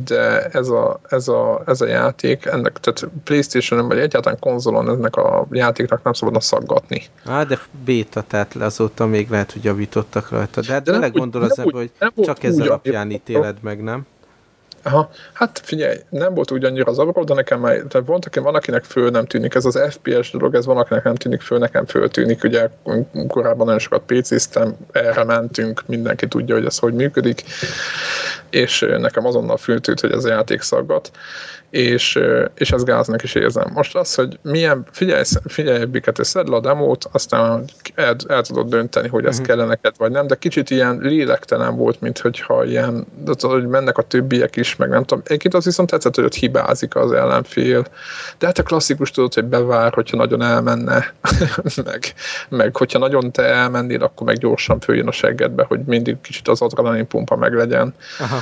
de 0.05 0.45
ez 0.45 0.67
a, 0.67 0.99
ez, 1.09 1.27
a, 1.27 1.63
ez 1.65 1.81
a 1.81 1.87
játék, 1.87 2.45
ennek, 2.45 2.79
tehát 2.79 3.13
Playstation-on 3.23 3.87
vagy 3.87 3.97
egyáltalán 3.97 4.39
konzolon 4.39 4.89
ennek 4.89 5.15
a 5.15 5.47
játéknak 5.51 6.03
nem 6.03 6.13
szabadna 6.13 6.39
szaggatni. 6.39 7.03
Á, 7.25 7.43
de 7.43 7.59
beta, 7.85 8.21
tehát 8.21 8.55
azóta 8.55 9.05
még 9.05 9.29
lehet, 9.29 9.51
hogy 9.51 9.63
javítottak 9.63 10.29
rajta. 10.29 10.61
De 10.61 10.73
hát 10.73 10.83
de 10.83 10.91
belegondol 10.91 11.41
az 11.41 11.61
hogy 11.71 11.91
csak 12.23 12.43
ez 12.43 12.59
alapján 12.59 13.11
ítéled 13.11 13.57
meg, 13.61 13.83
nem? 13.83 14.05
Aha, 14.83 15.09
hát 15.33 15.61
figyelj, 15.63 15.97
nem 16.09 16.33
volt 16.33 16.51
úgy 16.51 16.63
annyira 16.63 16.93
zavaró, 16.93 17.23
de 17.23 17.33
nekem 17.33 17.59
már, 17.59 17.75
tehát 17.75 18.07
volt, 18.07 18.25
aki, 18.25 18.39
van, 18.39 18.55
akinek 18.55 18.83
föl 18.83 19.09
nem 19.09 19.25
tűnik, 19.25 19.55
ez 19.55 19.65
az 19.65 19.79
FPS 19.89 20.31
dolog, 20.31 20.55
ez 20.55 20.65
van, 20.65 20.77
akinek 20.77 21.03
nem 21.03 21.15
tűnik 21.15 21.41
föl, 21.41 21.57
nekem 21.57 21.85
föltűnik, 21.85 22.43
ugye 22.43 22.69
korábban 23.27 23.65
nagyon 23.65 23.79
sokat 23.79 24.03
pc 24.05 24.55
erre 24.91 25.23
mentünk, 25.23 25.83
mindenki 25.87 26.27
tudja, 26.27 26.55
hogy 26.55 26.65
ez 26.65 26.77
hogy 26.77 26.93
működik, 26.93 27.43
és 28.49 28.85
nekem 28.97 29.25
azonnal 29.25 29.57
föltűnt, 29.57 29.99
hogy 29.99 30.11
ez 30.11 30.25
a 30.25 30.29
játék 30.29 30.61
szaggat, 30.61 31.11
és, 31.71 32.19
és 32.55 32.71
ez 32.71 32.83
gáznak 32.83 33.23
is 33.23 33.35
érzem. 33.35 33.71
Most 33.73 33.95
az, 33.95 34.15
hogy 34.15 34.39
milyen, 34.41 34.85
figyelj, 34.91 35.23
figyelj 35.45 35.85
Biket, 35.85 36.23
szedd 36.23 36.49
le 36.49 36.55
a 36.55 36.59
demót, 36.59 37.09
aztán 37.11 37.65
el, 37.95 38.15
el 38.27 38.41
tudod 38.41 38.69
dönteni, 38.69 39.07
hogy 39.07 39.25
ez 39.25 39.39
uh-huh. 39.39 39.55
kell 39.55 39.65
neked, 39.65 39.93
vagy 39.97 40.11
nem, 40.11 40.27
de 40.27 40.35
kicsit 40.35 40.69
ilyen 40.69 40.97
lélektelen 41.01 41.75
volt, 41.75 42.01
mint 42.01 42.19
hogyha 42.19 42.63
ilyen, 42.63 43.07
de 43.23 43.33
tudod, 43.33 43.61
hogy 43.61 43.67
mennek 43.67 43.97
a 43.97 44.01
többiek 44.01 44.55
is, 44.55 44.75
meg 44.75 44.89
nem 44.89 45.03
tudom. 45.03 45.23
Egyébként 45.25 45.53
az 45.53 45.65
viszont 45.65 45.89
tetszett, 45.89 46.15
hogy 46.15 46.23
ott 46.23 46.33
hibázik 46.33 46.95
az 46.95 47.11
ellenfél. 47.11 47.85
De 48.37 48.45
hát 48.45 48.57
a 48.57 48.63
klasszikus 48.63 49.11
tudod, 49.11 49.33
hogy 49.33 49.45
bevár, 49.45 49.93
hogyha 49.93 50.17
nagyon 50.17 50.41
elmenne, 50.41 51.13
meg, 51.85 52.13
meg 52.49 52.75
hogyha 52.75 52.99
nagyon 52.99 53.31
te 53.31 53.43
elmennél, 53.43 54.03
akkor 54.03 54.27
meg 54.27 54.37
gyorsan 54.37 54.79
följön 54.79 55.07
a 55.07 55.11
seggedbe, 55.11 55.63
hogy 55.63 55.79
mindig 55.85 56.21
kicsit 56.21 56.47
az 56.47 56.61
adrenalin 56.61 57.07
pumpa 57.07 57.35
meg 57.35 57.53
legyen. 57.53 57.93
Aha. 58.19 58.37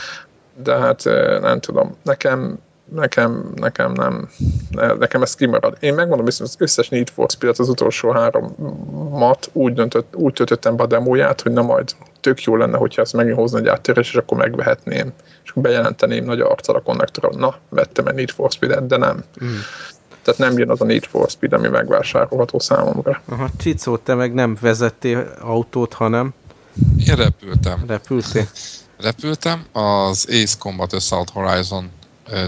De 0.63 0.75
hát 0.75 1.03
nem 1.41 1.59
tudom, 1.59 1.97
nekem 2.03 2.59
nekem, 2.93 3.51
nekem 3.55 3.91
nem, 3.91 4.29
nekem 4.99 5.21
ez 5.21 5.35
kimarad. 5.35 5.77
Én 5.79 5.93
megmondom, 5.93 6.25
hogy 6.25 6.35
az 6.39 6.55
összes 6.57 6.89
Need 6.89 7.09
for 7.09 7.29
Speed 7.29 7.59
az 7.59 7.69
utolsó 7.69 8.11
három 8.11 8.55
mat 9.11 9.49
úgy, 9.53 9.73
döntött, 9.73 10.15
úgy 10.15 10.33
töltöttem 10.33 10.75
be 10.75 10.83
a 10.83 10.87
demóját, 10.87 11.41
hogy 11.41 11.51
na 11.51 11.61
majd 11.61 11.95
tök 12.19 12.41
jó 12.41 12.55
lenne, 12.55 12.77
hogyha 12.77 13.01
ezt 13.01 13.13
megint 13.13 13.35
hozna 13.35 13.57
egy 13.59 13.67
áttérés, 13.67 14.09
és 14.09 14.15
akkor 14.15 14.37
megvehetném, 14.37 15.13
és 15.43 15.49
akkor 15.49 15.63
bejelenteném 15.63 16.25
nagy 16.25 16.39
arccal 16.39 16.75
a 16.75 16.81
konnektoron, 16.81 17.37
na, 17.37 17.55
vettem 17.69 18.07
egy 18.07 18.15
Need 18.15 18.29
for 18.29 18.51
Speed-et, 18.51 18.87
de 18.87 18.97
nem. 18.97 19.23
Mm. 19.43 19.47
Tehát 20.21 20.39
nem 20.39 20.57
jön 20.57 20.69
az 20.69 20.81
a 20.81 20.85
Need 20.85 21.03
for 21.03 21.29
Speed, 21.29 21.53
ami 21.53 21.67
megvásárolható 21.67 22.59
számomra. 22.59 23.21
Aha, 23.29 23.49
Csicó, 23.57 23.97
te 23.97 24.13
meg 24.13 24.33
nem 24.33 24.57
vezettél 24.61 25.33
autót, 25.41 25.93
hanem? 25.93 26.33
Én 27.07 27.15
repültem. 27.15 27.83
Repültél? 27.87 28.47
Repültem. 28.97 29.65
Az 29.71 30.27
Ace 30.29 30.55
Combat 30.59 30.93
Assault 30.93 31.29
Horizon 31.29 31.89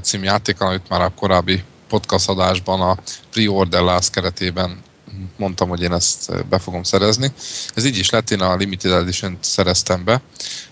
című 0.02 0.24
játékkal, 0.24 0.68
amit 0.68 0.90
már 0.90 1.02
a 1.02 1.14
korábbi 1.16 1.64
podcast 1.88 2.30
adásban 2.30 2.82
a 2.82 2.98
pre-order 3.32 4.00
keretében 4.12 4.82
mondtam, 5.38 5.70
hogy 5.70 5.82
én 5.82 5.94
ezt 5.94 6.48
be 6.48 6.60
fogom 6.60 6.84
szerezni. 6.84 7.32
Ez 7.76 7.86
így 7.86 7.98
is 7.98 8.10
lett, 8.10 8.32
én 8.32 8.42
a 8.42 8.56
Limited 8.56 8.92
edition 8.92 9.38
szereztem 9.40 10.04
be, 10.04 10.22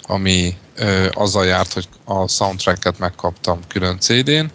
ami 0.01 0.57
ö, 0.75 1.07
azzal 1.13 1.45
járt, 1.45 1.73
hogy 1.73 1.87
a 2.05 2.27
soundtracket 2.27 2.99
megkaptam 2.99 3.59
külön 3.67 3.99
CD-n, 3.99 4.45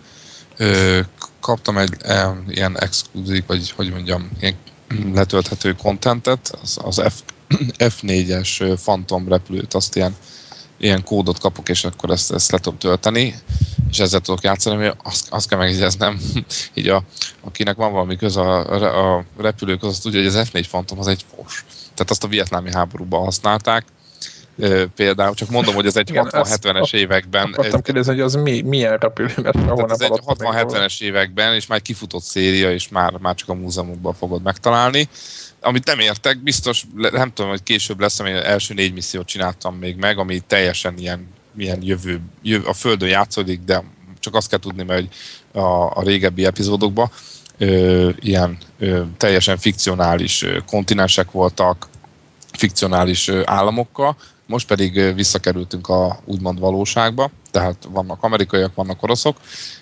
ö, 0.57 1.01
kaptam 1.41 1.79
egy 1.79 1.97
ö, 2.03 2.31
ilyen 2.49 2.81
exkluzív, 2.81 3.45
vagy 3.47 3.71
hogy 3.71 3.91
mondjam, 3.91 4.31
ilyen 4.41 4.57
letölthető 5.15 5.73
kontentet, 5.73 6.59
az, 6.63 6.79
az 6.83 7.03
F, 7.09 7.21
F4-es 7.99 8.79
Phantom 8.83 9.29
repülőt, 9.29 9.75
azt 9.75 9.97
ilyen 9.97 10.17
ilyen 10.85 11.05
kódot 11.05 11.39
kapok, 11.39 11.69
és 11.69 11.85
akkor 11.85 12.11
ezt, 12.11 12.33
ezt 12.33 12.51
le 12.51 12.59
tudom 12.59 12.79
tölteni, 12.79 13.35
és 13.91 13.99
ezzel 13.99 14.21
tudok 14.21 14.43
játszani, 14.43 14.77
mert 14.77 14.97
azt, 15.03 15.27
azt 15.31 15.49
kell 15.49 15.59
megjegyeznem, 15.59 16.21
így 16.75 16.89
a, 16.89 17.03
akinek 17.41 17.77
van 17.77 17.93
valami 17.93 18.17
köz 18.17 18.37
a, 18.37 19.17
a 19.17 19.25
repülők, 19.39 19.83
az 19.83 19.99
tudja, 19.99 20.19
hogy 20.19 20.29
az 20.29 20.49
F4 20.53 20.65
Phantom 20.69 20.99
az 20.99 21.07
egy 21.07 21.25
fos. 21.37 21.65
Tehát 21.81 22.11
azt 22.11 22.25
a 22.25 22.29
vietnámi 22.29 22.73
háborúban 22.73 23.25
használták, 23.25 23.85
például, 24.95 25.35
csak 25.35 25.51
mondom, 25.51 25.75
hogy 25.75 25.87
ez 25.87 25.97
egy 25.97 26.11
60-70-es 26.15 26.95
években. 26.95 27.53
Akartam 27.53 27.83
kérdezni, 27.83 28.13
hogy 28.13 28.21
az 28.21 28.35
mi, 28.35 28.61
milyen 28.61 28.97
repülő, 28.97 29.35
mert 29.43 29.91
ez 29.91 30.01
egy 30.01 30.21
60-70-es 30.27 31.01
években, 31.01 31.55
és 31.55 31.67
már 31.67 31.79
egy 31.79 31.85
kifutott 31.85 32.23
széria, 32.23 32.73
és 32.73 32.89
már, 32.89 33.13
már 33.13 33.35
csak 33.35 33.49
a 33.49 33.55
múzeumokban 33.55 34.15
fogod 34.15 34.43
megtalálni 34.43 35.09
amit 35.65 35.87
nem 35.87 35.99
értek, 35.99 36.39
biztos, 36.39 36.85
nem 36.95 37.33
tudom, 37.33 37.51
hogy 37.51 37.63
később 37.63 38.01
lesz, 38.01 38.21
ami 38.21 38.31
első 38.31 38.75
négy 38.75 38.93
missziót 38.93 39.27
csináltam 39.27 39.77
még 39.77 39.97
meg, 39.97 40.19
ami 40.19 40.41
teljesen 40.41 40.99
ilyen, 40.99 41.29
ilyen 41.57 41.83
jövő, 41.83 42.21
jövő, 42.43 42.67
a 42.67 42.73
Földön 42.73 43.09
játszódik, 43.09 43.61
de 43.61 43.85
csak 44.19 44.35
azt 44.35 44.49
kell 44.49 44.59
tudni, 44.59 44.83
mert 44.83 45.15
a, 45.53 45.99
a 45.99 46.03
régebbi 46.03 46.45
epizódokban 46.45 47.11
ö, 47.59 48.11
ilyen 48.21 48.59
ö, 48.79 49.03
teljesen 49.17 49.59
fikcionális 49.59 50.43
ö, 50.43 50.59
kontinensek 50.67 51.31
voltak, 51.31 51.89
fikcionális 52.53 53.29
ö, 53.29 53.43
államokkal, 53.45 54.17
most 54.47 54.67
pedig 54.67 55.15
visszakerültünk 55.15 55.89
a 55.89 56.21
úgymond 56.25 56.59
valóságba, 56.59 57.31
tehát 57.51 57.89
vannak 57.89 58.23
amerikaiak, 58.23 58.75
vannak 58.75 59.03
oroszok, 59.03 59.37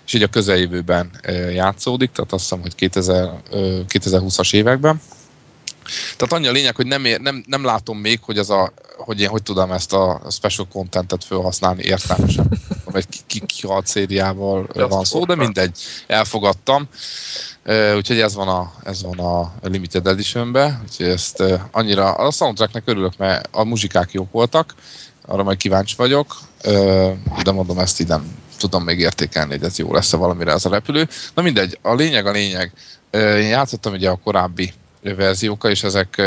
és 0.07 0.12
így 0.12 0.22
a 0.22 0.26
közeljövőben 0.26 1.11
játszódik, 1.53 2.11
tehát 2.11 2.33
azt 2.33 2.43
hiszem, 2.43 2.61
hogy 2.61 2.74
2000, 2.74 3.30
2020-as 3.53 4.55
években. 4.55 5.01
Tehát 6.16 6.33
annyi 6.33 6.47
a 6.47 6.53
lényeg, 6.53 6.76
hogy 6.76 6.87
nem, 6.87 7.05
ér, 7.05 7.20
nem, 7.20 7.45
nem 7.47 7.64
látom 7.64 7.99
még, 7.99 8.20
hogy, 8.22 8.39
ez 8.39 8.51
a, 8.51 8.72
hogy 8.97 9.20
én 9.20 9.28
hogy 9.28 9.43
tudom 9.43 9.72
ezt 9.72 9.93
a 9.93 10.20
special 10.30 10.66
contentet 10.72 11.24
felhasználni 11.24 11.83
értelmesen. 11.83 12.49
Egy 12.93 13.47
kihalt 13.47 13.87
szériával 13.87 14.66
van 14.74 15.05
szó, 15.05 15.24
de 15.24 15.35
mindegy, 15.35 15.78
elfogadtam. 16.07 16.89
Úgyhogy 17.97 18.20
ez 18.20 18.35
van 18.35 18.49
a, 18.49 18.72
ez 18.85 19.03
van 19.03 19.18
a 19.18 19.53
Limited 19.62 20.07
Edition-be, 20.07 20.80
úgyhogy 20.83 21.07
ezt 21.07 21.43
annyira, 21.70 22.12
a 22.12 22.30
soundtracknek 22.30 22.83
örülök, 22.87 23.16
mert 23.16 23.49
a 23.51 23.64
muzsikák 23.64 24.12
jók 24.12 24.33
voltak, 24.33 24.74
arra 25.26 25.43
majd 25.43 25.59
kíváncsi 25.59 25.95
vagyok, 25.97 26.37
de 27.43 27.53
mondom, 27.53 27.78
ezt 27.78 28.01
így 28.01 28.09
nem 28.09 28.41
tudom 28.59 28.83
még 28.83 28.99
értékelni, 28.99 29.51
hogy 29.51 29.64
ez 29.64 29.78
jó 29.78 29.93
lesz-e 29.93 30.16
valamire 30.16 30.53
ez 30.53 30.64
a 30.64 30.70
repülő. 30.70 31.09
Na 31.35 31.43
mindegy, 31.43 31.78
a 31.83 31.95
lényeg 31.95 32.26
a 32.26 32.30
lényeg. 32.30 32.72
Én 33.12 33.49
játszottam 33.49 33.93
ugye 33.93 34.11
a 34.11 34.20
korábbi 34.24 34.72
verzióka, 35.03 35.71
és 35.71 35.83
ezek 35.83 36.23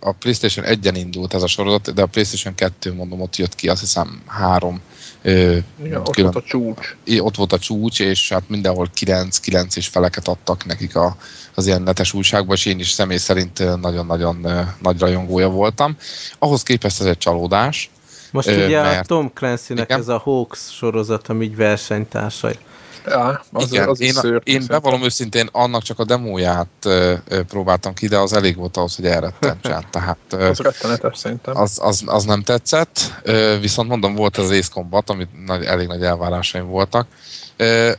a 0.00 0.12
PlayStation 0.12 0.64
1-en 0.68 0.94
indult 0.94 1.34
ez 1.34 1.42
a 1.42 1.46
sorozat, 1.46 1.94
de 1.94 2.02
a 2.02 2.06
PlayStation 2.06 2.54
2, 2.54 2.94
mondom, 2.94 3.20
ott 3.20 3.36
jött 3.36 3.54
ki, 3.54 3.68
azt 3.68 3.80
hiszem 3.80 4.22
három 4.26 4.80
igen, 5.26 5.64
ott 5.94 6.14
külön, 6.14 6.30
volt 6.30 6.44
a 6.44 6.48
csúcs. 6.48 6.96
Ott 7.18 7.36
volt 7.36 7.52
a 7.52 7.58
csúcs, 7.58 8.00
és 8.00 8.28
hát 8.28 8.48
mindenhol 8.48 8.88
9-9 9.00 9.76
és 9.76 9.86
feleket 9.86 10.28
adtak 10.28 10.64
nekik 10.64 10.96
a, 10.96 11.16
az 11.54 11.66
ilyen 11.66 11.82
netes 11.82 12.12
újságban, 12.12 12.56
és 12.56 12.64
én 12.64 12.78
is 12.78 12.90
személy 12.90 13.16
szerint 13.16 13.80
nagyon-nagyon 13.80 14.46
nagy 14.82 15.00
rajongója 15.00 15.48
voltam. 15.48 15.96
Ahhoz 16.38 16.62
képest 16.62 17.00
ez 17.00 17.06
egy 17.06 17.18
csalódás. 17.18 17.90
Most 18.30 18.48
ugye 18.48 18.82
mert, 18.82 19.00
a 19.00 19.04
Tom 19.14 19.30
Clancy-nek 19.34 19.90
ez 19.90 20.08
a 20.08 20.18
Hawks 20.18 20.58
sorozat, 20.72 21.28
ami 21.28 21.48
versenytársai. 21.48 22.58
Ja, 23.06 23.44
az, 23.52 23.72
Igen, 23.72 23.88
az 23.88 24.00
én, 24.00 24.12
szőr, 24.12 24.40
én 24.44 24.64
bevallom 24.66 25.02
őszintén, 25.02 25.48
annak 25.52 25.82
csak 25.82 25.98
a 25.98 26.04
demóját 26.04 26.66
ö, 26.84 27.14
ö, 27.28 27.42
próbáltam 27.42 27.94
ki, 27.94 28.08
de 28.08 28.18
az 28.18 28.32
elég 28.32 28.56
volt 28.56 28.76
ahhoz, 28.76 28.96
hogy 28.96 29.06
elrettentsen. 29.06 29.84
Tehát, 29.90 30.18
ö, 30.30 30.48
az 30.48 30.58
rettenetes 30.58 31.18
szerintem. 31.18 31.56
Az, 31.56 31.78
az, 31.82 32.02
az 32.06 32.24
nem 32.24 32.42
tetszett, 32.42 33.20
ö, 33.22 33.56
viszont 33.60 33.88
mondom, 33.88 34.14
volt 34.14 34.36
az 34.36 34.50
Ace 34.50 34.70
Combat, 34.72 35.10
amit 35.10 35.46
nagy, 35.46 35.64
elég 35.64 35.86
nagy 35.86 36.02
elvárásaim 36.02 36.66
voltak. 36.66 37.06
Ö, 37.56 37.92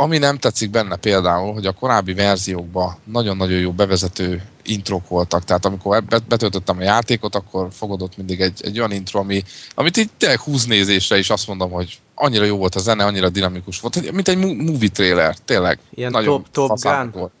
ami 0.00 0.18
nem 0.18 0.38
tetszik 0.38 0.70
benne 0.70 0.96
például, 0.96 1.52
hogy 1.52 1.66
a 1.66 1.72
korábbi 1.72 2.14
verziókban 2.14 2.96
nagyon-nagyon 3.04 3.58
jó 3.58 3.72
bevezető 3.72 4.42
introk 4.62 5.08
voltak, 5.08 5.44
tehát 5.44 5.64
amikor 5.64 6.04
betöltöttem 6.28 6.78
a 6.78 6.82
játékot, 6.82 7.34
akkor 7.34 7.68
fogadott 7.72 8.16
mindig 8.16 8.40
egy, 8.40 8.60
egy 8.64 8.78
olyan 8.78 8.92
intro, 8.92 9.20
ami, 9.20 9.42
amit 9.74 9.96
így 9.96 10.10
tényleg 10.18 10.40
húz 10.40 10.64
nézésre 10.64 11.18
is 11.18 11.30
azt 11.30 11.46
mondom, 11.46 11.70
hogy 11.70 11.98
annyira 12.20 12.44
jó 12.44 12.56
volt 12.56 12.74
a 12.74 12.78
zene, 12.78 13.04
annyira 13.04 13.28
dinamikus 13.28 13.80
volt, 13.80 14.12
mint 14.12 14.28
egy 14.28 14.38
movie 14.38 14.88
trailer, 14.88 15.36
tényleg. 15.44 15.78
Ilyen 15.90 16.10
nagyon 16.10 16.44
top, 16.52 16.68
top 16.68 16.80
gun? 16.80 17.10
Volt. 17.10 17.32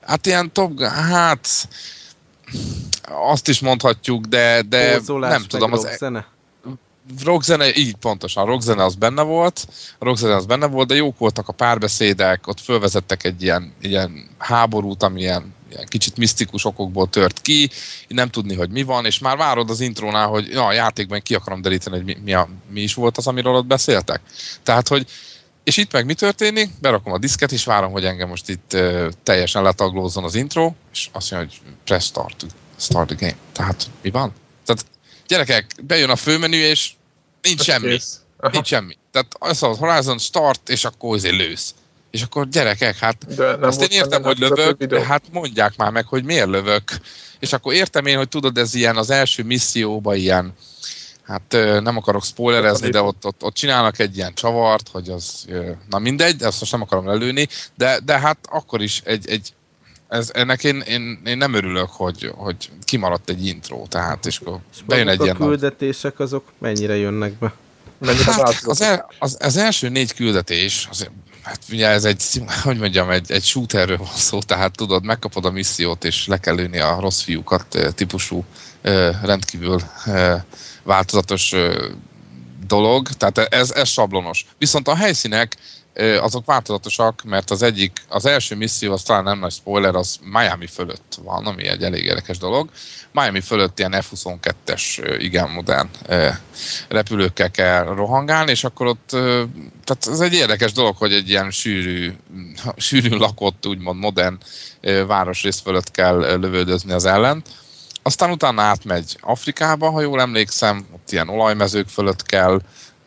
Hát 0.00 0.26
ilyen 0.26 0.52
top 0.52 0.74
gun, 0.74 0.88
hát 0.88 1.48
azt 3.08 3.48
is 3.48 3.60
mondhatjuk, 3.60 4.24
de, 4.24 4.62
de 4.68 5.00
nem 5.06 5.42
tudom. 5.42 5.72
Az, 5.72 5.88
zene? 5.98 6.26
rockzene, 7.24 7.74
így 7.76 7.94
pontosan, 7.94 8.46
rockzene 8.46 8.84
az 8.84 8.94
benne 8.94 9.22
volt, 9.22 9.68
rockzene 9.98 10.34
az 10.34 10.46
benne 10.46 10.66
volt, 10.66 10.88
de 10.88 10.94
jók 10.94 11.18
voltak 11.18 11.48
a 11.48 11.52
párbeszédek, 11.52 12.46
ott 12.46 12.60
fölvezettek 12.60 13.24
egy 13.24 13.42
ilyen, 13.42 13.72
ilyen 13.80 14.28
háborút, 14.38 15.02
ami 15.02 15.20
ilyen, 15.20 15.54
ilyen 15.72 15.86
kicsit 15.86 16.16
misztikus 16.16 16.64
okokból 16.64 17.08
tört 17.08 17.40
ki, 17.40 17.70
nem 18.08 18.28
tudni, 18.28 18.54
hogy 18.54 18.70
mi 18.70 18.82
van, 18.82 19.06
és 19.06 19.18
már 19.18 19.36
várod 19.36 19.70
az 19.70 19.80
intrónál, 19.80 20.26
hogy 20.26 20.48
ja, 20.48 20.66
a 20.66 20.72
játékban 20.72 21.20
ki 21.20 21.34
akarom 21.34 21.62
deríteni, 21.62 21.96
hogy 21.96 22.04
mi, 22.04 22.16
mi, 22.24 22.34
a, 22.34 22.48
mi 22.70 22.80
is 22.80 22.94
volt 22.94 23.16
az, 23.16 23.26
amiről 23.26 23.54
ott 23.54 23.66
beszéltek. 23.66 24.20
Tehát, 24.62 24.88
hogy 24.88 25.06
és 25.64 25.76
itt 25.76 25.92
meg 25.92 26.04
mi 26.04 26.14
történik? 26.14 26.70
Berakom 26.80 27.12
a 27.12 27.18
diszket, 27.18 27.52
és 27.52 27.64
várom, 27.64 27.92
hogy 27.92 28.04
engem 28.04 28.28
most 28.28 28.48
itt 28.48 28.72
uh, 28.74 29.08
teljesen 29.22 29.62
letaglózzon 29.62 30.24
az 30.24 30.34
intro, 30.34 30.74
és 30.92 31.08
azt 31.12 31.30
mondja, 31.30 31.48
hogy 31.48 31.74
press 31.84 32.04
start, 32.04 32.46
start 32.78 33.06
the 33.06 33.16
game. 33.26 33.36
Tehát 33.52 33.90
mi 34.02 34.10
van? 34.10 34.32
Tehát 34.64 34.84
gyerekek, 35.26 35.74
bejön 35.82 36.10
a 36.10 36.16
főmenü, 36.16 36.56
és 36.56 36.90
nincs 37.42 37.62
semmi. 37.62 37.98
Nincs 38.50 38.66
semmi. 38.66 38.96
Tehát 39.10 39.34
az 39.38 39.62
a 39.62 39.66
Horizon 39.66 40.18
start, 40.18 40.68
és 40.68 40.84
akkor 40.84 41.14
azért 41.14 41.36
lősz. 41.36 41.74
És 42.12 42.22
akkor 42.22 42.48
gyerekek, 42.48 42.96
hát 42.96 43.34
de 43.34 43.50
nem 43.50 43.62
azt 43.62 43.82
én 43.82 43.88
értem, 43.90 44.22
hogy 44.22 44.38
lövök, 44.38 44.84
de 44.84 45.04
hát 45.04 45.22
mondják 45.32 45.76
már 45.76 45.90
meg, 45.90 46.06
hogy 46.06 46.24
miért 46.24 46.48
lövök. 46.48 46.82
És 47.38 47.52
akkor 47.52 47.74
értem 47.74 48.06
én, 48.06 48.16
hogy 48.16 48.28
tudod, 48.28 48.58
ez 48.58 48.74
ilyen 48.74 48.96
az 48.96 49.10
első 49.10 49.42
misszióban 49.42 50.16
ilyen, 50.16 50.52
hát 51.22 51.56
nem 51.82 51.96
akarok 51.96 52.24
spoilerezni, 52.24 52.88
de 52.88 53.02
ott, 53.02 53.24
ott, 53.26 53.42
ott 53.42 53.54
csinálnak 53.54 53.98
egy 53.98 54.16
ilyen 54.16 54.34
csavart, 54.34 54.88
hogy 54.88 55.08
az, 55.08 55.46
na 55.90 55.98
mindegy, 55.98 56.42
ezt 56.42 56.60
most 56.60 56.72
nem 56.72 56.82
akarom 56.82 57.06
lelőni, 57.06 57.48
de, 57.76 58.00
de 58.04 58.18
hát 58.18 58.38
akkor 58.50 58.82
is 58.82 59.02
egy, 59.04 59.28
egy 59.28 59.52
ez, 60.08 60.30
ennek 60.34 60.64
én, 60.64 60.80
én, 60.80 61.20
én, 61.24 61.36
nem 61.36 61.54
örülök, 61.54 61.88
hogy, 61.90 62.32
hogy 62.36 62.70
kimaradt 62.84 63.30
egy 63.30 63.46
intro, 63.46 63.86
tehát 63.88 64.26
és 64.26 64.38
akkor 64.38 64.58
és 64.74 64.82
bejön 64.86 65.08
egy 65.08 65.20
a 65.20 65.24
ilyen... 65.24 65.36
A 65.36 65.46
küldetések 65.46 66.18
azok 66.18 66.44
mennyire 66.58 66.96
jönnek 66.96 67.32
be? 67.32 67.52
Mennyire 67.98 68.32
hát 68.32 68.62
az, 68.64 68.80
el, 68.80 69.10
az, 69.18 69.36
az, 69.40 69.56
első 69.56 69.88
négy 69.88 70.14
küldetés, 70.14 70.86
az, 70.90 71.08
hát 71.42 71.60
ugye 71.70 71.88
ez 71.88 72.04
egy, 72.04 72.42
hogy 72.62 72.78
mondjam, 72.78 73.10
egy, 73.10 73.30
egy 73.30 73.44
shooterről 73.44 73.96
van 73.96 74.06
szó, 74.14 74.40
tehát 74.40 74.76
tudod, 74.76 75.04
megkapod 75.04 75.44
a 75.44 75.50
missziót, 75.50 76.04
és 76.04 76.26
le 76.26 76.38
kell 76.38 76.54
lőni 76.54 76.78
a 76.78 77.00
rossz 77.00 77.20
fiúkat 77.20 77.78
típusú 77.94 78.44
rendkívül 79.22 79.80
változatos 80.82 81.54
dolog, 82.66 83.08
tehát 83.08 83.38
ez, 83.38 83.70
ez 83.70 83.88
sablonos. 83.88 84.46
Viszont 84.58 84.88
a 84.88 84.96
helyszínek 84.96 85.56
azok 86.20 86.46
változatosak, 86.46 87.22
mert 87.24 87.50
az 87.50 87.62
egyik, 87.62 87.92
az 88.08 88.26
első 88.26 88.56
misszió, 88.56 88.92
az 88.92 89.02
talán 89.02 89.24
nem 89.24 89.38
nagy 89.38 89.52
spoiler, 89.52 89.94
az 89.94 90.18
Miami 90.22 90.66
fölött 90.66 91.18
van, 91.22 91.46
ami 91.46 91.66
egy 91.66 91.82
elég 91.82 92.04
érdekes 92.04 92.38
dolog. 92.38 92.70
Miami 93.12 93.40
fölött 93.40 93.78
ilyen 93.78 94.02
F-22-es, 94.02 95.16
igen 95.18 95.50
modern 95.50 95.88
repülőkkel 96.88 97.50
kell 97.50 97.84
rohangálni, 97.84 98.50
és 98.50 98.64
akkor 98.64 98.86
ott, 98.86 99.08
tehát 99.84 100.06
ez 100.06 100.20
egy 100.20 100.34
érdekes 100.34 100.72
dolog, 100.72 100.96
hogy 100.96 101.12
egy 101.12 101.28
ilyen 101.28 101.50
sűrű, 101.50 102.12
sűrűn 102.76 103.18
lakott, 103.18 103.66
úgymond 103.66 103.98
modern 103.98 104.38
városrész 105.06 105.60
fölött 105.60 105.90
kell 105.90 106.16
lövöldözni 106.16 106.92
az 106.92 107.04
ellent. 107.04 107.48
Aztán 108.02 108.30
utána 108.30 108.62
átmegy 108.62 109.16
Afrikába, 109.20 109.90
ha 109.90 110.00
jól 110.00 110.20
emlékszem, 110.20 110.86
ott 110.94 111.12
ilyen 111.12 111.28
olajmezők 111.28 111.88
fölött 111.88 112.22
kell 112.22 112.60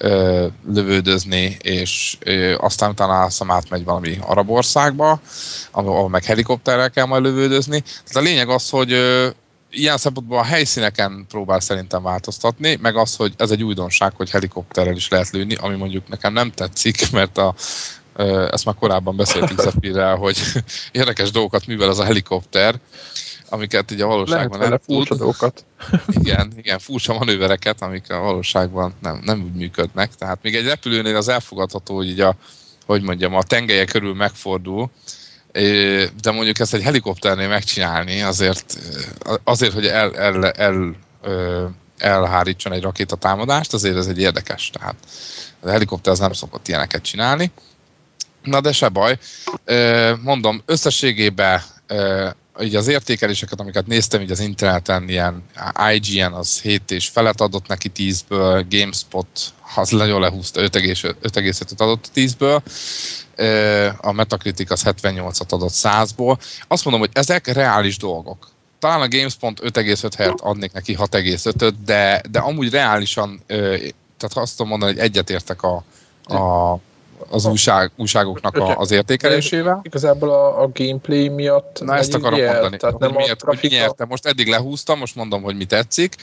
ö, 0.05 0.47
lövődözni, 0.73 1.57
és 1.61 2.17
ö, 2.19 2.55
aztán 2.57 2.89
utána 2.89 3.21
azt 3.21 3.43
átmegy 3.47 3.83
valami 3.83 4.17
arab 4.21 4.49
országba, 4.49 5.19
ahol 5.71 6.09
meg 6.09 6.23
helikopterrel 6.23 6.89
kell 6.89 7.05
majd 7.05 7.23
lövődözni. 7.23 7.79
Tehát 7.79 8.15
a 8.15 8.29
lényeg 8.29 8.49
az, 8.49 8.69
hogy 8.69 8.91
ö, 8.91 9.27
ilyen 9.69 9.97
szempontból 9.97 10.37
a 10.37 10.43
helyszíneken 10.43 11.25
próbál 11.29 11.59
szerintem 11.59 12.03
változtatni, 12.03 12.77
meg 12.81 12.95
az, 12.95 13.15
hogy 13.15 13.33
ez 13.37 13.51
egy 13.51 13.63
újdonság, 13.63 14.13
hogy 14.15 14.29
helikopterrel 14.29 14.95
is 14.95 15.07
lehet 15.07 15.29
lőni, 15.29 15.55
ami 15.55 15.75
mondjuk 15.75 16.07
nekem 16.07 16.33
nem 16.33 16.51
tetszik, 16.51 17.09
mert 17.11 17.37
a, 17.37 17.55
ezt 18.51 18.65
már 18.65 18.75
korábban 18.79 19.15
beszéltünk 19.15 19.61
Zephyr 19.69 20.17
hogy 20.17 20.37
érdekes 20.91 21.31
dolgokat 21.31 21.67
művel 21.67 21.89
az 21.89 21.99
a 21.99 22.03
helikopter, 22.03 22.75
amiket 23.49 23.91
ugye 23.91 24.03
a 24.03 24.07
valóságban 24.07 24.59
Lehet 24.59 24.83
dolgokat. 24.85 25.65
Igen, 26.19 26.53
igen, 26.57 26.79
furcsa 26.79 27.13
manővereket, 27.13 27.81
amik 27.81 28.11
a 28.11 28.19
valóságban 28.19 28.93
nem, 29.01 29.21
nem 29.23 29.41
úgy 29.43 29.53
működnek. 29.53 30.15
Tehát 30.15 30.39
még 30.41 30.55
egy 30.55 30.65
repülőnél 30.65 31.15
az 31.15 31.27
elfogadható, 31.27 31.95
hogy 31.95 32.07
így 32.07 32.19
a, 32.19 32.35
hogy 32.85 33.01
mondjam, 33.01 33.35
a 33.35 33.43
tengelye 33.43 33.85
körül 33.85 34.13
megfordul, 34.13 34.89
de 36.21 36.31
mondjuk 36.31 36.59
ezt 36.59 36.73
egy 36.73 36.81
helikopternél 36.81 37.47
megcsinálni 37.47 38.21
azért, 38.21 38.77
azért 39.43 39.73
hogy 39.73 39.85
el, 39.85 40.15
el, 40.15 40.45
el, 40.51 40.95
el 41.17 41.75
elhárítson 41.97 42.73
egy 42.73 42.81
rakétatámadást, 42.81 43.73
azért 43.73 43.95
ez 43.95 44.07
egy 44.07 44.19
érdekes. 44.19 44.69
Tehát 44.69 44.95
a 45.59 45.69
helikopter 45.69 46.13
az 46.13 46.19
nem 46.19 46.33
szokott 46.33 46.67
ilyeneket 46.67 47.01
csinálni. 47.01 47.51
Na 48.43 48.61
de 48.61 48.71
se 48.71 48.89
baj. 48.89 49.17
Mondom, 50.21 50.61
összességében 50.65 51.61
így 52.61 52.75
az 52.75 52.87
értékeléseket, 52.87 53.59
amiket 53.59 53.87
néztem 53.87 54.21
így 54.21 54.31
az 54.31 54.39
interneten, 54.39 55.09
ilyen 55.09 55.43
IGN 55.93 56.33
az 56.33 56.61
7 56.61 56.91
és 56.91 57.07
felet 57.07 57.41
adott 57.41 57.67
neki 57.67 57.91
10-ből, 57.95 58.65
GameSpot 58.69 59.27
az 59.75 59.89
nagyon 59.89 60.21
lehúzta, 60.21 60.61
5,5-öt 60.61 61.81
adott 61.81 62.09
10-ből, 62.15 62.61
a 63.97 64.11
Metacritic 64.11 64.71
az 64.71 64.83
78-at 64.85 65.49
adott 65.49 65.73
100-ból. 65.73 66.37
Azt 66.67 66.83
mondom, 66.83 67.01
hogy 67.01 67.11
ezek 67.13 67.47
reális 67.47 67.97
dolgok. 67.97 68.49
Talán 68.79 69.01
a 69.01 69.07
GameSpot 69.07 69.59
5,5 69.59 70.11
helyett 70.17 70.39
adnék 70.39 70.71
neki 70.71 70.95
6,5-öt, 70.99 71.83
de, 71.83 72.21
de 72.31 72.39
amúgy 72.39 72.69
reálisan, 72.69 73.43
tehát 73.47 74.33
azt 74.33 74.57
tudom 74.57 74.67
mondani, 74.67 74.91
hogy 74.91 75.01
egyetértek 75.01 75.61
a, 75.61 75.83
a 76.23 76.79
az 77.30 77.45
újság, 77.45 77.91
újságoknak 77.95 78.57
a, 78.57 78.78
az 78.78 78.91
értékelésével. 78.91 79.80
Igazából 79.84 80.30
a, 80.30 80.61
a 80.61 80.70
gameplay 80.74 81.30
miatt 81.30 81.82
Na 81.84 81.95
ezt 81.95 82.13
akarom 82.13 82.39
jel, 82.39 82.51
mondani, 82.51 82.78
tehát 82.78 82.97
nem 82.97 83.11
miért, 83.11 83.41
a 83.41 83.45
hogy 83.45 83.70
nyertem. 83.72 84.07
Most 84.07 84.26
eddig 84.26 84.47
lehúztam, 84.47 84.99
most 84.99 85.16
mondom, 85.16 85.41
hogy 85.41 85.55
mi 85.55 85.66
tetszik. 85.66 86.16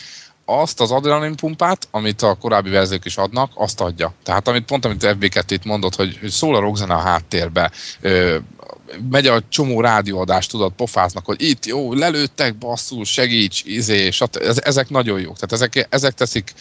Azt 0.45 0.81
az 0.81 0.91
adrenalin 0.91 1.37
pumpát, 1.37 1.89
amit 1.91 2.23
a 2.23 2.35
korábbi 2.41 2.71
verziók 2.71 3.05
is 3.05 3.17
adnak, 3.17 3.51
azt 3.55 3.81
adja. 3.81 4.13
Tehát 4.23 4.49
amit 4.49 4.65
pont, 4.65 4.85
amit 4.85 5.05
FB2 5.05 5.45
itt 5.49 5.65
mondott, 5.65 5.95
hogy, 5.95 6.19
hogy 6.21 6.31
szól 6.31 6.57
a 6.57 6.61
rockzene 6.61 6.95
a 6.95 6.99
háttérbe, 6.99 7.71
ö, 8.01 8.37
megy 9.11 9.27
a 9.27 9.41
csomó 9.49 9.81
rádióadást, 9.81 10.51
tudod, 10.51 10.73
pofáznak, 10.73 11.25
hogy 11.25 11.43
itt 11.43 11.67
jó, 11.67 11.95
lelőttek, 11.95 12.57
basszul, 12.57 13.05
segíts, 13.05 13.63
izé, 13.65 14.11
stb. 14.11 14.59
Ezek 14.65 14.89
nagyon 14.89 15.21
jók. 15.21 15.35
Tehát 15.35 15.53
ezek, 15.53 15.87
ezek 15.91 16.13
teszik 16.13 16.53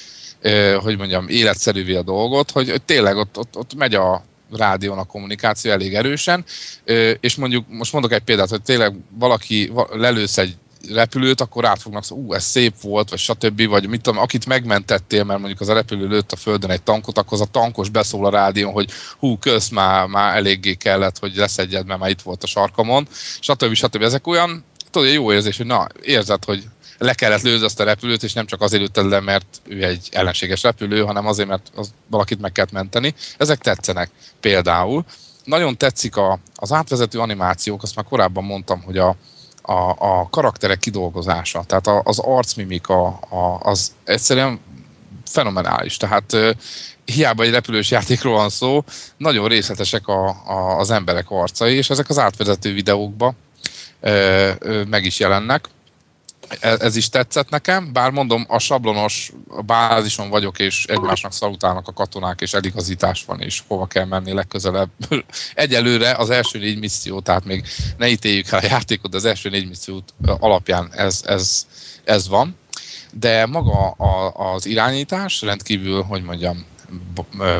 hogy 0.80 0.98
mondjam, 0.98 1.28
életszerűvé 1.28 1.96
a 1.96 2.02
dolgot, 2.02 2.52
hogy, 2.52 2.82
tényleg 2.86 3.18
ott, 3.18 3.38
ott, 3.38 3.58
ott 3.58 3.74
megy 3.76 3.96
a 3.96 4.24
rádión 4.52 4.98
a 4.98 5.04
kommunikáció 5.04 5.72
elég 5.72 5.94
erősen, 5.94 6.46
és 7.20 7.36
mondjuk, 7.36 7.66
most 7.70 7.94
mondok 7.94 8.12
egy 8.12 8.22
példát, 8.22 8.50
hogy 8.50 8.62
tényleg 8.62 8.96
valaki 9.10 9.72
lelősz 9.92 10.38
egy 10.38 10.56
repülőt, 10.89 11.42
akkor 11.42 11.66
át 11.66 11.82
fognak 11.82 12.04
szó, 12.04 12.16
ú, 12.16 12.34
ez 12.34 12.44
szép 12.44 12.74
volt, 12.82 13.10
vagy 13.10 13.20
stb., 13.20 13.68
vagy 13.68 13.88
mit 13.88 14.02
tudom, 14.02 14.20
akit 14.20 14.46
megmentettél, 14.46 15.24
mert 15.24 15.39
mondjuk 15.39 15.62
az 15.62 15.70
a 15.70 15.74
repülő 15.74 16.08
lőtt 16.08 16.32
a 16.32 16.36
földön 16.36 16.70
egy 16.70 16.82
tankot, 16.82 17.18
akkor 17.18 17.34
az 17.34 17.42
a 17.42 17.52
tankos 17.52 17.89
beszól 17.89 18.26
a 18.26 18.30
rádión, 18.30 18.72
hogy 18.72 18.89
hú, 19.20 19.38
kösz, 19.38 19.70
már, 19.70 20.08
már 20.08 20.36
eléggé 20.38 20.74
kellett, 20.74 21.20
hogy 21.20 21.36
leszedjed, 21.36 21.86
mert 21.86 22.00
már 22.00 22.10
itt 22.10 22.22
volt 22.22 22.44
a 22.44 22.48
sarkamon, 22.48 23.08
stb. 23.39 23.74
stb. 23.74 24.02
Ezek 24.02 24.28
olyan, 24.28 24.64
tudod, 24.92 25.12
jó 25.12 25.34
érzés, 25.34 25.58
hogy 25.58 25.66
na, 25.66 25.88
érzed, 26.02 26.46
hogy 26.46 26.64
le 27.02 27.14
kellett 27.14 27.41
lőzni 27.41 27.66
azt 27.66 27.80
a 27.80 27.84
repülőt, 27.84 28.24
és 28.24 28.34
nem 28.34 28.45
csak 28.45 28.62
azért 28.62 28.82
lőtted 28.82 29.10
le, 29.10 29.20
mert 29.20 29.62
ő 29.64 29.84
egy 29.84 30.10
ellenséges 30.12 30.64
repülő, 30.64 31.02
hanem 31.02 31.28
azért, 31.28 31.47
mert 31.47 31.72
az 31.76 31.93
valakit 32.08 32.41
meg 32.41 32.52
kellett 32.52 32.72
menteni. 32.72 33.14
Ezek 33.38 33.58
tetszenek 33.58 34.10
például. 34.39 35.06
Nagyon 35.43 35.78
tetszik 35.78 36.16
a, 36.16 36.39
az 36.56 36.72
átvezető 36.72 37.20
animációk, 37.20 37.84
azt 37.84 37.95
már 37.95 38.06
korábban 38.06 38.43
mondtam, 38.43 38.82
hogy 38.82 38.97
a, 38.97 39.16
a, 39.62 39.95
a 39.97 40.28
karakterek 40.30 40.80
kidolgozása, 40.80 41.64
tehát 41.64 41.88
a, 41.88 42.02
az 42.04 42.20
arcmimika, 42.20 43.08
a, 43.18 43.60
az 43.64 43.91
egyszerűen 44.04 44.60
fenomenális. 45.26 45.97
Tehát 45.97 46.38
hiába 47.06 47.43
egy 47.43 47.52
repülős 47.52 47.91
játékról 47.91 48.34
van 48.34 48.49
szó, 48.49 48.84
nagyon 49.18 49.47
részletesek 49.47 50.08
a, 50.08 50.28
a, 50.28 50.78
az 50.78 50.91
emberek 50.91 51.26
arcai, 51.30 51.76
és 51.76 51.89
ezek 51.89 52.10
az 52.10 52.20
átvezető 52.20 52.74
videókba 52.74 53.34
meg 54.89 55.06
is 55.06 55.20
jelennek. 55.20 55.70
E, 56.60 56.78
ez 56.80 56.95
is 56.95 57.10
tetszett 57.10 57.49
nekem, 57.49 57.93
bár 57.93 58.12
mondom, 58.12 58.45
a 58.47 58.60
sablonos 58.60 59.32
bázison 59.66 60.30
vagyok, 60.30 60.60
és 60.60 60.86
egymásnak 60.86 61.34
szalutálnak 61.34 61.88
a 61.88 61.93
katonák, 61.93 62.41
és 62.41 62.54
eligazítás 62.54 63.26
van, 63.26 63.41
és 63.41 63.64
hova 63.68 63.86
kell 63.86 64.06
menni 64.06 64.34
legközelebb. 64.34 64.89
Egyelőre 65.54 66.16
az 66.16 66.30
első 66.30 66.60
négy 66.60 66.80
misszió, 66.80 67.20
tehát 67.20 67.45
még 67.45 67.68
ne 67.97 68.10
ítéljük 68.10 68.52
el 68.52 68.60
a 68.60 68.66
játékot, 68.66 69.12
de 69.12 69.18
az 69.18 69.26
első 69.26 69.49
négy 69.49 69.68
misszió 69.68 70.04
alapján 70.26 70.91
ez, 70.93 71.22
ez, 71.26 71.68
ez 72.04 72.28
van. 72.28 72.56
De 73.14 73.45
maga 73.45 73.89
a, 73.89 74.34
az 74.54 74.66
irányítás 74.66 75.41
rendkívül, 75.41 76.02
hogy 76.02 76.24
mondjam, 76.24 76.66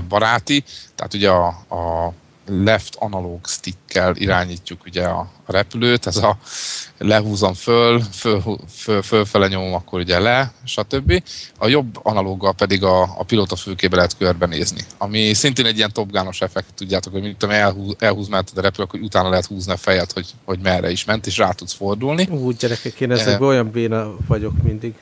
baráti, 0.08 0.64
tehát 0.96 1.14
ugye 1.14 1.30
a, 1.30 1.48
a 1.48 2.14
left 2.52 2.96
analóg 2.96 3.48
stickkel 3.48 4.16
irányítjuk 4.16 4.86
ugye 4.86 5.04
a, 5.04 5.20
a 5.46 5.52
repülőt, 5.52 6.08
ez 6.08 6.18
a 6.18 6.38
lehúzom 6.98 7.54
föl, 7.54 8.02
föl, 8.12 8.42
föl, 8.70 9.02
fölfele 9.02 9.48
nyomom, 9.48 9.74
akkor 9.74 10.00
ugye 10.00 10.20
le, 10.20 10.52
stb. 10.64 11.24
A 11.58 11.68
jobb 11.68 12.00
analóggal 12.04 12.54
pedig 12.54 12.84
a, 12.84 13.02
a 13.02 13.24
pilóta 13.24 13.56
fülkébe 13.56 13.96
lehet 13.96 14.18
körbenézni, 14.18 14.82
ami 14.98 15.34
szintén 15.34 15.66
egy 15.66 15.78
ilyen 15.78 15.94
topgános 15.94 16.42
effekt, 16.42 16.74
tudjátok, 16.74 17.14
hogy 17.14 17.22
mit 17.22 17.38
tudom, 17.38 17.56
elhúz, 17.56 17.96
elhúz 18.00 18.28
mellett 18.28 18.58
a 18.58 18.62
repülő, 18.62 18.84
akkor 18.84 19.00
utána 19.00 19.30
lehet 19.30 19.46
húzni 19.46 19.72
a 19.72 19.78
fejed, 19.78 20.12
hogy, 20.12 20.28
hogy 20.46 20.60
merre 20.60 20.92
is 20.92 21.06
ment, 21.06 21.28
és 21.28 21.38
rá 21.38 21.52
tudsz 21.52 21.74
fordulni. 21.74 22.28
Úgy 22.30 22.56
gyerekek, 22.56 23.00
én 23.00 23.12
ezekben 23.12 23.42
e... 23.42 23.52
olyan 23.52 23.72
béna 23.72 24.16
vagyok 24.28 24.64
mindig. 24.64 24.94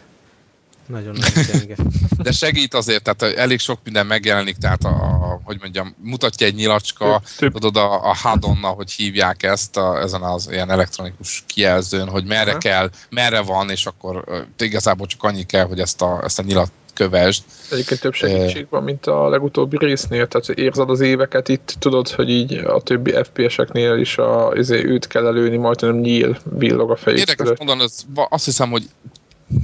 Nagyon 0.87 1.15
nagy 1.19 1.45
gyenge. 1.51 1.75
De 2.17 2.31
segít 2.31 2.73
azért, 2.73 3.03
tehát 3.03 3.37
elég 3.37 3.59
sok 3.59 3.79
minden 3.83 4.05
megjelenik, 4.05 4.57
tehát 4.57 4.83
a 4.83 5.28
hogy 5.49 5.59
mondjam, 5.61 5.95
mutatja 6.03 6.47
egy 6.47 6.55
nyilacska, 6.55 7.21
tudod 7.37 7.75
a, 7.75 8.09
a 8.09 8.15
Hadonna, 8.15 8.67
hogy 8.67 8.91
hívják 8.91 9.43
ezt 9.43 9.77
a, 9.77 10.01
ezen 10.01 10.21
az 10.21 10.49
ilyen 10.51 10.69
elektronikus 10.69 11.43
kijelzőn, 11.47 12.09
hogy 12.09 12.25
merre 12.25 12.49
Aha. 12.49 12.59
kell, 12.59 12.89
merre 13.09 13.41
van, 13.41 13.69
és 13.69 13.85
akkor 13.85 14.23
igazából 14.57 15.07
csak 15.07 15.23
annyi 15.23 15.43
kell, 15.43 15.65
hogy 15.65 15.79
ezt 15.79 16.01
a, 16.01 16.21
ezt 16.23 16.39
a 16.39 16.43
nyilat 16.43 16.71
kövesd. 16.93 17.43
Egyébként 17.71 17.99
több 17.99 18.13
segítség 18.13 18.67
van, 18.69 18.83
mint 18.83 19.05
a 19.05 19.29
legutóbbi 19.29 19.77
résznél, 19.77 20.27
tehát 20.27 20.49
érzed 20.49 20.89
az 20.89 20.99
éveket 20.99 21.47
itt, 21.47 21.75
tudod, 21.79 22.09
hogy 22.09 22.29
így 22.29 22.53
a 22.53 22.81
többi 22.81 23.15
FPS-eknél 23.23 23.97
is 23.97 24.17
a, 24.17 24.49
azért 24.49 24.83
őt 24.83 25.07
kell 25.07 25.25
előni, 25.25 25.57
majd 25.57 25.81
nem 25.81 25.99
nyíl, 25.99 26.37
villog 26.57 26.91
a 26.91 26.95
fejét. 26.95 27.19
Érdekes 27.19 27.57
mondani, 27.57 27.89
azt 28.29 28.45
hiszem, 28.45 28.69
hogy 28.69 28.89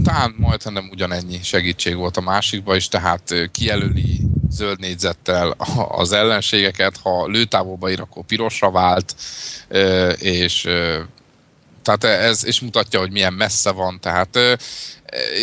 talán 0.04 0.36
majdnem 0.38 0.90
ugyanennyi 0.92 1.40
segítség 1.44 1.96
volt 1.96 2.18
a 2.18 2.22
másikban 2.22 2.76
is, 2.76 2.88
tehát 2.88 3.50
kijelöli 3.52 4.22
zöld 4.50 4.80
négyzettel 4.80 5.56
az 6.02 6.12
ellenségeket, 6.12 6.98
ha 6.98 7.28
lőtávolba 7.28 7.92
ír, 7.92 8.02
akkor 8.02 8.24
pirosra 8.26 8.72
vált, 8.72 9.16
és 10.18 10.68
tehát 11.82 12.04
ez, 12.04 12.46
és 12.46 12.60
mutatja, 12.60 13.00
hogy 13.00 13.12
milyen 13.12 13.34
messze 13.34 13.72
van, 13.72 14.00
tehát 14.00 14.40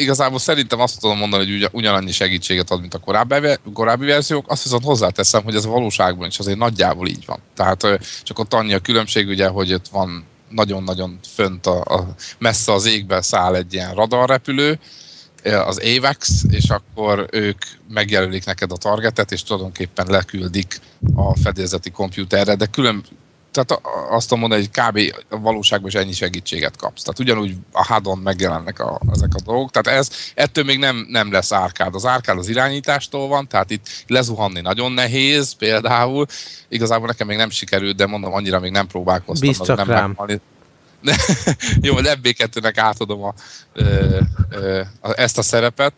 igazából 0.01 0.39
szerintem 0.39 0.81
azt 0.81 1.01
tudom 1.01 1.19
mondani, 1.19 1.61
hogy 1.61 1.69
ugyanannyi 1.73 2.13
segítséget 2.13 2.71
ad, 2.71 2.81
mint 2.81 2.95
a 2.95 2.99
korábbi, 2.99 3.49
korábbi 3.75 4.07
verziók, 4.07 4.51
azt 4.51 4.63
viszont 4.63 4.85
hozzáteszem, 4.85 5.43
hogy 5.43 5.55
ez 5.55 5.65
a 5.65 5.71
valóságban 5.71 6.29
is 6.29 6.39
azért 6.39 6.59
nagyjából 6.59 7.09
így 7.09 7.27
van. 7.27 7.39
Tehát 7.57 7.87
csak 8.23 8.39
ott 8.39 8.55
annyi 8.55 8.73
a 8.73 8.79
különbség, 8.79 9.29
ugye, 9.29 9.49
hogy 9.49 9.73
ott 9.73 9.89
van 9.89 10.25
nagyon-nagyon 10.49 11.19
fönt 11.35 11.67
a, 11.67 11.81
a 11.81 12.15
messze 12.39 12.73
az 12.73 12.87
égbe 12.87 13.23
száll 13.23 13.55
egy 13.55 13.75
ilyen 13.75 13.95
radarrepülő, 13.95 14.79
az 15.43 15.81
AVAX, 15.97 16.45
és 16.51 16.71
akkor 16.71 17.27
ők 17.31 17.59
megjelölik 17.89 18.45
neked 18.45 18.73
a 18.73 18.77
targetet, 18.77 19.33
és 19.33 19.43
tulajdonképpen 19.43 20.07
leküldik 20.09 20.81
a 21.15 21.37
fedélzeti 21.37 21.91
kompjúterre, 21.91 22.55
de 22.55 22.67
külön, 22.67 23.05
tehát 23.53 23.81
azt 24.11 24.29
tudom 24.29 24.41
mondani, 24.41 24.69
hogy 24.69 24.85
kb. 24.85 25.15
a 25.29 25.41
valóságban 25.41 25.89
is 25.89 25.95
ennyi 25.95 26.13
segítséget 26.13 26.77
kapsz. 26.77 27.03
Tehát 27.03 27.19
ugyanúgy 27.19 27.57
a 27.73 27.85
HAD-on 27.85 28.19
megjelennek 28.19 28.81
a, 28.81 29.01
ezek 29.13 29.35
a 29.35 29.41
dolgok. 29.45 29.71
Tehát 29.71 29.99
ez, 29.99 30.11
ettől 30.35 30.65
még 30.65 30.79
nem, 30.79 31.07
nem 31.09 31.33
lesz 31.33 31.53
árkád. 31.53 31.95
Az 31.95 32.07
árkád 32.07 32.39
az 32.39 32.49
irányítástól 32.49 33.29
van, 33.29 33.49
tehát 33.49 33.71
itt 33.71 34.05
lezuhanni 34.07 34.61
nagyon 34.61 34.93
nehéz 34.93 35.53
például. 35.53 36.27
Igazából 36.69 37.07
nekem 37.07 37.27
még 37.27 37.37
nem 37.37 37.51
sikerült, 37.51 37.97
de 37.97 38.07
mondom, 38.07 38.33
annyira 38.33 38.61
még 38.61 38.71
nem 38.71 38.87
próbálkoztam. 38.87 39.49
Bíztak 39.49 39.77
nem 39.77 39.89
rám. 39.89 40.09
Meghalni. 40.09 40.41
Jó, 41.87 41.95
hogy 41.95 42.11
MB2-nek 42.23 42.73
átadom 42.77 43.23
a, 43.23 43.35
ö, 43.73 44.19
ö, 44.51 44.81
a, 45.01 45.21
ezt 45.21 45.39
a 45.39 45.43
szerepet. 45.43 45.93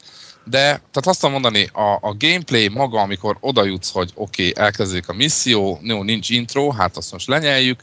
De, 0.44 0.60
tehát 0.60 1.06
azt 1.06 1.20
tudom 1.20 1.40
mondani, 1.40 1.70
a, 1.72 1.92
a 2.00 2.14
gameplay 2.18 2.68
maga, 2.68 3.00
amikor 3.00 3.36
oda 3.40 3.64
jutsz, 3.64 3.90
hogy 3.90 4.10
oké, 4.14 4.48
okay, 4.48 4.64
elkezdődik 4.64 5.08
a 5.08 5.12
misszió, 5.12 5.78
jó, 5.82 6.02
nincs 6.02 6.30
intro, 6.30 6.70
hát 6.70 6.96
azt 6.96 7.12
most 7.12 7.26
lenyeljük, 7.26 7.80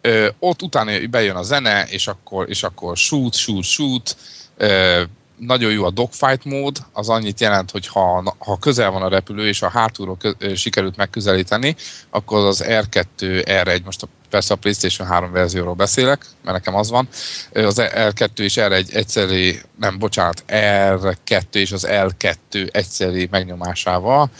ö, 0.00 0.28
ott 0.38 0.62
utána 0.62 1.06
bejön 1.10 1.36
a 1.36 1.42
zene, 1.42 1.86
és 1.88 2.06
akkor, 2.06 2.48
és 2.48 2.62
akkor 2.62 2.96
shoot, 2.96 3.34
shoot, 3.34 3.64
shoot, 3.64 4.16
ö, 4.56 5.02
nagyon 5.38 5.72
jó 5.72 5.84
a 5.84 5.90
dogfight 5.90 6.44
mód, 6.44 6.78
az 6.92 7.08
annyit 7.08 7.40
jelent, 7.40 7.70
hogy 7.70 7.86
ha, 7.86 8.34
ha 8.38 8.58
közel 8.58 8.90
van 8.90 9.02
a 9.02 9.08
repülő, 9.08 9.48
és 9.48 9.62
a 9.62 9.68
hátulról 9.68 10.16
kö, 10.16 10.54
sikerült 10.54 10.96
megközelíteni, 10.96 11.76
akkor 12.10 12.46
az 12.46 12.64
R2, 12.66 13.04
R1, 13.46 13.84
most 13.84 14.02
a, 14.02 14.06
persze 14.34 14.54
a 14.54 14.56
PlayStation 14.56 15.08
3 15.08 15.32
verzióról 15.32 15.74
beszélek, 15.74 16.26
mert 16.44 16.56
nekem 16.56 16.74
az 16.74 16.90
van, 16.90 17.08
az 17.52 17.80
R2 17.80 18.38
és 18.38 18.54
R1 18.56 18.94
egyszerű, 18.94 19.52
nem, 19.78 19.98
bocsánat, 19.98 20.44
R2 20.48 21.54
és 21.54 21.72
az 21.72 21.86
L2 21.90 22.74
egyszerű 22.74 23.26
megnyomásával 23.30 24.30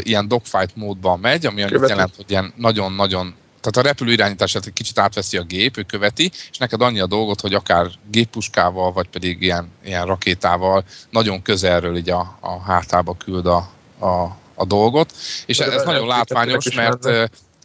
ilyen 0.00 0.28
dogfight 0.28 0.76
módban 0.76 1.18
megy, 1.18 1.46
ami 1.46 1.62
annyit 1.62 1.88
jelent, 1.88 2.16
hogy 2.16 2.30
ilyen 2.30 2.52
nagyon-nagyon 2.56 3.34
tehát 3.60 3.86
a 3.86 3.90
repülő 3.90 4.12
irányítását 4.12 4.66
egy 4.66 4.72
kicsit 4.72 4.98
átveszi 4.98 5.36
a 5.36 5.42
gép, 5.42 5.78
ő 5.78 5.82
követi, 5.82 6.30
és 6.50 6.58
neked 6.58 6.80
annyi 6.80 7.00
a 7.00 7.06
dolgot, 7.06 7.40
hogy 7.40 7.54
akár 7.54 7.86
géppuskával, 8.10 8.92
vagy 8.92 9.08
pedig 9.08 9.42
ilyen, 9.42 9.70
ilyen 9.84 10.06
rakétával 10.06 10.84
nagyon 11.10 11.42
közelről 11.42 11.96
így 11.96 12.10
a, 12.10 12.36
a 12.40 12.60
hátába 12.60 13.16
küld 13.24 13.46
a, 13.46 13.70
a, 13.98 14.36
a 14.54 14.64
dolgot. 14.64 15.12
És 15.46 15.58
ez, 15.58 15.72
ez 15.72 15.84
nagyon 15.84 16.06
látványos, 16.06 16.74
mert 16.74 17.02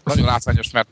nagyon 0.03 0.25
látványos, 0.25 0.71
mert 0.71 0.87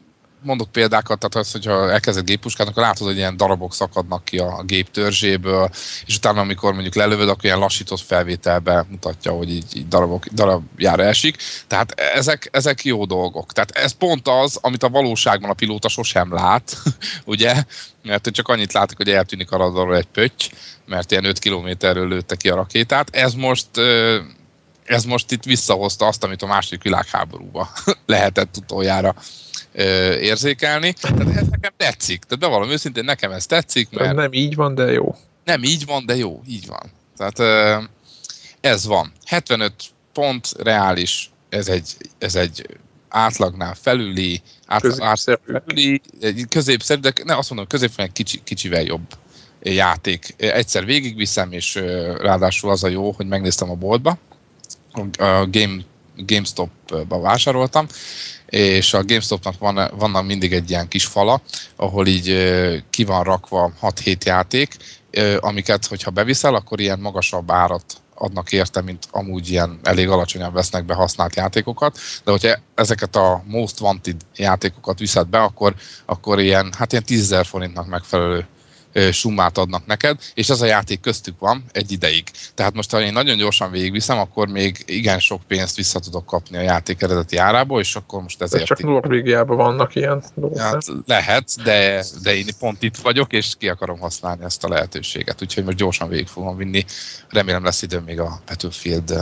mondok 0.48 0.72
példákat, 0.72 1.20
tehát 1.20 1.36
az, 1.36 1.52
hogyha 1.52 1.92
elkezded 1.92 2.26
géppuskát, 2.26 2.68
akkor 2.68 2.84
látod, 2.84 3.08
hogy 3.08 3.18
ilyen 3.18 3.38
darabok 3.38 3.74
szakadnak 3.74 4.26
ki 4.26 4.38
a 4.38 4.64
gép 4.66 4.92
törzséből, 4.92 5.70
és 6.06 6.16
utána, 6.16 6.42
amikor 6.42 6.74
mondjuk 6.74 6.96
lelövöd, 6.96 7.30
akkor 7.30 7.46
ilyen 7.46 7.60
lassított 7.60 8.00
felvételbe 8.00 8.86
mutatja, 8.90 9.32
hogy 9.32 9.50
így, 9.52 9.76
így 9.76 9.88
darabok, 9.88 10.26
darabjára 10.26 11.04
esik. 11.04 11.38
Tehát 11.68 11.92
ezek, 11.92 12.50
ezek 12.52 12.84
jó 12.84 13.06
dolgok. 13.06 13.54
Tehát 13.54 13.72
ez 13.72 13.92
pont 13.92 14.28
az, 14.28 14.58
amit 14.62 14.84
a 14.84 14.90
valóságban 14.90 15.50
a 15.50 15.54
pilóta 15.54 15.90
sosem 15.90 16.34
lát, 16.34 16.78
ugye? 17.26 17.64
Mert 18.04 18.32
csak 18.32 18.48
annyit 18.48 18.74
látok, 18.74 18.98
hogy 18.98 19.10
eltűnik 19.10 19.52
a 19.52 19.58
radarról 19.58 19.96
egy 19.96 20.08
pötty, 20.08 20.52
mert 20.86 21.12
ilyen 21.12 21.26
5 21.26 21.40
kilométerről 21.40 22.08
lőtte 22.08 22.36
ki 22.36 22.50
a 22.50 22.56
rakétát. 22.56 23.16
Ez 23.16 23.34
most 23.34 23.68
ez 24.88 25.04
most 25.04 25.32
itt 25.32 25.44
visszahozta 25.44 26.06
azt, 26.08 26.24
amit 26.24 26.42
a 26.42 26.48
második 26.48 26.84
világháborúban 26.84 27.68
lehetett 28.06 28.58
utoljára 28.58 29.16
érzékelni. 30.22 30.94
Tehát 30.94 31.20
ez 31.20 31.48
nekem 31.48 31.72
tetszik. 31.78 32.24
Tehát 32.24 32.40
bevallom 32.40 32.70
őszintén, 32.70 33.04
nekem 33.04 33.32
ez 33.32 33.46
tetszik, 33.46 33.90
mert... 33.90 34.16
Nem 34.16 34.34
így 34.34 34.56
van, 34.56 34.76
de 34.76 34.92
jó. 34.92 35.16
Nem 35.44 35.64
így 35.64 35.86
van, 35.86 36.06
de 36.06 36.16
jó. 36.16 36.42
Így 36.48 36.68
van. 36.68 36.92
Tehát 37.18 37.80
ez 38.62 38.86
van. 38.86 39.12
75 39.26 39.74
pont 40.14 40.52
reális, 40.58 41.32
ez 41.50 41.68
egy, 41.68 41.98
ez 42.18 42.36
egy 42.36 42.66
átlagnál 43.10 43.76
felüli, 43.82 44.42
átlag, 44.66 45.02
átlag 45.02 45.40
felüli, 45.46 46.02
középszerű, 46.50 47.00
de 47.00 47.14
ne 47.24 47.38
azt 47.38 47.50
mondom, 47.50 47.68
középszerű 47.68 48.10
kicsi, 48.14 48.42
kicsivel 48.44 48.82
jobb 48.82 49.06
játék. 49.62 50.36
Egyszer 50.38 50.86
végigviszem, 50.86 51.52
és 51.52 51.76
ráadásul 52.22 52.70
az 52.70 52.84
a 52.84 52.88
jó, 52.88 53.12
hogy 53.12 53.28
megnéztem 53.28 53.70
a 53.70 53.76
boltba, 53.76 54.18
a 55.18 55.48
Game, 55.52 55.82
GameStop-ba 56.16 57.20
vásároltam, 57.20 57.88
és 58.50 58.94
a 58.94 59.04
GameStopnak 59.04 59.60
van, 59.60 59.92
vannak 59.98 60.26
mindig 60.26 60.54
egy 60.54 60.70
ilyen 60.70 60.88
kis 60.88 61.06
fala, 61.06 61.42
ahol 61.76 62.08
így 62.08 62.36
ki 62.90 63.04
van 63.04 63.24
rakva 63.24 63.72
6-7 63.82 64.24
játék, 64.24 64.76
amiket, 65.40 65.86
hogyha 65.86 66.12
beviszel, 66.12 66.56
akkor 66.56 66.80
ilyen 66.80 67.00
magasabb 67.00 67.52
árat 67.52 67.84
adnak 68.16 68.52
érte, 68.52 68.82
mint 68.82 69.08
amúgy 69.12 69.50
ilyen 69.50 69.80
elég 69.84 70.10
alacsonyan 70.10 70.54
vesznek 70.54 70.86
be 70.86 70.94
használt 70.94 71.36
játékokat, 71.36 71.98
de 72.24 72.32
hogyha 72.32 72.60
ezeket 72.76 73.16
a 73.16 73.44
Most 73.46 73.82
Wanted 73.82 74.22
játékokat 74.36 75.00
viszed 75.00 75.28
be, 75.28 75.40
akkor, 75.40 75.76
akkor 76.06 76.40
ilyen, 76.40 76.74
hát 76.78 76.92
ilyen 76.92 77.04
10 77.04 77.36
forintnak 77.44 77.88
megfelelő 77.88 78.48
summát 79.12 79.58
adnak 79.58 79.86
neked, 79.86 80.20
és 80.34 80.50
ez 80.50 80.62
a 80.62 80.66
játék 80.66 81.00
köztük 81.00 81.40
van 81.40 81.64
egy 81.72 81.92
ideig. 81.92 82.24
Tehát 82.54 82.74
most, 82.74 82.92
ha 82.92 83.02
én 83.02 83.14
nagyon 83.14 83.38
gyorsan 83.38 83.72
végigviszem, 83.72 84.18
akkor 84.18 84.48
még 84.48 84.84
igen 84.86 85.20
sok 85.20 85.42
pénzt 85.48 85.76
vissza 85.76 86.00
tudok 86.00 86.26
kapni 86.26 86.58
a 86.58 86.62
játék 86.62 87.02
eredeti 87.02 87.38
árából, 87.38 87.80
és 87.80 87.96
akkor 87.96 88.22
most 88.22 88.42
ezért... 88.42 88.62
De 88.62 88.68
csak 88.68 88.84
Norvégiában 88.84 89.58
vannak 89.58 89.96
ilyen 89.96 90.24
dolgok. 90.34 90.60
Hát 90.60 90.86
lehet, 91.06 91.64
de, 91.64 92.06
de 92.24 92.36
én 92.36 92.46
pont 92.60 92.84
itt 92.84 92.98
vagyok, 92.98 93.34
és 93.34 93.54
ki 93.58 93.70
akarom 93.70 94.00
használni 94.00 94.44
ezt 94.44 94.64
a 94.64 94.68
lehetőséget. 94.68 95.42
Úgyhogy 95.42 95.64
most 95.64 95.78
gyorsan 95.78 96.10
végig 96.10 96.28
fogom 96.28 96.58
vinni. 96.58 96.86
Remélem 97.30 97.64
lesz 97.64 97.82
idő 97.82 98.00
még 98.00 98.20
a 98.20 98.42
Battlefield 98.46 99.14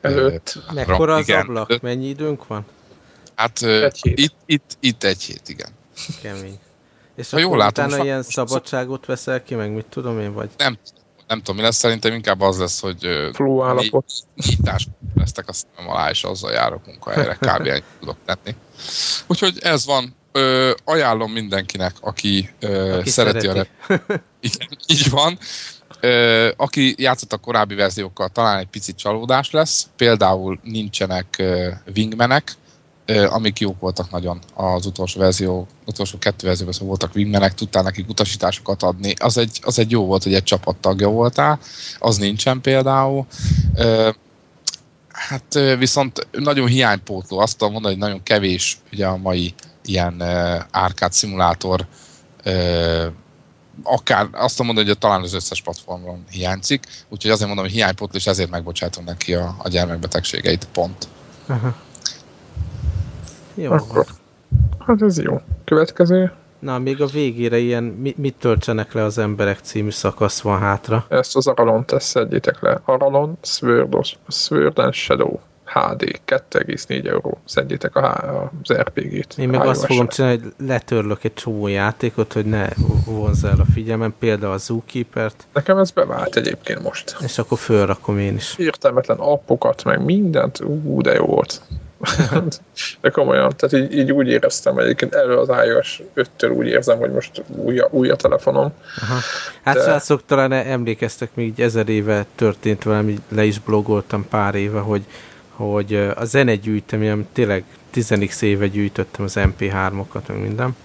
előtt. 0.00 0.58
Mekkora 0.74 1.14
az 1.14 1.28
igen. 1.28 1.40
ablak? 1.40 1.80
Mennyi 1.80 2.08
időnk 2.08 2.46
van? 2.46 2.66
Hát 3.34 3.60
itt, 4.00 4.34
itt, 4.46 4.76
itt 4.80 5.04
egy 5.04 5.22
hét, 5.22 5.48
igen. 5.48 5.68
Kemény. 6.22 6.58
És 7.16 7.30
ha 7.30 7.38
jól 7.38 7.56
látom, 7.56 7.86
utána 7.86 8.04
ilyen 8.04 8.22
szabadságot 8.22 9.06
veszel 9.06 9.42
ki, 9.42 9.54
meg 9.54 9.72
mit 9.72 9.86
tudom 9.86 10.20
én, 10.20 10.32
vagy? 10.32 10.50
Nem, 10.56 10.78
nem 11.26 11.38
tudom, 11.38 11.56
mi 11.56 11.62
lesz, 11.62 11.76
szerintem 11.76 12.12
inkább 12.12 12.40
az 12.40 12.58
lesz, 12.58 12.80
hogy 12.80 13.30
Flu 13.32 13.62
állapot. 13.62 14.04
nyitás 14.34 14.88
vesztek 15.14 15.48
a 15.48 15.52
szemem 15.52 15.90
alá, 15.90 16.10
és 16.10 16.24
azzal 16.24 16.52
járok 16.52 16.86
munkahelyre, 16.86 17.34
kb. 17.34 17.82
tudok 18.00 18.16
tenni. 18.24 18.56
Úgyhogy 19.26 19.58
ez 19.60 19.86
van. 19.86 20.14
Ö, 20.32 20.72
ajánlom 20.84 21.32
mindenkinek, 21.32 21.94
aki, 22.00 22.50
ö, 22.60 22.98
aki 22.98 23.10
szereti, 23.10 23.40
szereti 23.40 23.46
a 23.46 23.52
rep... 23.52 24.22
Igen, 24.48 24.68
így 24.86 25.10
van. 25.10 25.38
Ö, 26.00 26.50
aki 26.56 26.94
játszott 26.98 27.32
a 27.32 27.36
korábbi 27.36 27.74
verziókkal, 27.74 28.28
talán 28.28 28.58
egy 28.58 28.66
picit 28.66 28.96
csalódás 28.96 29.50
lesz. 29.50 29.88
Például 29.96 30.60
nincsenek 30.62 31.34
ö, 31.38 31.70
wingmenek, 31.96 32.52
amik 33.06 33.58
jók 33.58 33.80
voltak 33.80 34.10
nagyon 34.10 34.38
az 34.54 34.86
utolsó 34.86 35.20
verzió, 35.20 35.66
utolsó 35.86 36.18
kettő 36.18 36.46
verzióban 36.46 36.72
szóval 36.72 36.88
voltak 36.88 37.14
wingmenek, 37.14 37.54
tudtál 37.54 37.82
nekik 37.82 38.08
utasításokat 38.08 38.82
adni, 38.82 39.14
az 39.18 39.38
egy, 39.38 39.60
az 39.62 39.78
egy 39.78 39.90
jó 39.90 40.04
volt, 40.04 40.22
hogy 40.22 40.34
egy 40.34 40.42
csapattagja 40.42 41.08
voltál, 41.08 41.58
az 41.98 42.16
nincsen 42.16 42.60
például. 42.60 43.26
Hát 45.08 45.58
viszont 45.78 46.26
nagyon 46.32 46.66
hiánypótló, 46.66 47.38
azt 47.38 47.58
tudom 47.58 47.72
mondani, 47.72 47.94
hogy 47.94 48.02
nagyon 48.02 48.22
kevés 48.22 48.78
ugye 48.92 49.06
a 49.06 49.16
mai 49.16 49.54
ilyen 49.84 50.22
árkád 50.70 51.12
szimulátor 51.12 51.86
akár 53.82 54.28
azt 54.32 54.62
mondani, 54.62 54.86
hogy 54.86 54.98
talán 54.98 55.22
az 55.22 55.32
összes 55.32 55.62
platformon 55.62 56.24
hiányzik, 56.30 56.86
úgyhogy 57.08 57.30
azért 57.30 57.46
mondom, 57.46 57.64
hogy 57.64 57.74
hiánypótló, 57.74 58.16
és 58.16 58.26
ezért 58.26 58.50
megbocsátom 58.50 59.04
neki 59.04 59.34
a, 59.34 59.54
a 59.58 59.68
gyermekbetegségeit, 59.68 60.68
pont. 60.72 61.08
Aha. 61.46 61.76
Jó. 63.56 63.72
Akkor. 63.72 64.04
Hát 64.86 65.02
ez 65.02 65.22
jó. 65.22 65.40
Következő. 65.64 66.32
Na, 66.58 66.78
még 66.78 67.02
a 67.02 67.06
végére 67.06 67.58
ilyen 67.58 67.82
mit, 67.82 68.16
mit 68.16 68.34
töltsenek 68.38 68.92
le 68.92 69.02
az 69.02 69.18
emberek 69.18 69.58
című 69.58 69.90
szakasz 69.90 70.40
van 70.40 70.58
hátra. 70.58 71.04
Ezt 71.08 71.36
az 71.36 71.46
Aralon 71.46 71.86
tesz 71.86 72.04
szedjétek 72.04 72.60
le. 72.60 72.80
Aralon 72.84 73.38
Sword, 73.42 73.94
Sword 74.28 74.78
and 74.78 74.92
Shadow 74.92 75.38
HD 75.66 76.20
2,4 76.26 77.06
euró. 77.06 77.38
Szedjétek 77.44 77.96
a, 77.96 78.50
az 78.62 78.72
RPG-t. 78.72 79.38
Én 79.38 79.48
meg 79.48 79.66
azt 79.66 79.84
fogom 79.84 80.08
csinálni, 80.08 80.40
hogy 80.42 80.66
letörlök 80.66 81.24
egy 81.24 81.34
csomó 81.34 81.66
játékot, 81.66 82.32
hogy 82.32 82.46
ne 82.46 82.68
vonzza 83.06 83.48
el 83.48 83.60
a 83.60 83.64
figyelmem, 83.72 84.14
például 84.18 84.52
a 84.52 84.56
Zookeeper-t. 84.56 85.46
Nekem 85.52 85.78
ez 85.78 85.90
bevált 85.90 86.36
egyébként 86.36 86.82
most. 86.82 87.16
És 87.20 87.38
akkor 87.38 87.58
fölrakom 87.58 88.18
én 88.18 88.34
is. 88.34 88.54
Értelmetlen 88.58 89.18
appokat, 89.18 89.84
meg 89.84 90.04
mindent, 90.04 90.60
ú, 90.60 91.00
de 91.00 91.14
jó 91.14 91.24
volt. 91.24 91.62
De 93.00 93.10
komolyan, 93.10 93.52
tehát 93.56 93.86
így, 93.86 93.98
így 93.98 94.12
úgy 94.12 94.28
éreztem 94.28 94.78
egyébként 94.78 95.14
elő 95.14 95.36
az 95.36 95.48
iOS 95.66 96.02
5-től 96.16 96.56
úgy 96.56 96.66
érzem, 96.66 96.98
hogy 96.98 97.12
most 97.12 97.42
új, 97.48 97.78
a, 97.78 97.88
új 97.90 98.08
a 98.08 98.16
telefonom. 98.16 98.72
Aha. 99.00 99.18
Hát 99.62 99.74
De... 99.74 99.82
srácok, 99.82 100.24
talán 100.26 100.52
emlékeztek, 100.52 101.30
még 101.34 101.46
így 101.46 101.60
ezer 101.60 101.88
éve 101.88 102.26
történt 102.34 102.82
velem, 102.82 103.08
így 103.08 103.20
le 103.28 103.44
is 103.44 103.58
blogoltam 103.58 104.28
pár 104.28 104.54
éve, 104.54 104.78
hogy, 104.78 105.04
hogy 105.50 105.94
a 106.14 106.24
zenegyűjteményem 106.24 107.26
tényleg 107.32 107.64
10 107.90 108.42
éve 108.42 108.66
gyűjtöttem 108.66 109.24
az 109.24 109.34
MP3-okat, 109.36 110.26
meg 110.26 110.40
minden. 110.40 110.76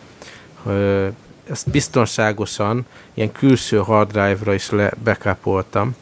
Ezt 1.49 1.69
biztonságosan 1.69 2.85
ilyen 3.13 3.31
külső 3.31 3.77
hard 3.77 4.11
drive-ra 4.11 4.53
is 4.53 4.69
le 4.69 4.91
backupoltam. 5.03 5.95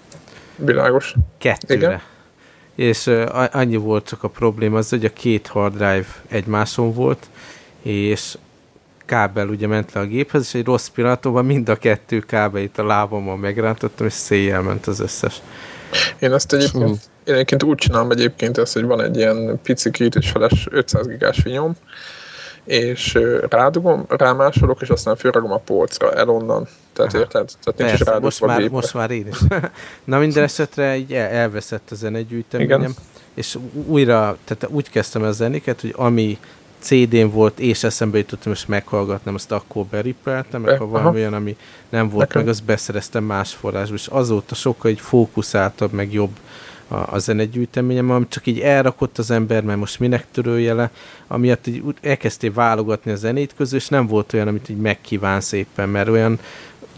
Világos. 0.55 1.15
Kettőre. 1.37 1.75
Igen 1.75 2.01
és 2.79 3.09
annyi 3.51 3.75
volt 3.75 4.07
csak 4.07 4.23
a 4.23 4.27
probléma 4.27 4.77
az, 4.77 4.89
hogy 4.89 5.05
a 5.05 5.13
két 5.13 5.47
hard 5.47 5.73
drive 5.73 6.05
egymáson 6.27 6.93
volt, 6.93 7.29
és 7.81 8.37
kábel 9.05 9.47
ugye 9.47 9.67
ment 9.67 9.93
le 9.93 10.01
a 10.01 10.05
géphez, 10.05 10.41
és 10.45 10.53
egy 10.53 10.65
rossz 10.65 10.87
pillanatban 10.87 11.45
mind 11.45 11.69
a 11.69 11.75
kettő 11.75 12.19
kábelit 12.19 12.77
a 12.77 12.85
lábamon 12.85 13.39
megrántottam, 13.39 14.05
és 14.05 14.13
széjjel 14.13 14.61
ment 14.61 14.87
az 14.87 14.99
összes. 14.99 15.41
Én 16.19 16.33
ezt 16.33 16.53
egyébként, 16.53 16.99
én 17.23 17.33
egyébként 17.33 17.63
úgy 17.63 17.77
csinálom 17.77 18.11
egyébként 18.11 18.57
ezt, 18.57 18.73
hogy 18.73 18.83
van 18.83 19.01
egy 19.01 19.17
ilyen 19.17 19.59
pici 19.63 19.91
két 19.91 20.15
és 20.15 20.29
feles 20.29 20.67
500 20.71 21.07
gigás 21.07 21.39
finyom, 21.39 21.75
és 22.63 23.17
rádugom, 23.49 24.05
rámásolok, 24.07 24.81
és 24.81 24.89
aztán 24.89 25.15
fölragom 25.15 25.51
a 25.51 25.57
polcra, 25.57 26.13
el 26.13 26.29
onnan. 26.29 26.67
Tehát 26.93 27.13
Aha. 27.13 27.23
érted? 27.23 27.51
Tehát 27.63 27.79
nincs 27.79 28.03
Persze, 28.03 28.15
is 28.15 28.21
most 28.21 28.41
már, 28.41 28.69
most 28.69 28.93
már 28.93 29.11
én 29.11 29.27
is. 29.27 29.37
Na 30.03 30.19
minden 30.19 30.43
esetre 30.43 30.97
így 30.97 31.13
el, 31.13 31.29
elveszett 31.29 31.91
a 31.91 31.95
zenegyűjteményem, 31.95 32.93
és 33.33 33.57
újra, 33.85 34.37
tehát 34.43 34.67
úgy 34.75 34.89
kezdtem 34.89 35.23
a 35.23 35.31
zenéket, 35.31 35.81
hogy 35.81 35.93
ami 35.97 36.39
CD-n 36.79 37.29
volt, 37.29 37.59
és 37.59 37.83
eszembe 37.83 38.17
jutottam, 38.17 38.51
és 38.51 38.65
meghallgatnám, 38.65 39.35
azt 39.35 39.51
akkor 39.51 39.85
berippeltem, 39.85 40.61
meg 40.61 40.77
ha 40.77 40.87
valami 40.87 41.19
olyan, 41.19 41.33
ami 41.33 41.57
nem 41.89 42.09
volt 42.09 42.27
Nekem. 42.27 42.41
meg, 42.41 42.51
azt 42.51 42.63
beszereztem 42.63 43.23
más 43.23 43.53
forrásba, 43.53 43.95
és 43.95 44.07
azóta 44.07 44.55
sokkal 44.55 44.91
egy 44.91 44.99
fókuszáltabb, 44.99 45.91
meg 45.91 46.13
jobb 46.13 46.39
a, 46.89 47.13
a 47.13 47.19
zenegyűjteményem, 47.19 48.11
ami 48.11 48.25
csak 48.29 48.45
így 48.45 48.59
elrakott 48.59 49.17
az 49.17 49.31
ember, 49.31 49.63
mert 49.63 49.79
most 49.79 49.99
minek 49.99 50.25
törölje 50.31 50.73
le, 50.73 50.91
amiatt 51.27 51.67
így 51.67 51.83
elkezdtél 52.01 52.53
válogatni 52.53 53.11
a 53.11 53.15
zenét 53.15 53.53
közül, 53.57 53.77
és 53.77 53.87
nem 53.87 54.07
volt 54.07 54.33
olyan, 54.33 54.47
amit 54.47 54.69
így 54.69 54.77
megkívánsz 54.77 55.51
éppen, 55.51 55.89
mert 55.89 56.09
olyan, 56.09 56.39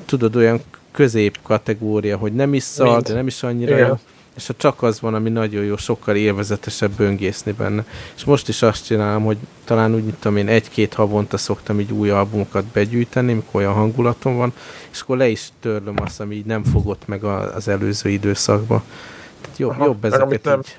tudod, 0.05 0.35
olyan 0.35 0.61
közép 0.91 1.39
kategória, 1.43 2.17
hogy 2.17 2.33
nem 2.33 2.53
is 2.53 2.63
szar, 2.63 3.01
de 3.01 3.13
nem 3.13 3.27
is 3.27 3.43
annyira 3.43 3.75
Igen. 3.75 3.87
jó 3.87 3.97
és 4.35 4.47
ha 4.47 4.53
csak 4.57 4.83
az 4.83 4.99
van, 4.99 5.13
ami 5.13 5.29
nagyon 5.29 5.63
jó, 5.63 5.77
sokkal 5.77 6.15
élvezetesebb 6.15 6.91
böngészni 6.91 7.51
benne. 7.51 7.85
És 8.15 8.23
most 8.23 8.47
is 8.47 8.61
azt 8.61 8.85
csinálom, 8.85 9.23
hogy 9.23 9.37
talán 9.63 9.95
úgy, 9.95 10.03
mint 10.03 10.15
tudom 10.15 10.37
én, 10.37 10.47
egy-két 10.47 10.93
havonta 10.93 11.37
szoktam 11.37 11.79
így 11.79 11.91
új 11.91 12.09
albumokat 12.09 12.65
begyűjteni, 12.65 13.33
mikor 13.33 13.61
olyan 13.61 13.73
hangulatom 13.73 14.35
van, 14.35 14.53
és 14.91 15.01
akkor 15.01 15.17
le 15.17 15.27
is 15.27 15.49
törlöm 15.59 15.95
azt, 16.01 16.19
ami 16.19 16.35
így 16.35 16.45
nem 16.45 16.63
fogott 16.63 17.07
meg 17.07 17.23
az 17.23 17.67
előző 17.67 18.09
időszakban. 18.09 18.83
Jobb, 19.58 19.70
Aha, 19.70 19.86
jobb 19.86 20.06
ezeket 20.06 20.43
nem, 20.43 20.60
így. 20.60 20.78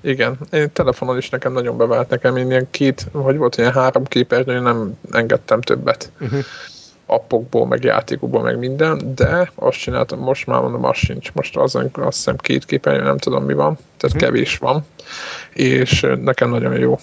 Igen, 0.00 0.38
én 0.50 0.72
telefonon 0.72 1.16
is 1.16 1.30
nekem 1.30 1.52
nagyon 1.52 1.76
bevált 1.76 2.08
nekem, 2.08 2.36
én 2.36 2.50
ilyen 2.50 2.66
két, 2.70 3.06
vagy 3.12 3.36
volt 3.36 3.56
ilyen 3.56 3.72
három 3.72 4.04
képernyő, 4.04 4.60
nem 4.60 4.98
engedtem 5.10 5.60
többet. 5.60 6.12
Uh-huh. 6.20 6.44
Appokból, 7.06 7.66
meg 7.66 7.84
játékokból, 7.84 8.42
meg 8.42 8.58
minden, 8.58 9.14
de 9.14 9.50
azt 9.54 9.78
csináltam, 9.78 10.18
most 10.18 10.46
már 10.46 10.60
mondom, 10.60 10.84
az 10.84 10.96
sincs. 10.96 11.32
Most 11.32 11.56
azon, 11.56 11.90
azt 11.92 12.16
hiszem 12.16 12.36
két 12.36 12.64
képernyő, 12.64 13.02
nem 13.02 13.18
tudom 13.18 13.44
mi 13.44 13.54
van, 13.54 13.74
tehát 13.74 14.16
uh-huh. 14.16 14.20
kevés 14.20 14.58
van, 14.58 14.86
és 15.52 16.06
nekem 16.20 16.50
nagyon 16.50 16.78
jó 16.78 16.98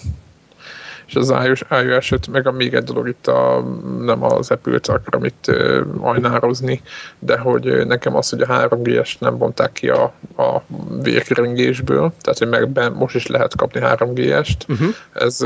és 1.06 1.14
az 1.14 1.34
iOS, 1.44 1.62
iOS 1.70 2.12
5, 2.12 2.26
meg 2.26 2.46
a 2.46 2.52
még 2.52 2.74
egy 2.74 2.84
dolog 2.84 3.08
itt 3.08 3.26
a, 3.26 3.64
nem 4.00 4.22
az 4.22 4.50
Apple-t 4.50 4.88
akarom 4.88 5.24
itt 5.24 5.52
ajnározni, 6.00 6.82
de 7.18 7.38
hogy 7.38 7.86
nekem 7.86 8.16
az, 8.16 8.30
hogy 8.30 8.40
a 8.40 8.46
3 8.46 8.82
g 8.82 9.02
nem 9.18 9.38
vonták 9.38 9.72
ki 9.72 9.88
a, 9.88 10.12
a 10.36 10.62
vérkeringésből, 11.02 12.12
tehát 12.20 12.38
hogy 12.38 12.48
meg 12.48 12.68
ben, 12.68 12.92
most 12.92 13.14
is 13.14 13.26
lehet 13.26 13.56
kapni 13.56 13.80
3G-est, 13.82 14.68
uh-huh. 14.68 14.88
ez, 15.12 15.38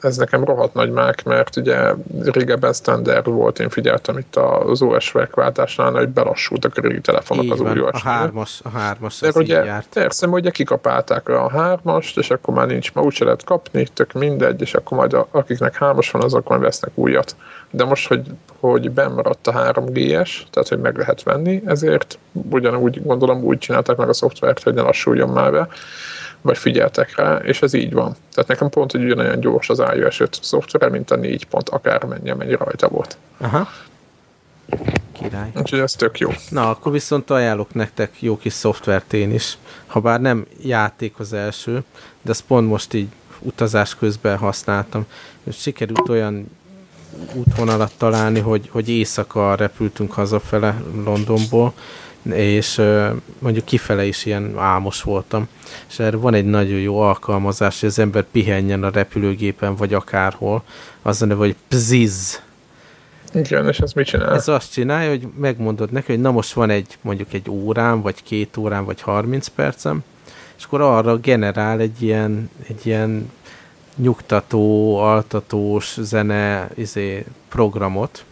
ez 0.00 0.16
nekem 0.16 0.44
rohadt 0.44 0.74
nagy 0.74 0.90
mák, 0.90 1.24
mert 1.24 1.56
ugye 1.56 1.94
régebben 2.22 2.72
standard 2.72 3.26
volt, 3.26 3.58
én 3.58 3.68
figyeltem 3.68 4.18
itt 4.18 4.36
az 4.36 4.82
OS 4.82 5.12
váltásnál, 5.34 5.92
hogy 5.92 6.08
belassultak 6.08 6.76
a 6.76 6.80
régi 6.80 7.00
telefonok 7.00 7.52
az 7.52 7.60
új. 7.60 7.80
A 7.80 7.98
hármas, 7.98 8.60
a 8.64 8.68
hármas 8.68 9.20
De 9.20 9.30
ugye, 9.34 9.64
járt. 9.64 9.86
Persze, 9.92 10.26
ugye 10.26 10.50
kikapálták 10.50 11.28
a 11.28 11.48
hármast, 11.48 12.18
és 12.18 12.30
akkor 12.30 12.54
már 12.54 12.66
nincs, 12.66 12.92
ma 12.92 13.02
úgyse 13.02 13.24
lehet 13.24 13.44
kapni, 13.44 13.86
tök 13.94 14.12
mindegy, 14.12 14.60
és 14.60 14.74
akkor 14.74 14.98
majd 15.10 15.26
a, 15.32 15.38
akiknek 15.38 15.76
hármas 15.76 16.10
van, 16.10 16.22
azok 16.22 16.48
majd 16.48 16.60
vesznek 16.60 16.90
újat. 16.94 17.36
De 17.70 17.84
most, 17.84 18.08
hogy, 18.08 18.26
hogy 18.60 18.90
bemaradt 18.90 19.46
a 19.46 19.52
3G-es, 19.52 20.30
tehát 20.50 20.68
hogy 20.68 20.78
meg 20.78 20.96
lehet 20.96 21.22
venni, 21.22 21.62
ezért 21.66 22.18
ugyanúgy 22.32 23.02
gondolom 23.02 23.42
úgy 23.42 23.58
csinálták 23.58 23.96
meg 23.96 24.08
a 24.08 24.12
szoftvert, 24.12 24.62
hogy 24.62 24.74
ne 24.74 24.82
lassuljon 24.82 25.28
már 25.28 25.52
be, 25.52 25.68
vagy 26.40 26.58
figyeltek 26.58 27.16
rá, 27.16 27.36
és 27.36 27.62
ez 27.62 27.72
így 27.72 27.92
van. 27.92 28.16
Tehát 28.34 28.48
nekem 28.48 28.68
pont, 28.68 28.90
hogy 28.92 29.04
ugyanolyan 29.04 29.40
gyors 29.40 29.68
az 29.68 29.82
iOS 29.94 30.20
5 30.20 30.38
szoftvere, 30.42 30.88
mint 30.88 31.10
a 31.10 31.16
4 31.16 31.46
pont, 31.46 31.68
akármennyi, 31.68 32.30
amennyi 32.30 32.54
rajta 32.54 32.88
volt. 32.88 33.16
Aha. 33.38 33.68
Király. 35.12 35.50
Úgyhogy 35.56 35.78
ez 35.78 35.92
tök 35.92 36.18
jó. 36.18 36.30
Na, 36.50 36.70
akkor 36.70 36.92
viszont 36.92 37.30
ajánlok 37.30 37.74
nektek 37.74 38.12
jó 38.18 38.36
kis 38.36 38.52
szoftvert 38.52 39.12
én 39.12 39.32
is. 39.32 39.58
Ha 39.86 40.00
bár 40.00 40.20
nem 40.20 40.46
játék 40.62 41.18
az 41.18 41.32
első, 41.32 41.84
de 42.22 42.30
ezt 42.30 42.44
pont 42.44 42.68
most 42.68 42.94
így 42.94 43.08
utazás 43.44 43.94
közben 43.94 44.36
használtam. 44.36 45.06
És 45.44 45.56
sikerült 45.56 46.08
olyan 46.08 46.46
útvonalat 47.34 47.92
találni, 47.96 48.40
hogy, 48.40 48.68
hogy 48.70 48.88
éjszaka 48.88 49.54
repültünk 49.54 50.12
hazafele 50.12 50.82
Londonból, 51.04 51.72
és 52.32 52.82
mondjuk 53.38 53.64
kifele 53.64 54.04
is 54.04 54.24
ilyen 54.24 54.58
álmos 54.58 55.02
voltam. 55.02 55.48
És 55.88 55.98
erre 55.98 56.16
van 56.16 56.34
egy 56.34 56.44
nagyon 56.44 56.78
jó 56.78 57.00
alkalmazás, 57.00 57.80
hogy 57.80 57.88
az 57.88 57.98
ember 57.98 58.24
pihenjen 58.24 58.82
a 58.82 58.90
repülőgépen, 58.90 59.74
vagy 59.76 59.94
akárhol. 59.94 60.62
Az 61.02 61.22
a 61.22 61.26
neve, 61.26 61.38
hogy 61.38 61.56
Pziz. 61.68 62.42
Igen, 63.34 63.68
és 63.68 63.78
ez 63.78 63.92
mit 63.92 64.06
csinál? 64.06 64.34
Ez 64.34 64.48
azt 64.48 64.72
csinálja, 64.72 65.08
hogy 65.08 65.28
megmondod 65.38 65.92
neki, 65.92 66.12
hogy 66.12 66.20
na 66.20 66.30
most 66.30 66.52
van 66.52 66.70
egy, 66.70 66.98
mondjuk 67.00 67.32
egy 67.32 67.50
órám, 67.50 68.02
vagy 68.02 68.22
két 68.22 68.56
órám, 68.56 68.84
vagy 68.84 69.00
30 69.00 69.46
percem, 69.46 70.02
és 70.58 70.64
akkor 70.64 70.80
arra 70.80 71.16
generál 71.16 71.80
egy 71.80 72.02
ilyen, 72.02 72.50
egy 72.66 72.86
ilyen 72.86 73.30
nyugtató, 73.96 74.96
altatós 74.98 75.96
zene 76.00 76.68
izé, 76.74 77.24
programot. 77.48 78.24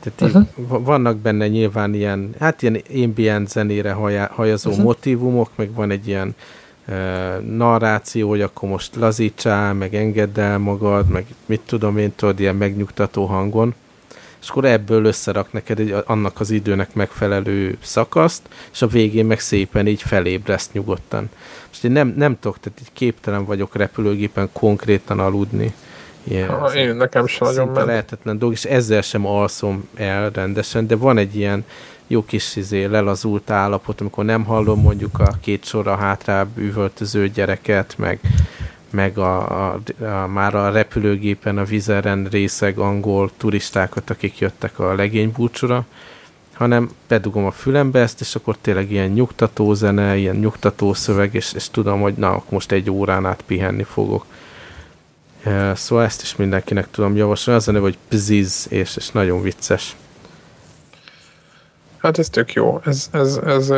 Tehát 0.00 0.34
uh-huh. 0.34 0.84
vannak 0.84 1.16
benne 1.16 1.48
nyilván 1.48 1.94
ilyen, 1.94 2.34
hát 2.38 2.62
ilyen 2.62 2.82
ambient 2.94 3.48
zenére 3.48 3.92
hajazó 4.30 4.70
uh-huh. 4.70 4.84
motivumok, 4.84 5.50
meg 5.54 5.72
van 5.74 5.90
egy 5.90 6.06
ilyen 6.06 6.34
uh, 6.88 7.44
narráció, 7.44 8.28
hogy 8.28 8.40
akkor 8.40 8.68
most 8.68 8.96
lazítsál, 8.96 9.74
meg 9.74 9.94
engedd 9.94 10.40
el 10.40 10.58
magad, 10.58 11.08
meg 11.08 11.26
mit 11.46 11.60
tudom 11.60 11.98
én, 11.98 12.12
tudod, 12.16 12.40
ilyen 12.40 12.56
megnyugtató 12.56 13.24
hangon. 13.24 13.74
És 14.42 14.48
akkor 14.48 14.64
ebből 14.64 15.04
összerak 15.04 15.52
neked 15.52 15.78
egy, 15.78 15.94
annak 16.06 16.40
az 16.40 16.50
időnek 16.50 16.94
megfelelő 16.94 17.76
szakaszt, 17.80 18.42
és 18.72 18.82
a 18.82 18.86
végén 18.86 19.26
meg 19.26 19.40
szépen 19.40 19.86
így 19.86 20.02
felébreszt 20.02 20.72
nyugodtan. 20.72 21.28
Most 21.68 21.84
én 21.84 21.90
nem, 21.90 22.14
nem 22.16 22.38
tudok, 22.40 22.60
tehát 22.60 22.80
így 22.80 22.92
képtelen 22.92 23.44
vagyok 23.44 23.76
repülőgépen 23.76 24.48
konkrétan 24.52 25.20
aludni. 25.20 25.74
Ilyen, 26.24 26.48
ha, 26.48 26.74
én 26.74 26.94
nekem 26.94 27.26
sem 27.26 27.48
nagyon 27.48 27.68
ment. 27.68 27.86
lehetetlen 27.86 28.38
dolog, 28.38 28.54
és 28.54 28.64
ezzel 28.64 29.02
sem 29.02 29.26
alszom 29.26 29.88
el 29.94 30.30
rendesen, 30.30 30.86
de 30.86 30.96
van 30.96 31.18
egy 31.18 31.36
ilyen 31.36 31.64
jó 32.06 32.24
kis 32.24 32.56
izé, 32.56 32.84
lelazult 32.84 33.50
állapot, 33.50 34.00
amikor 34.00 34.24
nem 34.24 34.44
hallom 34.44 34.80
mondjuk 34.80 35.18
a 35.18 35.38
két 35.40 35.64
sorra 35.64 35.96
hátrább 35.96 36.58
üvöltöző 36.58 37.28
gyereket, 37.28 37.94
meg, 37.98 38.20
meg 38.90 39.18
a, 39.18 39.66
a, 39.66 39.80
a, 40.04 40.26
már 40.26 40.54
a 40.54 40.70
repülőgépen 40.70 41.58
a 41.58 41.64
vizeren 41.64 42.24
részeg 42.30 42.78
angol 42.78 43.30
turistákat, 43.36 44.10
akik 44.10 44.38
jöttek 44.38 44.78
a 44.78 44.94
legénybúcsúra, 44.94 45.86
hanem 46.52 46.90
bedugom 47.08 47.44
a 47.44 47.50
fülembe 47.50 48.00
ezt, 48.00 48.20
és 48.20 48.34
akkor 48.34 48.56
tényleg 48.60 48.90
ilyen 48.90 49.10
nyugtató 49.10 49.74
zene, 49.74 50.16
ilyen 50.16 50.36
nyugtató 50.36 50.92
szöveg, 50.92 51.34
és, 51.34 51.52
és 51.52 51.70
tudom, 51.70 52.00
hogy 52.00 52.14
na, 52.14 52.42
most 52.48 52.72
egy 52.72 52.90
órán 52.90 53.26
át 53.26 53.42
pihenni 53.46 53.82
fogok. 53.82 54.24
Szóval 55.74 56.04
ezt 56.04 56.22
is 56.22 56.36
mindenkinek 56.36 56.90
tudom 56.90 57.16
javasolni. 57.16 57.60
Az 57.60 57.68
a 57.68 57.72
neve, 57.72 57.84
hogy 57.84 57.98
Pziz, 58.08 58.66
és, 58.70 58.96
és 58.96 59.10
nagyon 59.10 59.42
vicces. 59.42 59.96
Hát 61.98 62.18
ez 62.18 62.28
tök 62.28 62.52
jó. 62.52 62.80
Ez, 62.84 63.08
ez, 63.12 63.36
ez, 63.36 63.70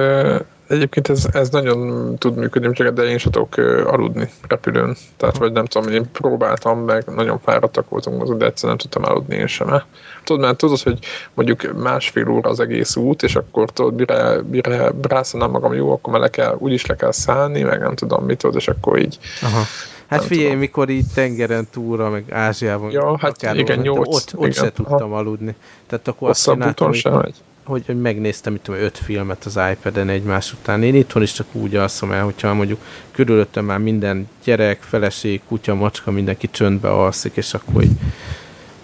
egyébként 0.71 1.09
ez, 1.09 1.27
ez 1.33 1.49
nagyon 1.49 2.19
tud 2.19 2.37
működni, 2.37 2.73
csak 2.73 2.89
de 2.89 3.03
én 3.03 3.19
sem 3.19 3.33
tudok 3.33 3.57
aludni 3.87 4.31
repülőn. 4.49 4.97
Tehát, 5.17 5.37
vagy 5.37 5.53
nem 5.53 5.65
tudom, 5.65 5.93
én 5.93 6.11
próbáltam 6.13 6.79
meg, 6.79 7.05
nagyon 7.07 7.39
fáradtak 7.39 7.89
voltunk 7.89 8.23
az, 8.23 8.29
de 8.29 8.45
egyszerűen 8.45 8.77
nem 8.79 8.91
tudtam 8.91 9.13
aludni 9.13 9.37
én 9.37 9.47
sem. 9.47 9.83
Tudod, 10.25 10.43
mert 10.43 10.57
tudod, 10.57 10.81
hogy 10.81 10.99
mondjuk 11.35 11.83
másfél 11.83 12.29
óra 12.29 12.51
az 12.51 12.61
egész 12.61 12.97
út, 12.97 13.23
és 13.23 13.37
akkor 13.37 13.71
tudod, 13.71 13.95
mire, 13.95 14.43
mire 14.51 14.93
rászanám 15.03 15.51
magam, 15.51 15.73
jó, 15.73 15.93
akkor 15.93 16.13
már 16.13 16.23
le 16.23 16.31
kell, 16.31 16.57
úgyis 16.59 16.87
le 16.87 16.97
kell 16.97 17.13
szállni, 17.13 17.63
meg 17.63 17.81
nem 17.81 17.95
tudom 17.95 18.25
mit 18.25 18.39
tudod, 18.39 18.57
és 18.57 18.69
akkor 18.69 18.99
így 18.99 19.19
Aha. 19.43 19.63
Hát 20.07 20.25
figyelj, 20.25 20.47
tudom. 20.47 20.61
mikor 20.61 20.89
így 20.89 21.07
tengeren 21.15 21.69
túlra, 21.71 22.11
meg 22.11 22.25
Ázsiában, 22.31 22.91
ja, 22.91 23.19
hát 23.19 23.43
igen, 23.53 23.79
nyolc, 23.79 24.15
ott, 24.15 24.31
ott 24.35 24.47
igen. 24.47 24.65
se 24.65 24.73
tudtam 24.73 25.13
aludni. 25.13 25.55
Tehát 25.87 26.09
akkor 26.09 26.29
Hosszabb 26.29 26.61
azt 26.61 26.75
csináltam, 26.75 27.21
hogy, 27.23 27.35
hogy, 27.65 27.83
hogy 27.87 28.01
megnéztem 28.01 28.55
itt 28.55 28.69
öt 28.69 28.99
filmet 28.99 29.45
az 29.45 29.59
iPad-en 29.73 30.09
egymás 30.09 30.53
után. 30.53 30.83
Én 30.83 30.95
itthon 30.95 31.23
is 31.23 31.33
csak 31.33 31.47
úgy 31.53 31.77
alszom 31.77 32.13
el, 32.13 32.25
hogyha 32.25 32.55
mondjuk 32.55 32.81
körülöttem 33.11 33.65
már 33.65 33.79
minden 33.79 34.29
gyerek, 34.45 34.83
feleség, 34.83 35.41
kutya, 35.49 35.75
macska, 35.75 36.11
mindenki 36.11 36.51
csöndbe 36.51 36.91
alszik, 36.91 37.37
és 37.37 37.55
akkor 37.55 37.83
így 37.83 37.97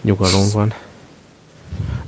nyugalom 0.01 0.49
van. 0.53 0.75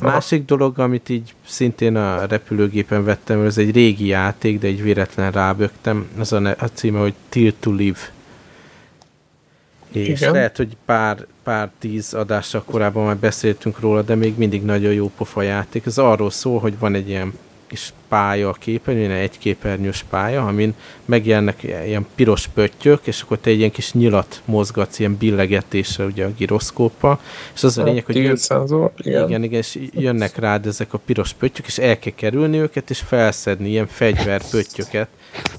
Másik 0.00 0.44
dolog, 0.44 0.78
amit 0.78 1.08
így 1.08 1.34
szintén 1.46 1.96
a 1.96 2.26
repülőgépen 2.26 3.04
vettem, 3.04 3.44
ez 3.44 3.58
egy 3.58 3.70
régi 3.70 4.06
játék, 4.06 4.58
de 4.58 4.66
egy 4.66 4.82
véletlen 4.82 5.32
rábögtem. 5.32 6.08
Az 6.18 6.32
a, 6.32 6.54
a 6.58 6.66
címe, 6.74 6.98
hogy 6.98 7.14
Till 7.28 7.52
to 7.60 7.72
Live 7.72 7.98
és 9.93 10.20
Igen. 10.20 10.32
lehet, 10.32 10.57
hogy 10.57 10.76
pár, 10.84 11.26
pár 11.43 11.70
tíz 11.78 12.14
adással 12.14 12.62
korábban 12.62 13.05
már 13.05 13.16
beszéltünk 13.16 13.80
róla, 13.80 14.03
de 14.03 14.14
még 14.14 14.36
mindig 14.36 14.62
nagyon 14.62 14.93
jó 14.93 15.11
pofa 15.16 15.43
játék. 15.43 15.86
Ez 15.86 15.99
arról 15.99 16.30
szól, 16.30 16.61
hogy 16.61 16.78
van 16.78 16.95
egy 16.95 17.09
ilyen 17.09 17.32
kis 17.68 17.93
pálya 18.09 18.49
a 18.49 18.53
képernyőn, 18.53 19.11
egy 19.11 19.39
képernyős 19.39 20.05
pálya, 20.11 20.47
amin 20.47 20.74
megjelennek 21.05 21.62
ilyen 21.62 22.07
piros 22.14 22.47
pöttyök, 22.47 23.07
és 23.07 23.22
akkor 23.22 23.39
te 23.39 23.51
egy 23.51 23.59
ilyen 23.59 23.70
kis 23.70 23.93
nyilat 23.93 24.43
mozgatsz 24.45 24.99
ilyen 24.99 25.16
billegetéssel 25.16 26.07
ugye 26.07 26.24
a 26.24 26.32
giroszkóppal, 26.36 27.20
és 27.55 27.64
az 27.64 27.78
a 27.78 27.82
lényeg, 27.82 28.05
hogy 28.05 28.16
jön, 28.16 28.36
igen. 28.97 29.28
igen, 29.28 29.43
igen, 29.43 29.59
és 29.59 29.78
jönnek 29.93 30.36
rád 30.36 30.66
ezek 30.66 30.93
a 30.93 30.99
piros 30.99 31.32
pöttyök, 31.32 31.66
és 31.66 31.78
el 31.78 31.99
kell 31.99 32.12
kerülni 32.14 32.59
őket, 32.59 32.91
és 32.91 32.99
felszedni 32.99 33.68
ilyen 33.68 33.86
fegyverpöttyöket, 33.86 35.09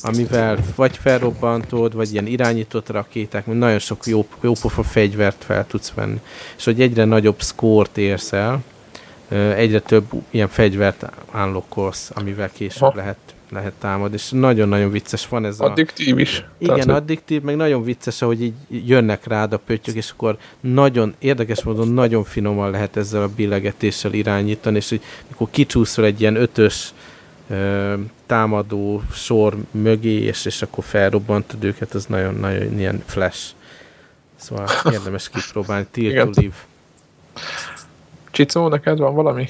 amivel 0.02 0.58
vagy 0.76 0.98
felrobbantod, 0.98 1.94
vagy 1.94 2.12
ilyen 2.12 2.28
irányított 2.28 2.90
rakéták, 2.90 3.46
mert 3.46 3.60
nagyon 3.60 3.80
sok 3.80 4.06
jó, 4.06 4.28
jó 4.42 4.54
pofa 4.62 4.84
fegyvert 4.84 5.44
fel 5.44 5.68
tudsz 5.68 5.92
venni. 5.92 6.20
És 6.58 6.64
hogy 6.64 6.82
egyre 6.82 7.06
nagyobb 7.06 7.42
szkórt 7.42 7.98
érsz 7.98 8.34
el, 8.34 8.64
egyre 9.56 9.80
több 9.80 10.06
ilyen 10.30 10.48
fegyvert 10.48 11.06
unlockolsz, 11.34 12.12
amivel 12.14 12.50
később 12.52 12.90
ha. 12.90 12.94
lehet, 12.96 13.18
lehet 13.50 13.74
támad, 13.80 14.14
és 14.14 14.30
nagyon-nagyon 14.30 14.92
vicces 14.92 15.28
van 15.28 15.46
ez 15.46 15.60
addiktív 15.60 16.16
a... 16.16 16.20
is. 16.20 16.46
Igen, 16.58 16.76
Tehát, 16.76 17.02
addiktív, 17.02 17.42
meg 17.42 17.56
nagyon 17.56 17.84
vicces, 17.84 18.20
hogy 18.20 18.42
így 18.42 18.54
jönnek 18.68 19.28
rád 19.28 19.54
a 19.54 19.58
pöttyök, 19.58 19.96
és 19.96 20.12
akkor 20.12 20.38
nagyon, 20.60 21.16
érdekes 21.20 21.64
módon 21.64 21.88
nagyon 21.88 22.24
finoman 22.24 22.72
lehet 22.72 22.98
ezzel 22.98 23.22
a 23.22 23.30
billegetéssel 23.36 24.14
irányítani, 24.14 24.76
és 24.76 24.90
hogy 24.90 25.02
mikor 25.28 25.48
kicsúszol 25.52 26.06
egy 26.06 26.22
ilyen 26.22 26.36
ötös 26.36 26.94
támadó 28.30 29.04
sor 29.14 29.58
mögé, 29.72 30.22
és, 30.22 30.46
és 30.46 30.62
akkor 30.62 30.84
felrobbantod 30.84 31.64
őket, 31.64 31.94
az 31.94 32.06
nagyon-nagyon 32.06 32.80
ilyen 32.80 33.04
flash. 33.06 33.40
Szóval 34.36 34.68
érdemes 34.94 35.30
kipróbálni. 35.30 35.88
Till 35.92 36.24
to 36.24 36.42
live. 36.42 36.56
Csicó, 38.32 38.68
neked 38.68 38.98
van 38.98 39.14
valami? 39.14 39.50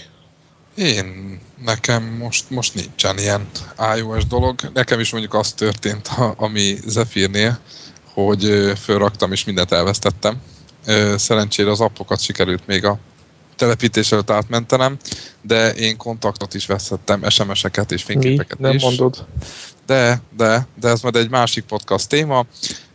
Én, 0.75 1.39
nekem 1.63 2.03
most, 2.03 2.49
most 2.49 2.75
nincsen 2.75 3.17
ilyen 3.17 3.47
iOS 3.97 4.25
dolog. 4.25 4.59
Nekem 4.73 4.99
is 4.99 5.11
mondjuk 5.11 5.33
az 5.33 5.53
történt, 5.53 6.09
ami 6.35 6.75
Zephyrnél, 6.85 7.59
hogy 8.13 8.71
fölraktam 8.81 9.31
és 9.31 9.43
mindent 9.45 9.71
elvesztettem. 9.71 10.41
Szerencsére 11.15 11.71
az 11.71 11.81
appokat 11.81 12.21
sikerült 12.21 12.67
még 12.67 12.85
a 12.85 12.99
telepítés 13.59 14.11
előtt 14.11 14.29
átmentenem, 14.29 14.97
de 15.41 15.73
én 15.73 15.97
kontaktot 15.97 16.53
is 16.53 16.65
veszettem, 16.65 17.29
SMS-eket 17.29 17.91
és 17.91 18.03
fényképeket 18.03 18.59
Mi? 18.59 18.65
Nem 18.65 18.75
is. 18.75 18.81
mondod. 18.83 19.25
De, 19.85 20.21
de, 20.37 20.67
de 20.79 20.87
ez 20.87 21.01
majd 21.01 21.15
egy 21.15 21.29
másik 21.29 21.63
podcast 21.63 22.09
téma. 22.09 22.45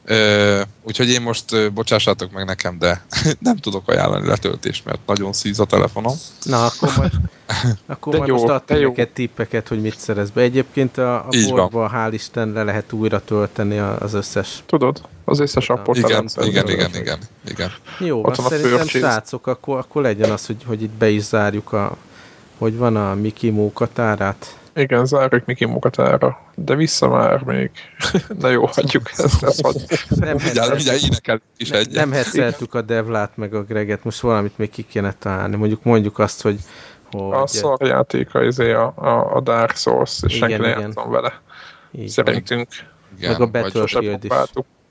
Ö, 0.05 0.61
úgyhogy 0.83 1.09
én 1.09 1.23
most 1.23 1.53
ö, 1.53 1.71
bocsássátok 1.71 2.33
meg 2.33 2.45
nekem, 2.45 2.79
de 2.79 3.05
nem 3.39 3.57
tudok 3.57 3.89
ajánlani 3.89 4.27
letöltést, 4.27 4.85
mert 4.85 4.99
nagyon 5.07 5.33
szíz 5.33 5.61
a 5.61 5.65
telefonom. 5.65 6.15
Na, 6.43 6.65
akkor 6.65 6.93
majd, 6.97 7.13
akkor 7.87 8.17
majd 8.17 8.29
jó, 8.29 8.35
most 8.35 8.49
adtam 8.49 8.81
neked 8.81 9.09
tippeket, 9.09 9.69
hogy 9.69 9.81
mit 9.81 9.99
szerez 9.99 10.31
be. 10.31 10.41
Egyébként 10.41 10.99
a, 10.99 11.15
a 11.15 11.29
boltba, 11.49 11.91
hál' 11.95 12.13
Isten, 12.13 12.53
le 12.53 12.63
lehet 12.63 12.93
újra 12.93 13.25
tölteni 13.25 13.79
az 13.79 14.15
összes... 14.15 14.63
Tudod, 14.67 15.01
az 15.25 15.39
összes 15.39 15.69
appot. 15.69 15.97
Igen, 15.97 16.29
igen, 16.43 16.69
igen, 16.69 16.91
igen, 16.95 17.19
igen. 17.49 17.71
Jó, 17.99 18.25
Ott 18.25 18.37
van 18.37 18.49
szerintem 18.49 18.87
srácok, 18.87 19.47
akkor, 19.47 19.79
akkor 19.79 20.03
legyen 20.03 20.31
az, 20.31 20.47
hogy, 20.47 20.65
hogy 20.67 20.83
itt 20.83 20.93
be 20.93 21.09
is 21.09 21.23
zárjuk 21.23 21.73
a... 21.73 21.97
Hogy 22.59 22.77
van 22.77 22.97
a 22.97 23.15
Miki 23.15 23.51
mókatárát? 23.51 24.59
Igen, 24.75 25.07
zárjuk 25.07 25.45
Miki 25.45 25.65
munkatára. 25.65 26.44
De 26.55 26.75
vissza 26.75 27.09
már 27.09 27.43
még. 27.43 27.71
Na 28.41 28.49
jó, 28.49 28.67
hagyjuk 28.67 29.11
ezt. 29.17 29.43
ezt 29.43 29.63
hagy. 29.63 29.85
Nem 30.09 30.39
hetszelt, 30.39 31.03
is 31.57 31.69
nem, 31.69 31.83
nem 31.91 32.13
hetzeltük 32.13 32.75
a 32.75 32.83
Devlát 32.83 33.37
meg 33.37 33.55
a 33.55 33.63
Greget, 33.63 34.05
most 34.05 34.21
valamit 34.21 34.59
még 34.59 34.71
ki 34.71 34.83
kéne 34.83 35.15
találni. 35.19 35.57
Mondjuk 35.57 35.83
mondjuk 35.83 36.19
azt, 36.19 36.43
hogy... 36.43 36.59
hogy 37.11 37.33
a 37.33 37.47
szarjátéka, 37.47 38.43
izé 38.45 38.73
a, 38.73 38.93
a, 38.97 39.37
a 39.37 39.41
Dark 39.41 39.77
Souls, 39.77 40.23
és 40.27 40.37
igen, 40.37 40.49
senki 40.49 40.67
nem 40.69 40.81
játszom 40.81 41.11
vele. 41.11 41.41
Igen. 41.93 42.09
Szerintünk. 42.09 42.69
Igen, 43.17 43.31
meg 43.31 43.41
a 43.41 43.47
Battlefield 43.47 44.25
is. 44.25 44.31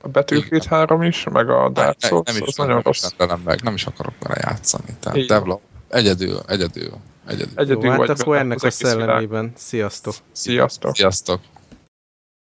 A 0.01 0.07
Battlefield 0.07 0.65
3 0.65 1.01
is, 1.01 1.25
meg 1.31 1.49
a 1.49 1.69
Dark 1.69 1.97
Souls, 1.99 2.25
nem, 2.25 2.35
nem 2.35 2.47
is 2.47 2.55
nagyon 2.55 2.81
rossz. 2.81 3.09
Meg, 3.43 3.61
nem 3.61 3.73
is 3.73 3.85
akarok 3.85 4.13
vele 4.19 4.35
játszani. 4.41 4.97
Tehát 4.99 5.27
Devla 5.27 5.59
egyedül, 5.89 6.39
egyedül 6.47 6.91
Egyedül. 7.27 7.53
Egyedül 7.55 7.83
Jó, 7.83 7.91
hát 7.91 8.09
akkor 8.19 8.37
ennek 8.37 8.63
a 8.63 8.69
szellemében. 8.69 9.51
Sziasztok! 9.55 10.13
Sziasztok! 10.31 10.95
Sziasztok! 10.95 11.39